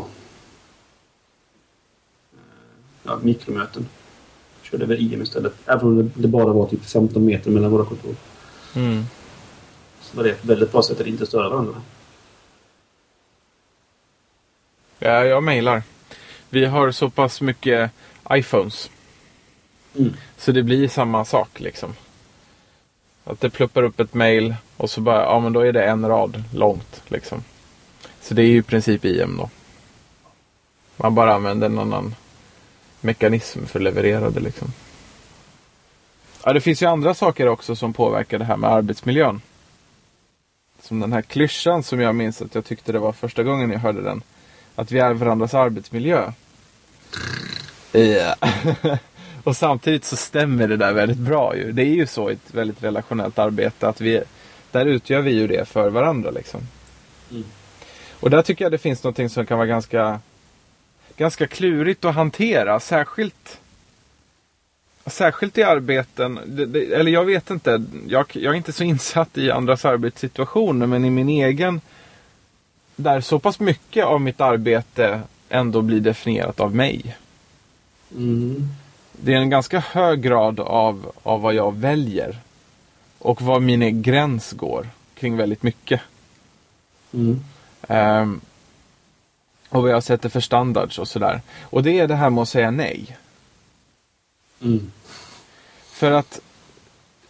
eh, 2.32 2.38
ja, 3.02 3.18
mikromöten. 3.22 3.88
Körde 4.62 4.86
vi 4.86 4.96
IM 4.96 5.22
istället. 5.22 5.54
Även 5.66 5.86
om 5.86 5.96
det- 5.96 6.10
det 6.22 6.28
bara 6.28 6.52
var 6.52 6.68
typ 6.68 6.84
15 6.84 7.24
meter 7.24 7.50
mellan 7.50 7.70
våra 7.70 7.84
kontor. 7.84 8.14
mm. 8.76 9.04
Så 10.00 10.16
var 10.16 10.24
det 10.24 10.30
ett 10.30 10.44
väldigt 10.44 10.72
bra 10.72 10.82
sätt 10.82 11.00
att 11.00 11.06
inte 11.06 11.26
störa 11.26 11.48
varandra. 11.48 11.82
ja, 14.98 15.24
jag 15.24 15.42
mejlar. 15.42 15.82
Vi 16.50 16.64
har 16.64 16.90
så 16.90 17.10
pass 17.10 17.40
mycket 17.40 17.90
iPhones. 18.30 18.90
Mm. 19.98 20.16
Så 20.36 20.52
det 20.52 20.62
blir 20.62 20.88
samma 20.88 21.24
sak 21.24 21.60
liksom. 21.60 21.94
Att 23.24 23.40
det 23.40 23.50
pluppar 23.50 23.82
upp 23.82 24.00
ett 24.00 24.14
mail 24.14 24.54
och 24.76 24.90
så 24.90 25.00
bara, 25.00 25.22
ja 25.22 25.40
men 25.40 25.52
då 25.52 25.60
är 25.60 25.72
det 25.72 25.84
en 25.84 26.08
rad 26.08 26.44
långt 26.54 27.02
liksom. 27.08 27.44
Så 28.20 28.34
det 28.34 28.42
är 28.42 28.46
ju 28.46 28.58
i 28.58 28.62
princip 28.62 29.04
IM 29.04 29.36
då. 29.36 29.50
Man 30.96 31.14
bara 31.14 31.34
använder 31.34 31.66
en 31.66 31.78
annan 31.78 32.14
mekanism 33.00 33.66
för 33.66 33.78
att 33.78 33.82
leverera 33.82 34.30
det 34.30 34.40
liksom. 34.40 34.72
Ja, 36.44 36.52
det 36.52 36.60
finns 36.60 36.82
ju 36.82 36.86
andra 36.86 37.14
saker 37.14 37.48
också 37.48 37.76
som 37.76 37.92
påverkar 37.92 38.38
det 38.38 38.44
här 38.44 38.56
med 38.56 38.70
arbetsmiljön. 38.70 39.40
Som 40.82 41.00
den 41.00 41.12
här 41.12 41.22
klyschan 41.22 41.82
som 41.82 42.00
jag 42.00 42.14
minns 42.14 42.42
att 42.42 42.54
jag 42.54 42.64
tyckte 42.64 42.92
det 42.92 42.98
var 42.98 43.12
första 43.12 43.42
gången 43.42 43.70
jag 43.70 43.78
hörde 43.78 44.02
den. 44.02 44.22
Att 44.74 44.92
vi 44.92 44.98
är 44.98 45.14
varandras 45.14 45.54
arbetsmiljö. 45.54 46.32
Ja. 47.92 48.36
Och 49.44 49.56
samtidigt 49.56 50.04
så 50.04 50.16
stämmer 50.16 50.68
det 50.68 50.76
där 50.76 50.92
väldigt 50.92 51.18
bra 51.18 51.56
ju. 51.56 51.72
Det 51.72 51.82
är 51.82 51.94
ju 51.94 52.06
så 52.06 52.30
i 52.30 52.32
ett 52.32 52.54
väldigt 52.54 52.82
relationellt 52.82 53.38
arbete 53.38 53.88
att 53.88 54.00
vi, 54.00 54.22
där 54.70 54.86
utgör 54.86 55.20
vi 55.20 55.30
ju 55.30 55.46
det 55.46 55.68
för 55.68 55.90
varandra 55.90 56.30
liksom. 56.30 56.60
Mm. 57.30 57.44
Och 58.20 58.30
där 58.30 58.42
tycker 58.42 58.64
jag 58.64 58.72
det 58.72 58.78
finns 58.78 59.02
någonting 59.02 59.28
som 59.28 59.46
kan 59.46 59.58
vara 59.58 59.68
ganska, 59.68 60.20
ganska 61.16 61.46
klurigt 61.46 62.04
att 62.04 62.14
hantera. 62.14 62.80
Särskilt, 62.80 63.60
särskilt 65.06 65.58
i 65.58 65.62
arbeten, 65.62 66.40
det, 66.46 66.66
det, 66.66 66.94
eller 66.94 67.12
jag 67.12 67.24
vet 67.24 67.50
inte, 67.50 67.84
jag, 68.08 68.26
jag 68.32 68.52
är 68.52 68.56
inte 68.56 68.72
så 68.72 68.84
insatt 68.92 69.38
i 69.38 69.50
andras 69.50 69.84
arbetssituationer 69.84 70.86
men 70.86 71.04
i 71.04 71.10
min 71.10 71.28
egen, 71.28 71.80
där 72.96 73.20
så 73.20 73.38
pass 73.38 73.60
mycket 73.60 74.04
av 74.04 74.20
mitt 74.20 74.40
arbete 74.40 75.20
ändå 75.48 75.82
blir 75.82 76.00
definierat 76.00 76.60
av 76.60 76.74
mig. 76.74 77.16
Mm. 78.16 78.68
Det 79.24 79.34
är 79.34 79.38
en 79.38 79.50
ganska 79.50 79.80
hög 79.80 80.22
grad 80.22 80.60
av, 80.60 81.12
av 81.22 81.40
vad 81.40 81.54
jag 81.54 81.74
väljer. 81.74 82.38
Och 83.18 83.42
var 83.42 83.60
min 83.60 84.02
gräns 84.02 84.52
går 84.52 84.88
kring 85.14 85.36
väldigt 85.36 85.62
mycket. 85.62 86.00
Mm. 87.12 87.44
Ehm, 87.88 88.40
och 89.68 89.82
vad 89.82 89.90
jag 89.90 90.02
sätter 90.02 90.28
för 90.28 90.40
standards 90.40 90.98
och 90.98 91.08
sådär. 91.08 91.40
Och 91.62 91.82
det 91.82 92.00
är 92.00 92.08
det 92.08 92.14
här 92.14 92.30
med 92.30 92.42
att 92.42 92.48
säga 92.48 92.70
nej. 92.70 93.16
Mm. 94.62 94.92
För 95.92 96.10
att 96.10 96.40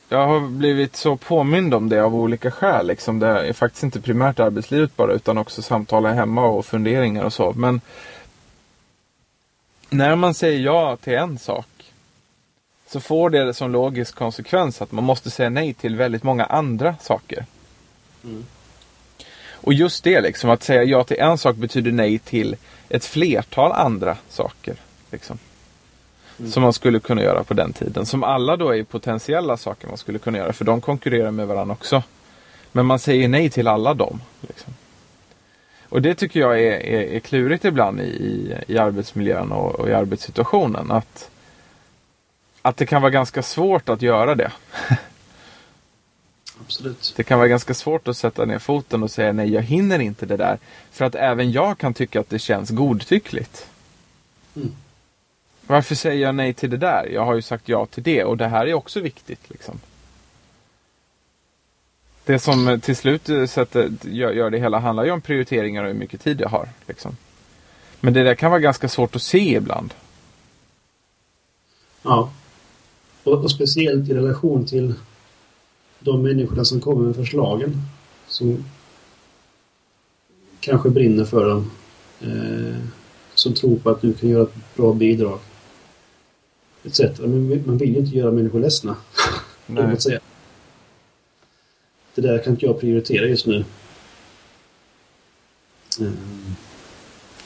jag 0.09 0.27
har 0.27 0.41
blivit 0.41 0.97
så 0.97 1.17
påmind 1.17 1.75
om 1.75 1.89
det 1.89 2.05
av 2.05 2.15
olika 2.15 2.51
skäl. 2.51 2.87
Liksom. 2.87 3.19
Det 3.19 3.49
är 3.49 3.53
faktiskt 3.53 3.83
inte 3.85 4.01
primärt 4.01 4.41
arbetslivet 4.41 4.97
bara 4.97 5.13
utan 5.13 5.39
också 5.39 5.63
samtal 5.63 6.07
hemma 6.07 6.45
och 6.45 6.67
funderingar 6.67 7.25
och 7.25 7.33
så. 7.33 7.53
Men 7.53 7.81
när 9.91 10.17
man 10.17 10.35
säger 10.35 10.61
ja 10.61 10.97
till 10.97 11.15
en 11.15 11.39
sak 11.39 11.67
så 12.93 13.01
får 13.01 13.31
det 13.31 13.55
som 13.55 13.73
logisk 13.73 14.15
konsekvens 14.15 14.83
att 14.83 14.93
man 14.93 15.05
måste 15.05 15.31
säga 15.31 15.51
nej 15.51 15.75
till 15.75 15.97
väldigt 15.97 16.23
många 16.23 16.45
andra 16.45 16.97
saker. 17.01 17.47
Mm. 18.25 18.45
Och 19.51 19.73
just 19.73 20.05
det, 20.05 20.21
liksom, 20.21 20.51
att 20.51 20.63
säga 20.63 20.85
ja 20.85 21.05
till 21.05 21.17
en 21.21 21.39
sak 21.39 21.57
betyder 21.57 21.93
nej 21.93 22.19
till 22.19 22.57
ett 22.89 23.05
flertal 23.05 23.73
andra 23.73 24.17
saker. 24.29 24.77
Liksom. 25.11 25.39
Mm. 26.39 26.51
Som 26.51 26.63
man 26.63 26.73
skulle 26.73 27.01
kunna 27.01 27.23
göra 27.23 27.45
på 27.45 27.55
den 27.55 27.73
tiden. 27.73 28.07
Som 28.07 28.25
alla 28.25 28.57
då 28.57 28.75
är 28.75 28.85
potentiella 28.85 29.57
saker 29.57 29.89
man 29.89 29.97
skulle 29.97 30.19
kunna 30.19 30.39
göra. 30.39 30.53
För 30.53 30.65
de 30.65 30.81
konkurrerar 30.81 31.31
med 31.31 31.47
varandra 31.47 31.73
också. 31.73 32.03
Men 32.73 32.87
man 32.87 32.99
säger 32.99 33.29
nej 33.29 33.51
till 33.51 33.69
alla 33.69 33.95
dem. 33.95 34.21
Liksom. 34.41 34.75
Och 35.89 36.03
det 36.03 36.15
tycker 36.15 36.41
jag 36.41 36.61
är, 36.61 36.73
är, 36.73 37.03
är 37.03 37.21
klurigt 37.21 37.65
ibland 37.65 38.01
i, 38.01 38.05
i, 38.05 38.55
i 38.67 38.79
arbetsmiljön 38.79 39.53
och, 39.53 39.81
och 39.81 39.89
i 39.89 39.93
arbetssituationen. 39.93 40.91
Att 40.91 41.32
att 42.63 42.77
det 42.77 42.87
kan 42.87 43.03
vara 43.03 43.11
ganska 43.11 43.43
svårt 43.43 43.89
att 43.89 44.03
göra 44.03 44.35
det. 44.35 44.53
Absolut. 46.61 47.13
Det 47.17 47.25
kan 47.25 47.39
vara 47.39 47.49
ganska 47.49 47.75
svårt 47.75 48.09
att 48.09 48.17
sätta 48.17 48.45
ner 48.45 48.59
foten 48.59 49.03
och 49.03 49.11
säga 49.11 49.33
nej, 49.33 49.53
jag 49.53 49.63
hinner 49.63 49.99
inte 49.99 50.27
det 50.27 50.37
där. 50.37 50.59
För 50.91 51.05
att 51.05 51.15
även 51.15 51.53
jag 51.53 51.79
kan 51.79 51.95
tycka 51.95 52.21
att 52.21 52.31
det 52.31 52.39
känns 52.39 52.71
godtyckligt. 52.71 53.67
Mm. 54.57 54.77
Varför 55.67 55.95
säger 55.95 56.23
jag 56.27 56.35
nej 56.35 56.55
till 56.55 56.71
det 56.71 56.77
där? 56.77 57.09
Jag 57.13 57.25
har 57.25 57.35
ju 57.35 57.43
sagt 57.43 57.69
ja 57.69 57.87
till 57.87 58.03
det 58.03 58.25
och 58.25 58.37
det 58.37 58.49
här 58.49 58.67
är 58.67 58.75
också 58.75 59.01
viktigt. 59.01 59.51
Liksom. 59.51 59.81
Det 62.25 62.39
som 62.39 62.81
till 62.81 62.97
slut 62.97 63.29
eh, 63.29 63.47
sätter, 63.47 63.91
gör 64.03 64.51
det 64.51 64.59
hela 64.59 64.79
handlar 64.79 65.05
ju 65.05 65.11
om 65.11 65.21
prioriteringar 65.21 65.83
och 65.83 65.89
hur 65.89 65.99
mycket 65.99 66.21
tid 66.21 66.41
jag 66.41 66.49
har. 66.49 66.69
Liksom. 66.87 67.17
Men 68.01 68.13
det 68.13 68.23
där 68.23 68.35
kan 68.35 68.51
vara 68.51 68.61
ganska 68.61 68.89
svårt 68.89 69.17
att 69.17 69.23
se 69.23 69.57
ibland. 69.57 69.95
Ja. 72.03 72.31
Och, 73.25 73.45
och 73.45 73.51
speciellt 73.51 74.09
i 74.09 74.15
relation 74.15 74.67
till 74.67 74.95
de 75.99 76.23
människorna 76.23 76.65
som 76.65 76.81
kommer 76.81 77.07
med 77.07 77.17
förslagen. 77.17 77.83
Som 78.29 78.65
kanske 80.61 80.91
brinner 80.91 81.25
för 81.25 81.49
dem. 81.49 81.71
Eh, 82.21 82.77
som 83.35 83.55
tror 83.55 83.77
på 83.77 83.91
att 83.91 84.01
du 84.01 84.13
kan 84.13 84.29
göra 84.29 84.43
ett 84.43 84.77
bra 84.77 84.93
bidrag. 84.93 85.39
Etc. 86.85 87.01
Men 87.19 87.67
man 87.67 87.79
vill 87.79 87.93
ju 87.93 87.99
inte 87.99 88.17
göra 88.17 88.31
människor 88.31 88.61
ledsna. 88.61 88.97
Nej. 89.67 89.85
att 89.93 90.03
säga. 90.03 90.21
Det 92.15 92.21
där 92.21 92.39
kan 92.39 92.53
inte 92.53 92.67
jag 92.67 92.81
prioritera 92.81 93.27
just 93.27 93.47
nu. 93.47 93.65
Mm. 96.01 96.17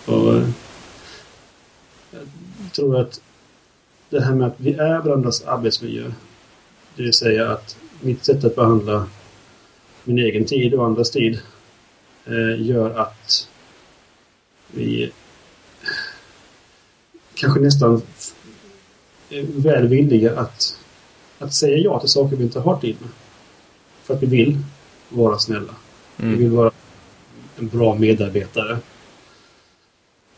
Och 0.06 0.34
eh, 0.34 0.48
jag 2.10 2.72
tror 2.72 3.00
att 3.00 3.20
det 4.10 4.20
här 4.20 4.34
med 4.34 4.46
att 4.46 4.54
vi 4.56 4.72
är 4.74 4.98
varandras 5.00 5.44
arbetsmiljö. 5.44 6.12
Det 6.96 7.02
vill 7.02 7.12
säga 7.12 7.50
att 7.50 7.76
mitt 8.00 8.24
sätt 8.24 8.44
att 8.44 8.56
behandla 8.56 9.06
min 10.04 10.18
egen 10.18 10.44
tid 10.44 10.74
och 10.74 10.86
andras 10.86 11.10
tid 11.10 11.38
eh, 12.26 12.62
gör 12.66 12.98
att 12.98 13.48
vi 14.72 15.12
kanske 17.34 17.60
nästan 17.60 18.02
är 19.30 19.42
väl 19.62 19.88
villiga 19.88 20.40
att, 20.40 20.78
att 21.38 21.54
säga 21.54 21.76
ja 21.76 22.00
till 22.00 22.08
saker 22.08 22.36
vi 22.36 22.44
inte 22.44 22.60
har 22.60 22.80
tid 22.80 22.96
med. 23.00 23.10
För 24.02 24.14
att 24.14 24.22
vi 24.22 24.26
vill 24.26 24.58
vara 25.08 25.38
snälla. 25.38 25.74
Vi 26.16 26.26
Mm. 26.26 26.38
vill 26.38 26.50
vara 26.50 26.70
en 27.56 27.68
bra 27.68 27.94
medarbetare. 27.94 28.78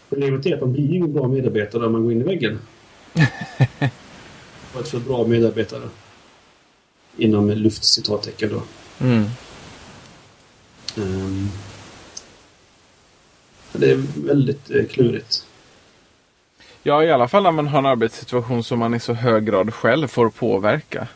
Problemet 0.09 0.47
är 0.47 0.55
att 0.55 0.61
man 0.61 0.73
blir 0.73 0.83
ju 0.91 0.97
ingen 0.97 1.13
bra 1.13 1.29
medarbetare 1.29 1.83
när 1.83 1.89
man 1.89 2.03
går 2.03 2.13
in 2.13 2.21
i 2.21 2.25
väggen. 2.25 2.59
Ett 4.81 4.89
för 4.89 4.99
bra 4.99 5.27
medarbetare. 5.27 5.89
Inom 7.17 7.51
luftcitattecken 7.51 8.51
då. 8.51 8.63
Mm. 9.05 9.25
Ehm. 10.97 11.49
Det 13.73 13.91
är 13.91 14.03
väldigt 14.27 14.71
eh, 14.71 14.87
klurigt. 14.87 15.47
Ja, 16.83 17.05
i 17.05 17.13
alla 17.13 17.29
fall 17.29 17.43
när 17.43 17.51
man 17.51 17.67
har 17.67 17.79
en 17.79 17.87
arbetssituation 17.87 18.65
som 18.65 18.79
man 18.79 18.95
i 18.95 19.01
så 19.01 19.13
hög 19.13 19.47
grad 19.47 19.75
själv 19.75 20.09
får 20.09 20.31
påverka. 20.31 21.09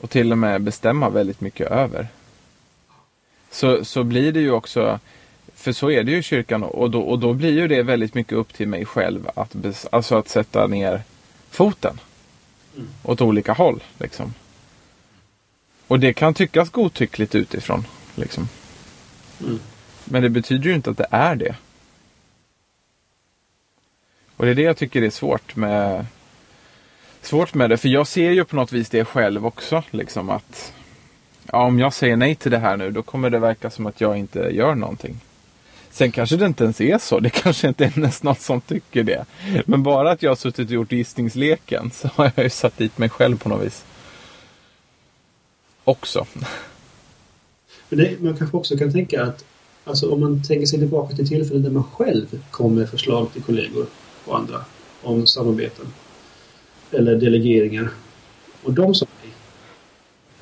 Och 0.00 0.10
till 0.10 0.32
och 0.32 0.38
med 0.38 0.62
bestämma 0.62 1.08
väldigt 1.08 1.40
mycket 1.40 1.70
över. 1.70 2.08
Så, 3.50 3.84
så 3.84 4.04
blir 4.04 4.32
det 4.32 4.40
ju 4.40 4.50
också, 4.50 5.00
för 5.64 5.72
så 5.72 5.90
är 5.90 6.04
det 6.04 6.12
ju 6.12 6.18
i 6.18 6.22
kyrkan 6.22 6.62
och 6.62 6.90
då, 6.90 7.00
och 7.00 7.18
då 7.18 7.32
blir 7.32 7.52
ju 7.52 7.68
det 7.68 7.82
väldigt 7.82 8.14
mycket 8.14 8.32
upp 8.32 8.54
till 8.54 8.68
mig 8.68 8.84
själv 8.84 9.30
att, 9.34 9.54
alltså 9.92 10.16
att 10.16 10.28
sätta 10.28 10.66
ner 10.66 11.02
foten. 11.50 12.00
Mm. 12.76 12.88
Åt 13.02 13.20
olika 13.20 13.52
håll 13.52 13.82
liksom. 13.98 14.34
Och 15.86 16.00
det 16.00 16.12
kan 16.12 16.34
tyckas 16.34 16.70
godtyckligt 16.70 17.34
utifrån. 17.34 17.86
Liksom. 18.14 18.48
Mm. 19.40 19.60
Men 20.04 20.22
det 20.22 20.28
betyder 20.28 20.64
ju 20.64 20.74
inte 20.74 20.90
att 20.90 20.96
det 20.96 21.06
är 21.10 21.36
det. 21.36 21.56
Och 24.36 24.44
det 24.44 24.50
är 24.50 24.54
det 24.54 24.62
jag 24.62 24.76
tycker 24.76 25.02
är 25.02 25.10
svårt 25.10 25.56
med 25.56 26.06
Svårt 27.22 27.54
med 27.54 27.70
det, 27.70 27.76
för 27.76 27.88
jag 27.88 28.06
ser 28.06 28.30
ju 28.30 28.44
på 28.44 28.56
något 28.56 28.72
vis 28.72 28.88
det 28.88 29.04
själv 29.04 29.46
också. 29.46 29.82
Liksom 29.90 30.30
att 30.30 30.72
ja, 31.52 31.64
Om 31.64 31.78
jag 31.78 31.92
säger 31.92 32.16
nej 32.16 32.34
till 32.34 32.50
det 32.50 32.58
här 32.58 32.76
nu, 32.76 32.90
då 32.90 33.02
kommer 33.02 33.30
det 33.30 33.38
verka 33.38 33.70
som 33.70 33.86
att 33.86 34.00
jag 34.00 34.16
inte 34.16 34.38
gör 34.38 34.74
någonting. 34.74 35.20
Sen 35.94 36.12
kanske 36.12 36.36
det 36.36 36.46
inte 36.46 36.64
ens 36.64 36.80
är 36.80 36.98
så. 36.98 37.20
Det 37.20 37.30
kanske 37.30 37.68
inte 37.68 37.84
är 37.84 37.98
ens 37.98 38.22
någon 38.22 38.36
som 38.36 38.60
tycker 38.60 39.02
det. 39.02 39.24
Men 39.66 39.82
bara 39.82 40.10
att 40.10 40.22
jag 40.22 40.30
har 40.30 40.36
suttit 40.36 40.68
och 40.68 40.74
gjort 40.74 40.92
gissningsleken 40.92 41.90
så 41.90 42.08
har 42.08 42.32
jag 42.34 42.44
ju 42.44 42.50
satt 42.50 42.78
dit 42.78 42.98
mig 42.98 43.08
själv 43.08 43.38
på 43.38 43.48
något 43.48 43.66
vis. 43.66 43.84
Också. 45.84 46.26
Men 47.88 47.98
det, 47.98 48.20
man 48.20 48.36
kanske 48.36 48.56
också 48.56 48.76
kan 48.76 48.92
tänka 48.92 49.22
att 49.22 49.44
alltså 49.84 50.10
om 50.10 50.20
man 50.20 50.42
tänker 50.42 50.66
sig 50.66 50.78
tillbaka 50.78 51.16
till 51.16 51.28
tillfällen 51.28 51.62
där 51.62 51.70
man 51.70 51.84
själv 51.84 52.42
kom 52.50 52.74
med 52.74 52.90
förslag 52.90 53.32
till 53.32 53.42
kollegor 53.42 53.86
och 54.24 54.38
andra 54.38 54.64
om 55.02 55.26
samarbeten. 55.26 55.86
Eller 56.90 57.16
delegeringar. 57.16 57.90
Och 58.62 58.72
de 58.72 58.94
sa 58.94 59.06
nej. 59.22 59.32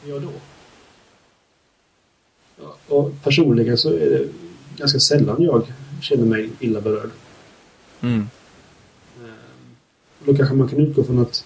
Hur 0.03 0.11
gör 0.11 0.21
då? 0.21 0.33
Ja, 2.61 2.77
och 2.89 3.13
personligen 3.23 3.79
så 3.79 3.89
är 3.89 4.11
det 4.11 4.29
ganska 4.83 5.01
sällan 5.01 5.43
jag 5.43 5.73
känner 6.01 6.25
mig 6.25 6.51
illa 6.61 6.81
berörd. 6.81 7.11
Mm. 8.01 8.29
Och 10.19 10.27
Då 10.27 10.37
kanske 10.37 10.55
man 10.55 10.69
kan 10.69 10.79
utgå 10.79 11.05
från 11.05 11.19
att 11.19 11.45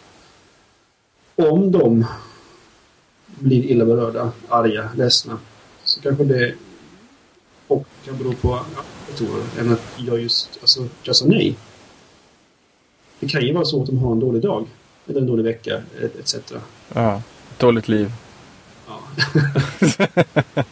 om 1.34 1.72
de 1.72 2.04
blir 3.26 3.64
illa 3.64 3.84
berörda, 3.84 4.32
arga, 4.48 4.90
ledsna 4.96 5.38
så 5.84 6.00
kanske 6.00 6.24
det 6.24 6.54
och 7.66 7.86
kan 8.04 8.18
bero 8.18 8.32
på 8.32 8.60
faktorer 9.06 9.44
än 9.58 9.72
att 9.72 9.82
jag 9.96 10.20
just, 10.20 10.58
alltså, 10.60 10.88
jag 11.02 11.16
sa 11.16 11.26
nej. 11.26 11.56
Det 13.20 13.28
kan 13.28 13.42
ju 13.42 13.52
vara 13.52 13.64
så 13.64 13.80
att 13.80 13.86
de 13.86 13.98
har 13.98 14.12
en 14.12 14.20
dålig 14.20 14.42
dag 14.42 14.66
eller 15.06 15.20
en 15.20 15.26
dålig 15.26 15.44
vecka 15.44 15.82
etc. 16.20 16.36
Ja, 16.94 17.22
dåligt 17.58 17.88
liv. 17.88 18.12
Ja. 18.86 19.00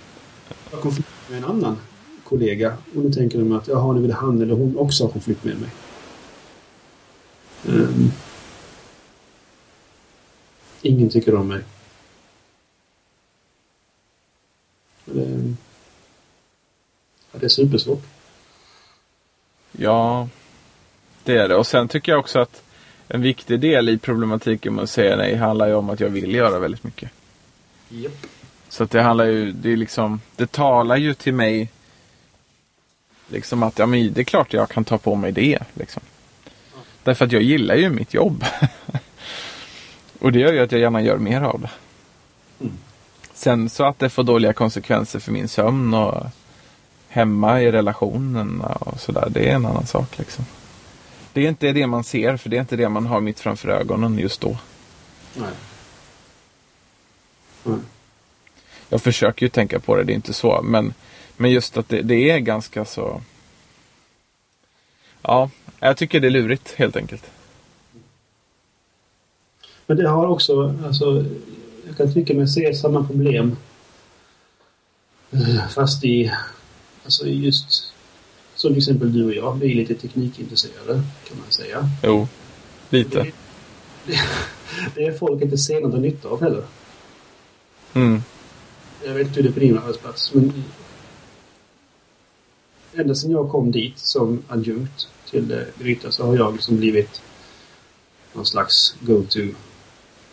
jag 0.70 0.80
konflikt 0.80 1.08
med 1.28 1.38
en 1.38 1.44
annan 1.44 1.76
kollega 2.38 2.76
och 2.96 3.04
nu 3.04 3.12
tänker 3.12 3.38
de 3.38 3.52
att 3.52 3.68
jaha, 3.68 3.92
nu 3.92 4.00
vill 4.00 4.12
han 4.12 4.42
eller 4.42 4.54
hon 4.54 4.78
också 4.78 5.04
ha 5.04 5.10
konflikt 5.10 5.44
med 5.44 5.56
mig. 5.60 5.70
Ehm. 7.68 8.10
ingen 10.82 11.10
tycker 11.10 11.34
om 11.34 11.48
mig. 11.48 11.60
Det, 15.04 15.54
ja, 17.32 17.38
det 17.38 17.46
är 17.46 17.48
supersvårt. 17.48 18.02
Ja, 19.72 20.28
det 21.24 21.36
är 21.36 21.48
det. 21.48 21.56
Och 21.56 21.66
sen 21.66 21.88
tycker 21.88 22.12
jag 22.12 22.18
också 22.18 22.38
att 22.38 22.62
en 23.08 23.22
viktig 23.22 23.60
del 23.60 23.88
i 23.88 23.98
problematiken 23.98 24.74
med 24.74 24.84
att 24.84 24.90
säga 24.90 25.16
nej 25.16 25.34
handlar 25.34 25.68
ju 25.68 25.74
om 25.74 25.90
att 25.90 26.00
jag 26.00 26.08
vill 26.08 26.34
göra 26.34 26.58
väldigt 26.58 26.84
mycket. 26.84 27.10
Yep. 27.90 28.26
Så 28.68 28.84
att 28.84 28.90
det 28.90 29.02
handlar 29.02 29.24
ju, 29.24 29.52
det 29.52 29.72
är 29.72 29.76
liksom, 29.76 30.20
det 30.36 30.52
talar 30.52 30.96
ju 30.96 31.14
till 31.14 31.34
mig 31.34 31.70
liksom 33.28 33.62
att 33.62 33.78
ja, 33.78 33.86
men 33.86 34.12
det 34.12 34.20
är 34.20 34.24
klart 34.24 34.52
jag 34.52 34.68
kan 34.68 34.84
ta 34.84 34.98
på 34.98 35.14
mig 35.14 35.32
det. 35.32 35.58
Liksom. 35.74 36.02
Därför 37.02 37.24
att 37.24 37.32
jag 37.32 37.42
gillar 37.42 37.74
ju 37.74 37.90
mitt 37.90 38.14
jobb. 38.14 38.44
Och 40.18 40.32
det 40.32 40.38
gör 40.38 40.52
ju 40.52 40.60
att 40.60 40.72
jag 40.72 40.80
gärna 40.80 41.02
gör 41.02 41.18
mer 41.18 41.40
av 41.40 41.60
det. 41.60 41.70
Mm. 42.60 42.78
Sen 43.34 43.70
så 43.70 43.84
att 43.84 43.98
det 43.98 44.10
får 44.10 44.22
dåliga 44.22 44.52
konsekvenser 44.52 45.18
för 45.18 45.32
min 45.32 45.48
sömn 45.48 45.94
och 45.94 46.26
hemma 47.08 47.62
i 47.62 47.72
relationen 47.72 48.60
och 48.60 49.00
sådär. 49.00 49.28
Det 49.30 49.48
är 49.48 49.54
en 49.54 49.66
annan 49.66 49.86
sak 49.86 50.18
liksom. 50.18 50.44
Det 51.32 51.44
är 51.44 51.48
inte 51.48 51.72
det 51.72 51.86
man 51.86 52.04
ser 52.04 52.36
för 52.36 52.50
det 52.50 52.56
är 52.56 52.60
inte 52.60 52.76
det 52.76 52.88
man 52.88 53.06
har 53.06 53.20
mitt 53.20 53.40
framför 53.40 53.68
ögonen 53.68 54.18
just 54.18 54.40
då. 54.40 54.58
Nej. 55.34 55.48
Nej. 57.64 57.78
Jag 58.88 59.02
försöker 59.02 59.46
ju 59.46 59.50
tänka 59.50 59.80
på 59.80 59.96
det, 59.96 60.04
det 60.04 60.12
är 60.12 60.14
inte 60.14 60.32
så. 60.32 60.62
Men, 60.62 60.94
men 61.36 61.50
just 61.50 61.76
att 61.76 61.88
det, 61.88 62.02
det 62.02 62.30
är 62.30 62.38
ganska 62.38 62.84
så... 62.84 63.22
Ja, 65.22 65.50
jag 65.80 65.96
tycker 65.96 66.20
det 66.20 66.28
är 66.28 66.30
lurigt 66.30 66.74
helt 66.76 66.96
enkelt. 66.96 67.30
Men 69.86 69.96
det 69.96 70.08
har 70.08 70.26
också, 70.26 70.74
alltså, 70.86 71.24
jag 71.86 71.96
kan 71.96 72.14
tycka 72.14 72.34
mig 72.34 72.48
se 72.48 72.74
samma 72.74 73.06
problem. 73.06 73.56
Eh, 75.30 75.68
Fast 75.68 76.04
i, 76.04 76.32
alltså 77.04 77.26
just, 77.26 77.92
som 78.54 78.70
till 78.70 78.78
exempel 78.78 79.12
du 79.12 79.24
och 79.24 79.34
jag, 79.34 79.58
vi 79.58 79.70
är 79.70 79.74
lite 79.74 79.94
teknikintresserade 79.94 81.02
kan 81.28 81.38
man 81.38 81.50
säga. 81.50 81.88
Jo, 82.02 82.28
lite. 82.90 83.18
Det, 83.18 83.32
det, 84.06 84.20
det 84.94 85.04
är 85.04 85.18
folk 85.18 85.42
inte 85.42 85.58
ser 85.58 85.80
någon 85.80 86.02
nytta 86.02 86.28
av 86.28 86.42
heller. 86.42 86.64
Mm. 87.94 88.22
Jag 89.04 89.14
vet 89.14 89.26
inte 89.26 89.36
hur 89.36 89.42
det 89.42 89.48
är 89.48 89.52
på 89.52 89.60
din 89.60 89.78
arbetsplats, 89.78 90.34
men 90.34 90.64
ända 92.96 93.14
sedan 93.14 93.30
jag 93.30 93.50
kom 93.50 93.70
dit 93.70 93.98
som 93.98 94.42
adjunkt 94.48 95.08
till 95.30 95.52
eh, 95.52 95.58
Gryta 95.78 96.10
så 96.10 96.26
har 96.26 96.36
jag 96.36 96.52
liksom 96.52 96.76
blivit 96.76 97.22
någon 98.32 98.46
slags 98.46 98.96
go-to 99.00 99.40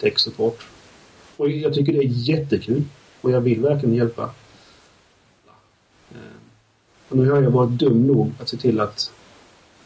techsupport. 0.01 0.67
Och 1.37 1.49
jag 1.49 1.73
tycker 1.73 1.93
det 1.93 1.99
är 1.99 2.07
jättekul. 2.07 2.83
Och 3.21 3.31
jag 3.31 3.41
vill 3.41 3.61
verkligen 3.61 3.95
hjälpa. 3.95 4.29
Eh, 6.11 6.17
och 7.09 7.17
nu 7.17 7.29
har 7.29 7.41
jag 7.41 7.51
varit 7.51 7.71
dum 7.71 8.07
nog 8.07 8.31
att 8.39 8.49
se 8.49 8.57
till 8.57 8.79
att 8.79 9.11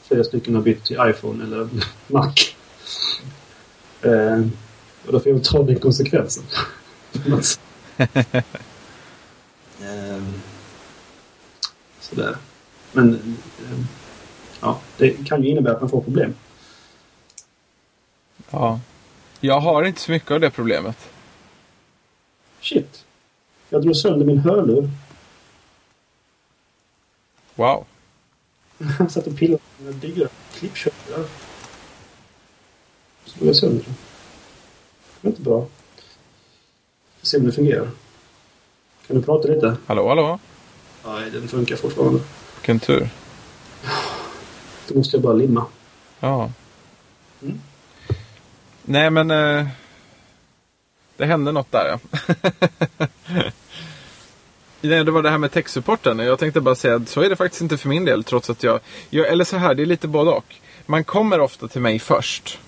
flera 0.02 0.24
stycken 0.24 0.56
har 0.56 0.62
bytt 0.62 0.84
till 0.84 0.98
iPhone 1.00 1.44
eller 1.44 1.70
Mac. 2.08 2.34
Eh, 4.02 4.40
och 5.06 5.12
då 5.14 5.20
får 5.20 5.32
jag 5.32 5.44
ta 5.44 5.64
den 5.64 5.80
konsekvensen. 5.80 6.44
sådär. 12.00 12.38
Men 12.96 13.14
eh, 13.14 13.86
ja, 14.62 14.80
det 14.98 15.28
kan 15.28 15.44
ju 15.44 15.50
innebära 15.50 15.74
att 15.76 15.82
man 15.82 15.90
får 15.90 16.02
problem. 16.02 16.34
Ja. 18.50 18.80
Jag 19.40 19.60
har 19.60 19.84
inte 19.84 20.02
så 20.02 20.12
mycket 20.12 20.32
av 20.32 20.40
det 20.40 20.50
problemet. 20.50 20.98
Shit. 22.62 23.06
Jag 23.70 23.82
drog 23.82 23.96
sönder 23.96 24.26
min 24.26 24.38
hörlur. 24.38 24.90
Wow. 27.56 27.86
Jag 29.00 29.12
satt 29.12 29.28
och 29.28 29.38
pillade 29.38 29.64
med 29.78 29.88
mina 29.88 30.00
dyra 30.00 30.28
klippköttar. 30.54 31.24
Så 33.26 33.38
drog 33.38 33.50
jag 33.50 33.56
sönder 33.56 33.84
den. 33.84 33.96
Det 35.22 35.28
var 35.28 35.30
inte 35.32 35.42
bra. 35.42 35.68
Får 37.20 37.28
se 37.28 37.38
om 37.38 37.46
det 37.46 37.52
fungerar. 37.52 37.90
Kan 39.08 39.16
du 39.16 39.22
prata 39.22 39.48
lite? 39.48 39.78
Hallå, 39.86 40.08
hallå. 40.08 40.40
Nej, 41.06 41.32
den 41.32 41.48
funkar 41.48 41.76
fortfarande. 41.76 42.22
Vilken 42.56 42.80
tur. 42.80 43.10
Då 44.88 44.96
måste 44.96 45.16
jag 45.18 45.24
bara 45.24 45.34
limma. 45.34 45.66
Ja. 46.20 46.52
Mm. 47.42 47.62
Nej, 48.84 49.10
men... 49.10 49.32
Eh, 49.32 49.68
det 51.18 51.26
hände 51.26 51.52
något 51.52 51.72
där, 51.72 51.86
ja. 51.86 52.00
Nej, 54.82 55.04
det 55.04 55.12
var 55.12 55.22
det 55.22 55.30
här 55.30 55.38
med 55.38 55.52
techsupporten. 55.52 56.20
Jag 56.20 56.40
tänkte 56.40 56.62
bara 56.62 56.76
säga 56.76 56.96
att 56.96 57.10
så 57.10 57.22
är 57.22 57.30
det 57.30 57.36
faktiskt 57.36 57.62
inte 57.62 57.78
för 57.78 57.90
min 57.90 58.06
del. 58.06 58.24
Trots 58.24 58.50
att 58.50 58.64
jag, 58.64 58.80
jag... 59.10 59.28
Eller 59.28 59.46
så 59.46 59.58
här, 59.58 59.74
det 59.74 59.82
är 59.84 59.86
lite 59.86 60.08
både 60.08 60.32
och. 60.32 60.56
Man 60.86 61.04
kommer 61.04 61.40
ofta 61.40 61.68
till 61.68 61.82
mig 61.82 62.00
först 62.00 62.60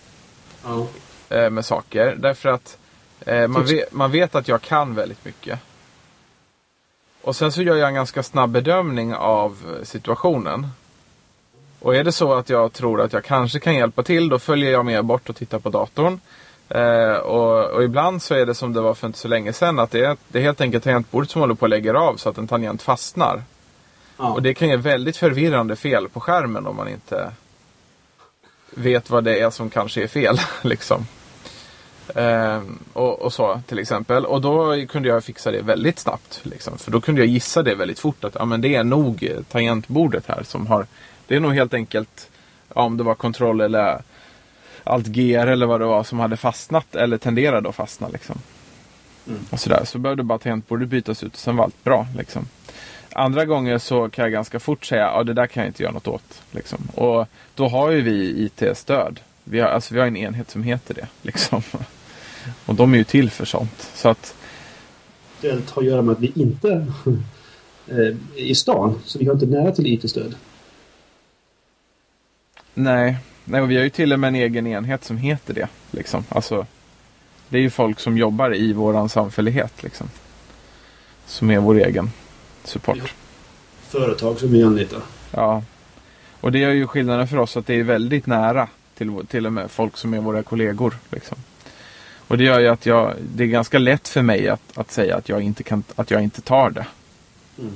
Ja. 0.64 0.88
eh, 1.30 1.50
med 1.50 1.66
saker. 1.66 2.16
Därför 2.20 2.50
att 2.50 2.78
eh, 3.20 3.48
man, 3.48 3.66
vet, 3.66 3.94
man 3.94 4.12
vet 4.12 4.36
att 4.36 4.48
jag 4.48 4.62
kan 4.62 4.96
väldigt 4.96 5.26
mycket. 5.26 5.60
Och 7.28 7.36
sen 7.36 7.52
så 7.52 7.62
gör 7.62 7.76
jag 7.76 7.88
en 7.88 7.96
ganska 7.96 8.24
snabb 8.24 8.50
bedömning 8.50 9.16
av 9.16 9.58
situationen. 9.84 10.68
Och 11.80 11.96
är 11.96 12.04
det 12.04 12.12
så 12.12 12.34
att 12.34 12.50
jag 12.50 12.74
tror 12.74 13.02
att 13.02 13.14
jag 13.14 13.24
kanske 13.24 13.60
kan 13.60 13.76
hjälpa 13.76 14.04
till, 14.04 14.30
då 14.30 14.40
följer 14.40 14.72
jag 14.72 14.86
med 14.86 15.06
bort 15.06 15.30
och 15.30 15.36
tittar 15.36 15.60
på 15.60 15.70
datorn. 15.70 16.20
Eh, 16.70 17.14
och, 17.14 17.66
och 17.66 17.84
ibland 17.84 18.22
så 18.22 18.36
är 18.36 18.46
det 18.46 18.56
som 18.56 18.74
det 18.74 18.82
var 18.82 18.94
för 18.94 19.08
inte 19.08 19.20
så 19.20 19.28
länge 19.28 19.54
sedan, 19.54 19.80
att 19.80 19.92
det 19.92 20.06
är, 20.06 20.18
det 20.28 20.40
är 20.40 20.44
helt 20.44 20.62
enkelt 20.62 20.84
tangentbordet 20.84 21.30
som 21.30 21.42
håller 21.42 21.54
på 21.54 21.66
att 21.66 21.70
lägga 21.70 22.00
av 22.00 22.16
så 22.16 22.30
att 22.30 22.38
en 22.38 22.48
tangent 22.48 22.82
fastnar. 22.82 23.44
ja. 24.18 24.34
Och 24.34 24.42
det 24.42 24.54
kan 24.54 24.70
ge 24.70 24.78
väldigt 24.78 25.18
förvirrande 25.18 25.76
fel 25.76 26.10
på 26.10 26.20
skärmen 26.20 26.68
om 26.68 26.76
man 26.76 26.88
inte 26.88 27.32
vet 28.70 29.10
vad 29.10 29.24
det 29.24 29.40
är 29.40 29.50
som 29.50 29.70
kanske 29.70 30.04
är 30.04 30.08
fel. 30.08 30.38
Liksom. 30.62 31.06
Ehm, 32.16 32.80
och, 32.94 33.22
och 33.22 33.34
så 33.34 33.62
till 33.68 33.80
exempel. 33.80 34.26
Och 34.26 34.42
då 34.42 34.86
kunde 34.88 35.10
jag 35.10 35.24
fixa 35.24 35.52
det 35.52 35.62
väldigt 35.62 36.00
snabbt. 36.00 36.40
Liksom. 36.44 36.78
För 36.78 36.92
då 36.92 37.02
kunde 37.02 37.22
jag 37.22 37.28
gissa 37.28 37.64
det 37.64 37.76
väldigt 37.76 38.00
fort 38.00 38.24
att 38.24 38.36
ja, 38.36 38.46
men 38.46 38.62
det 38.62 38.76
är 38.76 38.84
nog 38.84 39.32
tangentbordet 39.50 40.24
här 40.28 40.44
som 40.44 40.68
har 40.68 40.88
Det 41.28 41.36
är 41.36 41.40
nog 41.40 41.54
helt 41.54 41.74
enkelt 41.74 42.30
ja, 42.76 42.82
om 42.82 42.98
det 42.98 43.04
var 43.04 43.16
kontroll 43.16 43.62
eller 43.62 44.02
Alt 44.84 45.08
GR 45.08 45.48
eller 45.48 45.66
vad 45.66 45.82
det 45.82 45.86
var 45.86 46.04
som 46.04 46.20
hade 46.20 46.38
fastnat 46.38 46.96
eller 46.96 47.18
tenderade 47.18 47.70
att 47.70 47.76
fastna. 47.76 48.08
Liksom. 48.08 48.36
Mm. 49.28 49.40
Och 49.50 49.60
sådär. 49.60 49.86
Så 49.86 49.98
behövde 49.98 50.24
bara 50.24 50.40
tangentbordet 50.40 50.90
bytas 50.90 51.24
ut 51.24 51.34
och 51.34 51.40
sen 51.40 51.56
var 51.56 51.64
allt 51.64 51.84
bra. 51.84 52.08
Liksom. 52.18 52.48
Andra 53.12 53.46
gånger 53.46 53.78
så 53.78 54.10
kan 54.10 54.24
jag 54.24 54.32
ganska 54.32 54.60
fort 54.60 54.86
säga 54.86 55.02
ja 55.02 55.24
det 55.24 55.34
där 55.34 55.48
kan 55.48 55.64
jag 55.64 55.70
inte 55.70 55.84
göra 55.84 55.94
något 55.94 56.08
åt. 56.08 56.42
Liksom. 56.52 56.88
Och 56.94 57.28
då 57.56 57.68
har 57.68 57.92
ju 57.92 58.02
vi 58.02 58.46
IT-stöd. 58.46 59.20
Vi 59.44 59.60
har, 59.60 59.70
alltså, 59.70 59.94
vi 59.94 60.00
har 60.00 60.08
en 60.08 60.18
enhet 60.18 60.50
som 60.50 60.64
heter 60.64 60.94
det. 60.94 61.08
Liksom. 61.22 61.62
Och 62.66 62.76
de 62.76 62.94
är 62.94 62.98
ju 62.98 63.04
till 63.04 63.30
för 63.30 63.46
sånt. 63.46 63.92
Så 63.96 64.10
att 64.10 64.36
Det 65.42 65.50
har 65.50 65.82
att 65.82 65.86
göra 65.86 66.02
med 66.02 66.14
att 66.14 66.20
vi 66.20 66.32
inte 66.36 66.88
eh, 67.88 67.98
är 67.98 68.18
i 68.36 68.56
stan. 68.56 69.00
Så 69.06 69.20
vi 69.20 69.26
har 69.26 69.34
inte 69.34 69.46
nära 69.46 69.72
till 69.72 69.88
IT-stöd. 69.88 70.36
nej, 72.74 73.18
nej 73.46 73.62
och 73.62 73.72
vi 73.72 73.76
har 73.76 73.84
ju 73.84 73.90
till 73.90 74.14
och 74.14 74.20
med 74.20 74.28
en 74.28 74.36
egen 74.36 74.68
enhet 74.68 75.04
som 75.04 75.18
heter 75.18 75.54
det. 75.54 75.68
Liksom. 75.92 76.24
Alltså, 76.30 76.66
det 77.50 77.58
är 77.58 77.62
ju 77.62 77.70
folk 77.70 78.00
som 78.00 78.18
jobbar 78.18 78.56
i 78.56 78.74
våran 78.74 79.10
samfällighet. 79.10 79.84
Liksom. 79.84 80.10
Som 81.26 81.52
är 81.52 81.60
vår 81.60 81.76
egen 81.76 82.10
support. 82.64 82.98
Ja. 82.98 83.10
Företag 83.90 84.40
som 84.40 84.52
vi 84.52 84.64
anlitar. 84.64 85.02
Ja. 85.32 85.64
Och 86.42 86.52
det 86.52 86.60
gör 86.60 86.72
ju 86.72 86.88
skillnaden 86.88 87.28
för 87.28 87.38
oss 87.38 87.58
att 87.58 87.68
det 87.68 87.74
är 87.74 87.84
väldigt 87.84 88.26
nära 88.26 88.68
till, 88.98 89.10
vår- 89.10 89.24
till 89.24 89.46
och 89.46 89.54
med 89.54 89.72
folk 89.72 89.98
som 89.98 90.14
är 90.14 90.20
våra 90.20 90.44
kollegor. 90.44 90.98
Liksom. 91.10 91.38
Och 92.28 92.38
det 92.38 92.44
gör 92.44 92.60
ju 92.60 92.68
att 92.68 92.86
jag, 92.86 93.14
det 93.36 93.44
är 93.44 93.48
ganska 93.48 93.80
lätt 93.80 94.08
för 94.08 94.22
mig 94.22 94.50
att, 94.50 94.78
att 94.78 94.92
säga 94.92 95.16
att 95.16 95.30
jag 95.30 95.42
inte, 95.42 95.64
kan, 95.64 95.84
att 95.96 96.12
jag 96.12 96.24
inte 96.24 96.42
tar 96.42 96.70
det. 96.70 96.86
Mm. 97.60 97.74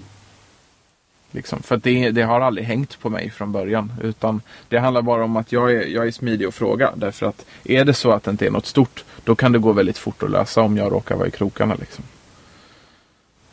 Liksom. 1.31 1.63
För 1.63 1.75
att 1.75 1.83
det, 1.83 2.11
det 2.11 2.21
har 2.21 2.41
aldrig 2.41 2.67
hängt 2.67 2.99
på 2.99 3.09
mig 3.09 3.29
från 3.29 3.51
början. 3.51 3.93
Utan 4.01 4.41
det 4.69 4.77
handlar 4.77 5.01
bara 5.01 5.23
om 5.23 5.37
att 5.37 5.51
jag 5.51 5.71
är, 5.71 5.85
jag 5.85 6.07
är 6.07 6.11
smidig 6.11 6.45
att 6.45 6.53
fråga. 6.53 6.91
Därför 6.95 7.25
att 7.25 7.45
är 7.63 7.85
det 7.85 7.93
så 7.93 8.11
att 8.11 8.23
det 8.23 8.31
inte 8.31 8.45
är 8.45 8.51
något 8.51 8.65
stort, 8.65 9.03
då 9.23 9.35
kan 9.35 9.51
det 9.51 9.59
gå 9.59 9.71
väldigt 9.71 9.97
fort 9.97 10.23
att 10.23 10.31
lösa 10.31 10.61
om 10.61 10.77
jag 10.77 10.91
råkar 10.91 11.15
vara 11.15 11.27
i 11.27 11.31
krokarna. 11.31 11.75
Liksom. 11.75 12.03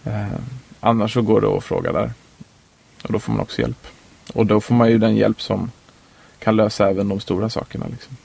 Eh, 0.04 0.26
annars 0.80 1.12
så 1.12 1.22
går 1.22 1.40
det 1.40 1.48
att 1.48 1.64
fråga 1.64 1.92
där. 1.92 2.12
Och 3.02 3.12
då 3.12 3.18
får 3.18 3.32
man 3.32 3.40
också 3.40 3.60
hjälp. 3.60 3.86
Och 4.34 4.46
då 4.46 4.60
får 4.60 4.74
man 4.74 4.90
ju 4.90 4.98
den 4.98 5.16
hjälp 5.16 5.40
som 5.40 5.70
kan 6.38 6.56
lösa 6.56 6.90
även 6.90 7.08
de 7.08 7.20
stora 7.20 7.48
sakerna. 7.48 7.86
Liksom. 7.90 8.16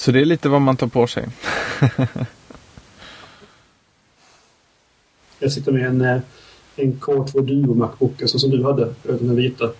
Så 0.00 0.10
det 0.10 0.20
är 0.20 0.24
lite 0.24 0.48
vad 0.48 0.60
man 0.60 0.76
tar 0.76 0.86
på 0.86 1.06
sig. 1.06 1.28
Jag 5.38 5.52
sitter 5.52 5.72
med 5.72 5.86
en, 5.86 6.00
eh, 6.00 6.20
en 6.76 7.00
K2 7.00 7.40
Duo 7.40 7.74
Macbook, 7.74 8.22
alltså 8.22 8.38
som 8.38 8.50
du 8.50 8.64
hade, 8.64 8.94
den 9.02 9.28
här 9.28 9.36
vita. 9.36 9.72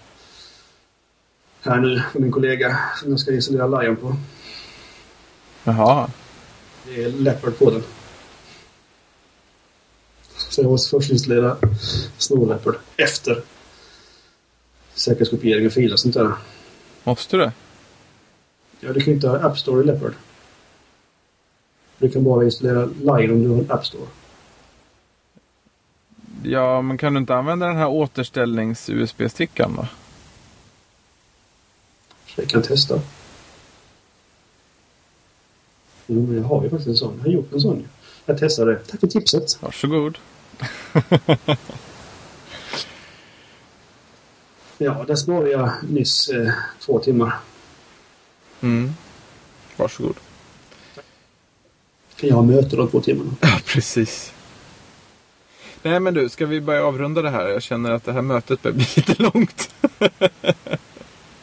Här 1.61 1.81
nu, 1.81 2.03
från 2.13 2.25
en 2.25 2.31
kollega 2.31 2.79
som 2.97 3.11
jag 3.11 3.21
ska 3.21 3.35
installera 3.35 3.67
Lion 3.67 3.97
på. 3.97 4.17
Jaha. 5.65 6.11
Det 6.85 7.03
är 7.05 7.09
Leopard 7.11 7.59
på 7.59 7.71
den. 7.71 7.83
Så 10.37 10.63
jag 10.63 10.71
måste 10.71 10.91
först 10.91 11.11
installera 11.11 11.57
Snow 12.19 12.49
Leopard 12.49 12.75
efter 12.97 13.43
säkerhetskopiering 14.95 15.67
och 15.67 15.73
filer 15.73 15.93
och 15.93 16.01
sånt 16.01 16.15
där. 16.15 16.33
Måste 17.05 17.37
du? 17.37 17.51
Ja, 18.81 18.93
du 18.93 19.01
kan 19.01 19.07
ju 19.07 19.13
inte 19.15 19.29
ha 19.29 19.39
App 19.39 19.59
Store 19.59 19.83
i 19.83 19.87
Leopard. 19.87 20.13
Du 21.99 22.11
kan 22.11 22.25
bara 22.25 22.45
installera 22.45 22.85
Lion 22.85 23.31
om 23.31 23.43
du 23.43 23.49
har 23.49 23.59
en 23.59 23.71
App 23.71 23.87
Store. 23.87 24.07
Ja, 26.43 26.83
men 26.83 26.99
kan 26.99 27.15
du 27.15 27.21
inte 27.21 27.35
använda 27.35 27.67
den 27.67 27.77
här 27.77 27.89
återställnings-USB-stickan 27.89 29.77
då? 29.77 29.87
Jag 32.37 32.49
kan 32.49 32.63
testa. 32.63 33.01
Jo, 36.07 36.27
men 36.27 36.37
jag 36.37 36.45
har 36.45 36.63
ju 36.65 36.71
faktiskt 36.71 36.89
en 36.89 36.97
sån. 36.97 37.15
Jag 37.17 37.25
har 37.25 37.33
gjort 37.33 37.53
en 37.53 37.61
sån. 37.61 37.89
Jag 38.27 38.39
testade. 38.39 38.77
Tack 38.77 39.01
för 39.01 39.07
tipset. 39.07 39.63
Varsågod. 39.63 40.19
Ja, 44.83 45.05
där 45.07 45.15
sparade 45.15 45.51
jag 45.51 45.71
nyss 45.89 46.29
eh, 46.29 46.53
två 46.81 46.99
timmar. 46.99 47.39
Mm. 48.61 48.95
Varsågod. 49.77 50.17
Kan 52.17 52.29
jag 52.29 52.37
ha 52.37 52.43
möte 52.43 52.77
de 52.77 52.89
två 52.89 53.01
timmarna? 53.01 53.31
Ja, 53.41 53.61
precis. 53.67 54.33
Nej, 55.83 56.01
men 56.01 56.15
du, 56.15 56.29
ska 56.29 56.47
vi 56.47 56.61
börja 56.61 56.85
avrunda 56.85 57.23
det 57.23 57.31
här? 57.31 57.49
Jag 57.49 57.63
känner 57.63 57.91
att 57.91 58.05
det 58.05 58.13
här 58.13 58.23
mötet 58.23 58.63
börjar 58.63 58.75
bli 58.75 58.87
lite 58.97 59.23
långt. 59.23 59.75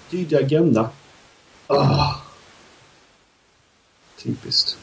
Tydlig 0.10 0.38
agenda. 0.38 0.90
Ah. 1.68 2.14
Typiskt. 4.24 4.78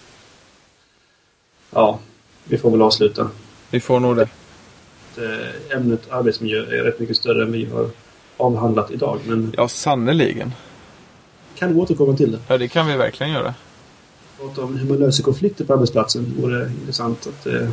Ja, 1.70 1.98
vi 2.44 2.58
får 2.58 2.70
väl 2.70 2.82
avsluta. 2.82 3.30
Vi 3.70 3.80
får 3.80 4.00
nog 4.00 4.16
det. 4.16 4.28
Ämnet 5.70 6.10
arbetsmiljö 6.10 6.58
är 6.58 6.84
rätt 6.84 7.00
mycket 7.00 7.16
större 7.16 7.42
än 7.42 7.52
vi 7.52 7.64
har 7.64 7.90
avhandlat 8.36 8.90
idag. 8.90 9.20
Men 9.26 9.54
Ja, 9.56 9.68
sannoliken. 9.68 10.52
Kan 11.58 11.74
vi 11.74 11.80
återkomma 11.80 12.16
till 12.16 12.32
det. 12.32 12.38
Ja, 12.48 12.58
det 12.58 12.68
kan 12.68 12.86
vi 12.86 12.96
verkligen 12.96 13.32
göra. 13.32 13.54
Prata 14.38 14.62
om 14.62 14.76
hur 14.76 14.88
man 14.88 14.98
löser 14.98 15.22
konflikter 15.22 15.64
på 15.64 15.72
arbetsplatsen 15.72 16.34
vore 16.40 16.70
intressant 16.80 17.26
att 17.26 17.46
eh, 17.46 17.68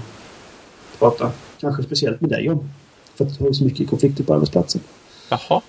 prata. 1.00 1.32
Kanske 1.60 1.84
speciellt 1.84 2.22
med 2.22 2.30
dig 2.30 2.50
om. 2.50 2.70
För 3.16 3.26
att 3.26 3.38
du 3.38 3.44
har 3.44 3.48
ju 3.50 3.54
så 3.54 3.64
mycket 3.64 3.90
konflikter 3.90 4.24
på 4.24 4.34
arbetsplatsen. 4.34 4.82
Jaha. 5.30 5.62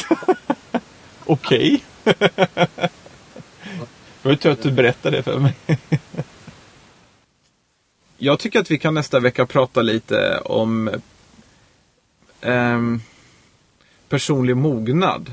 Okej. 1.26 1.84
Det 4.22 4.28
var 4.28 4.34
tur 4.34 4.50
att 4.50 4.62
du 4.62 4.70
berättade 4.70 5.16
det 5.16 5.22
för 5.22 5.38
mig. 5.38 5.54
Jag 8.18 8.38
tycker 8.38 8.60
att 8.60 8.70
vi 8.70 8.78
kan 8.78 8.94
nästa 8.94 9.20
vecka 9.20 9.46
prata 9.46 9.82
lite 9.82 10.38
om 10.38 10.90
ehm, 12.40 13.00
personlig 14.08 14.56
mognad. 14.56 15.32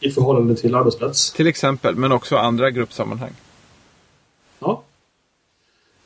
I 0.00 0.10
förhållande 0.10 0.56
till 0.56 0.74
arbetsplats. 0.74 1.32
Till 1.32 1.46
exempel, 1.46 1.96
men 1.96 2.12
också 2.12 2.36
andra 2.36 2.70
gruppsammanhang. 2.70 3.32
Ja. 4.58 4.82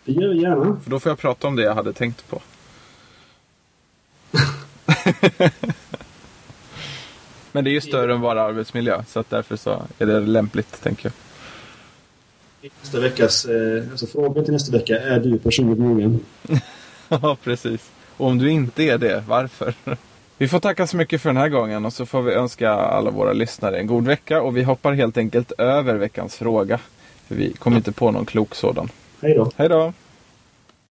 Det 0.04 0.12
gör 0.12 0.28
vi 0.28 0.42
gärna. 0.42 0.80
För 0.82 0.90
då 0.90 1.00
får 1.00 1.10
jag 1.10 1.18
prata 1.18 1.48
om 1.48 1.56
det 1.56 1.62
jag 1.62 1.74
hade 1.74 1.92
tänkt 1.92 2.28
på. 2.28 2.42
men 7.52 7.64
det 7.64 7.70
är 7.70 7.72
ju 7.72 7.80
större 7.80 8.14
än 8.14 8.20
bara 8.20 8.42
arbetsmiljö, 8.42 9.04
så 9.08 9.24
därför 9.28 9.56
så 9.56 9.82
är 9.98 10.06
det 10.06 10.20
lämpligt, 10.20 10.82
tänker 10.82 11.06
jag. 11.06 11.12
Nästa 12.80 13.00
veckas, 13.00 13.44
eh, 13.44 13.90
alltså 13.90 14.06
frågan 14.06 14.44
till 14.44 14.52
nästa 14.52 14.72
vecka. 14.72 15.00
Är 15.00 15.20
du 15.20 15.38
personligt 15.38 15.78
mogen? 15.78 16.20
Ja, 17.08 17.36
precis. 17.42 17.90
Och 18.16 18.26
om 18.26 18.38
du 18.38 18.50
inte 18.50 18.82
är 18.82 18.98
det, 18.98 19.24
varför? 19.28 19.74
Vi 20.38 20.48
får 20.48 20.60
tacka 20.60 20.86
så 20.86 20.96
mycket 20.96 21.20
för 21.20 21.28
den 21.28 21.36
här 21.36 21.48
gången 21.48 21.84
och 21.84 21.92
så 21.92 22.06
får 22.06 22.22
vi 22.22 22.32
önska 22.32 22.70
alla 22.70 23.10
våra 23.10 23.32
lyssnare 23.32 23.78
en 23.78 23.86
god 23.86 24.06
vecka 24.06 24.42
och 24.42 24.56
vi 24.56 24.62
hoppar 24.62 24.92
helt 24.92 25.16
enkelt 25.16 25.52
över 25.58 25.94
veckans 25.94 26.36
fråga. 26.36 26.78
För 27.28 27.34
vi 27.34 27.52
kom 27.52 27.76
inte 27.76 27.92
på 27.92 28.10
någon 28.10 28.26
klok 28.26 28.54
sådan. 28.54 28.88
Hej 29.22 29.34
då. 29.34 29.50
Hej 29.56 29.68
då! 29.68 29.92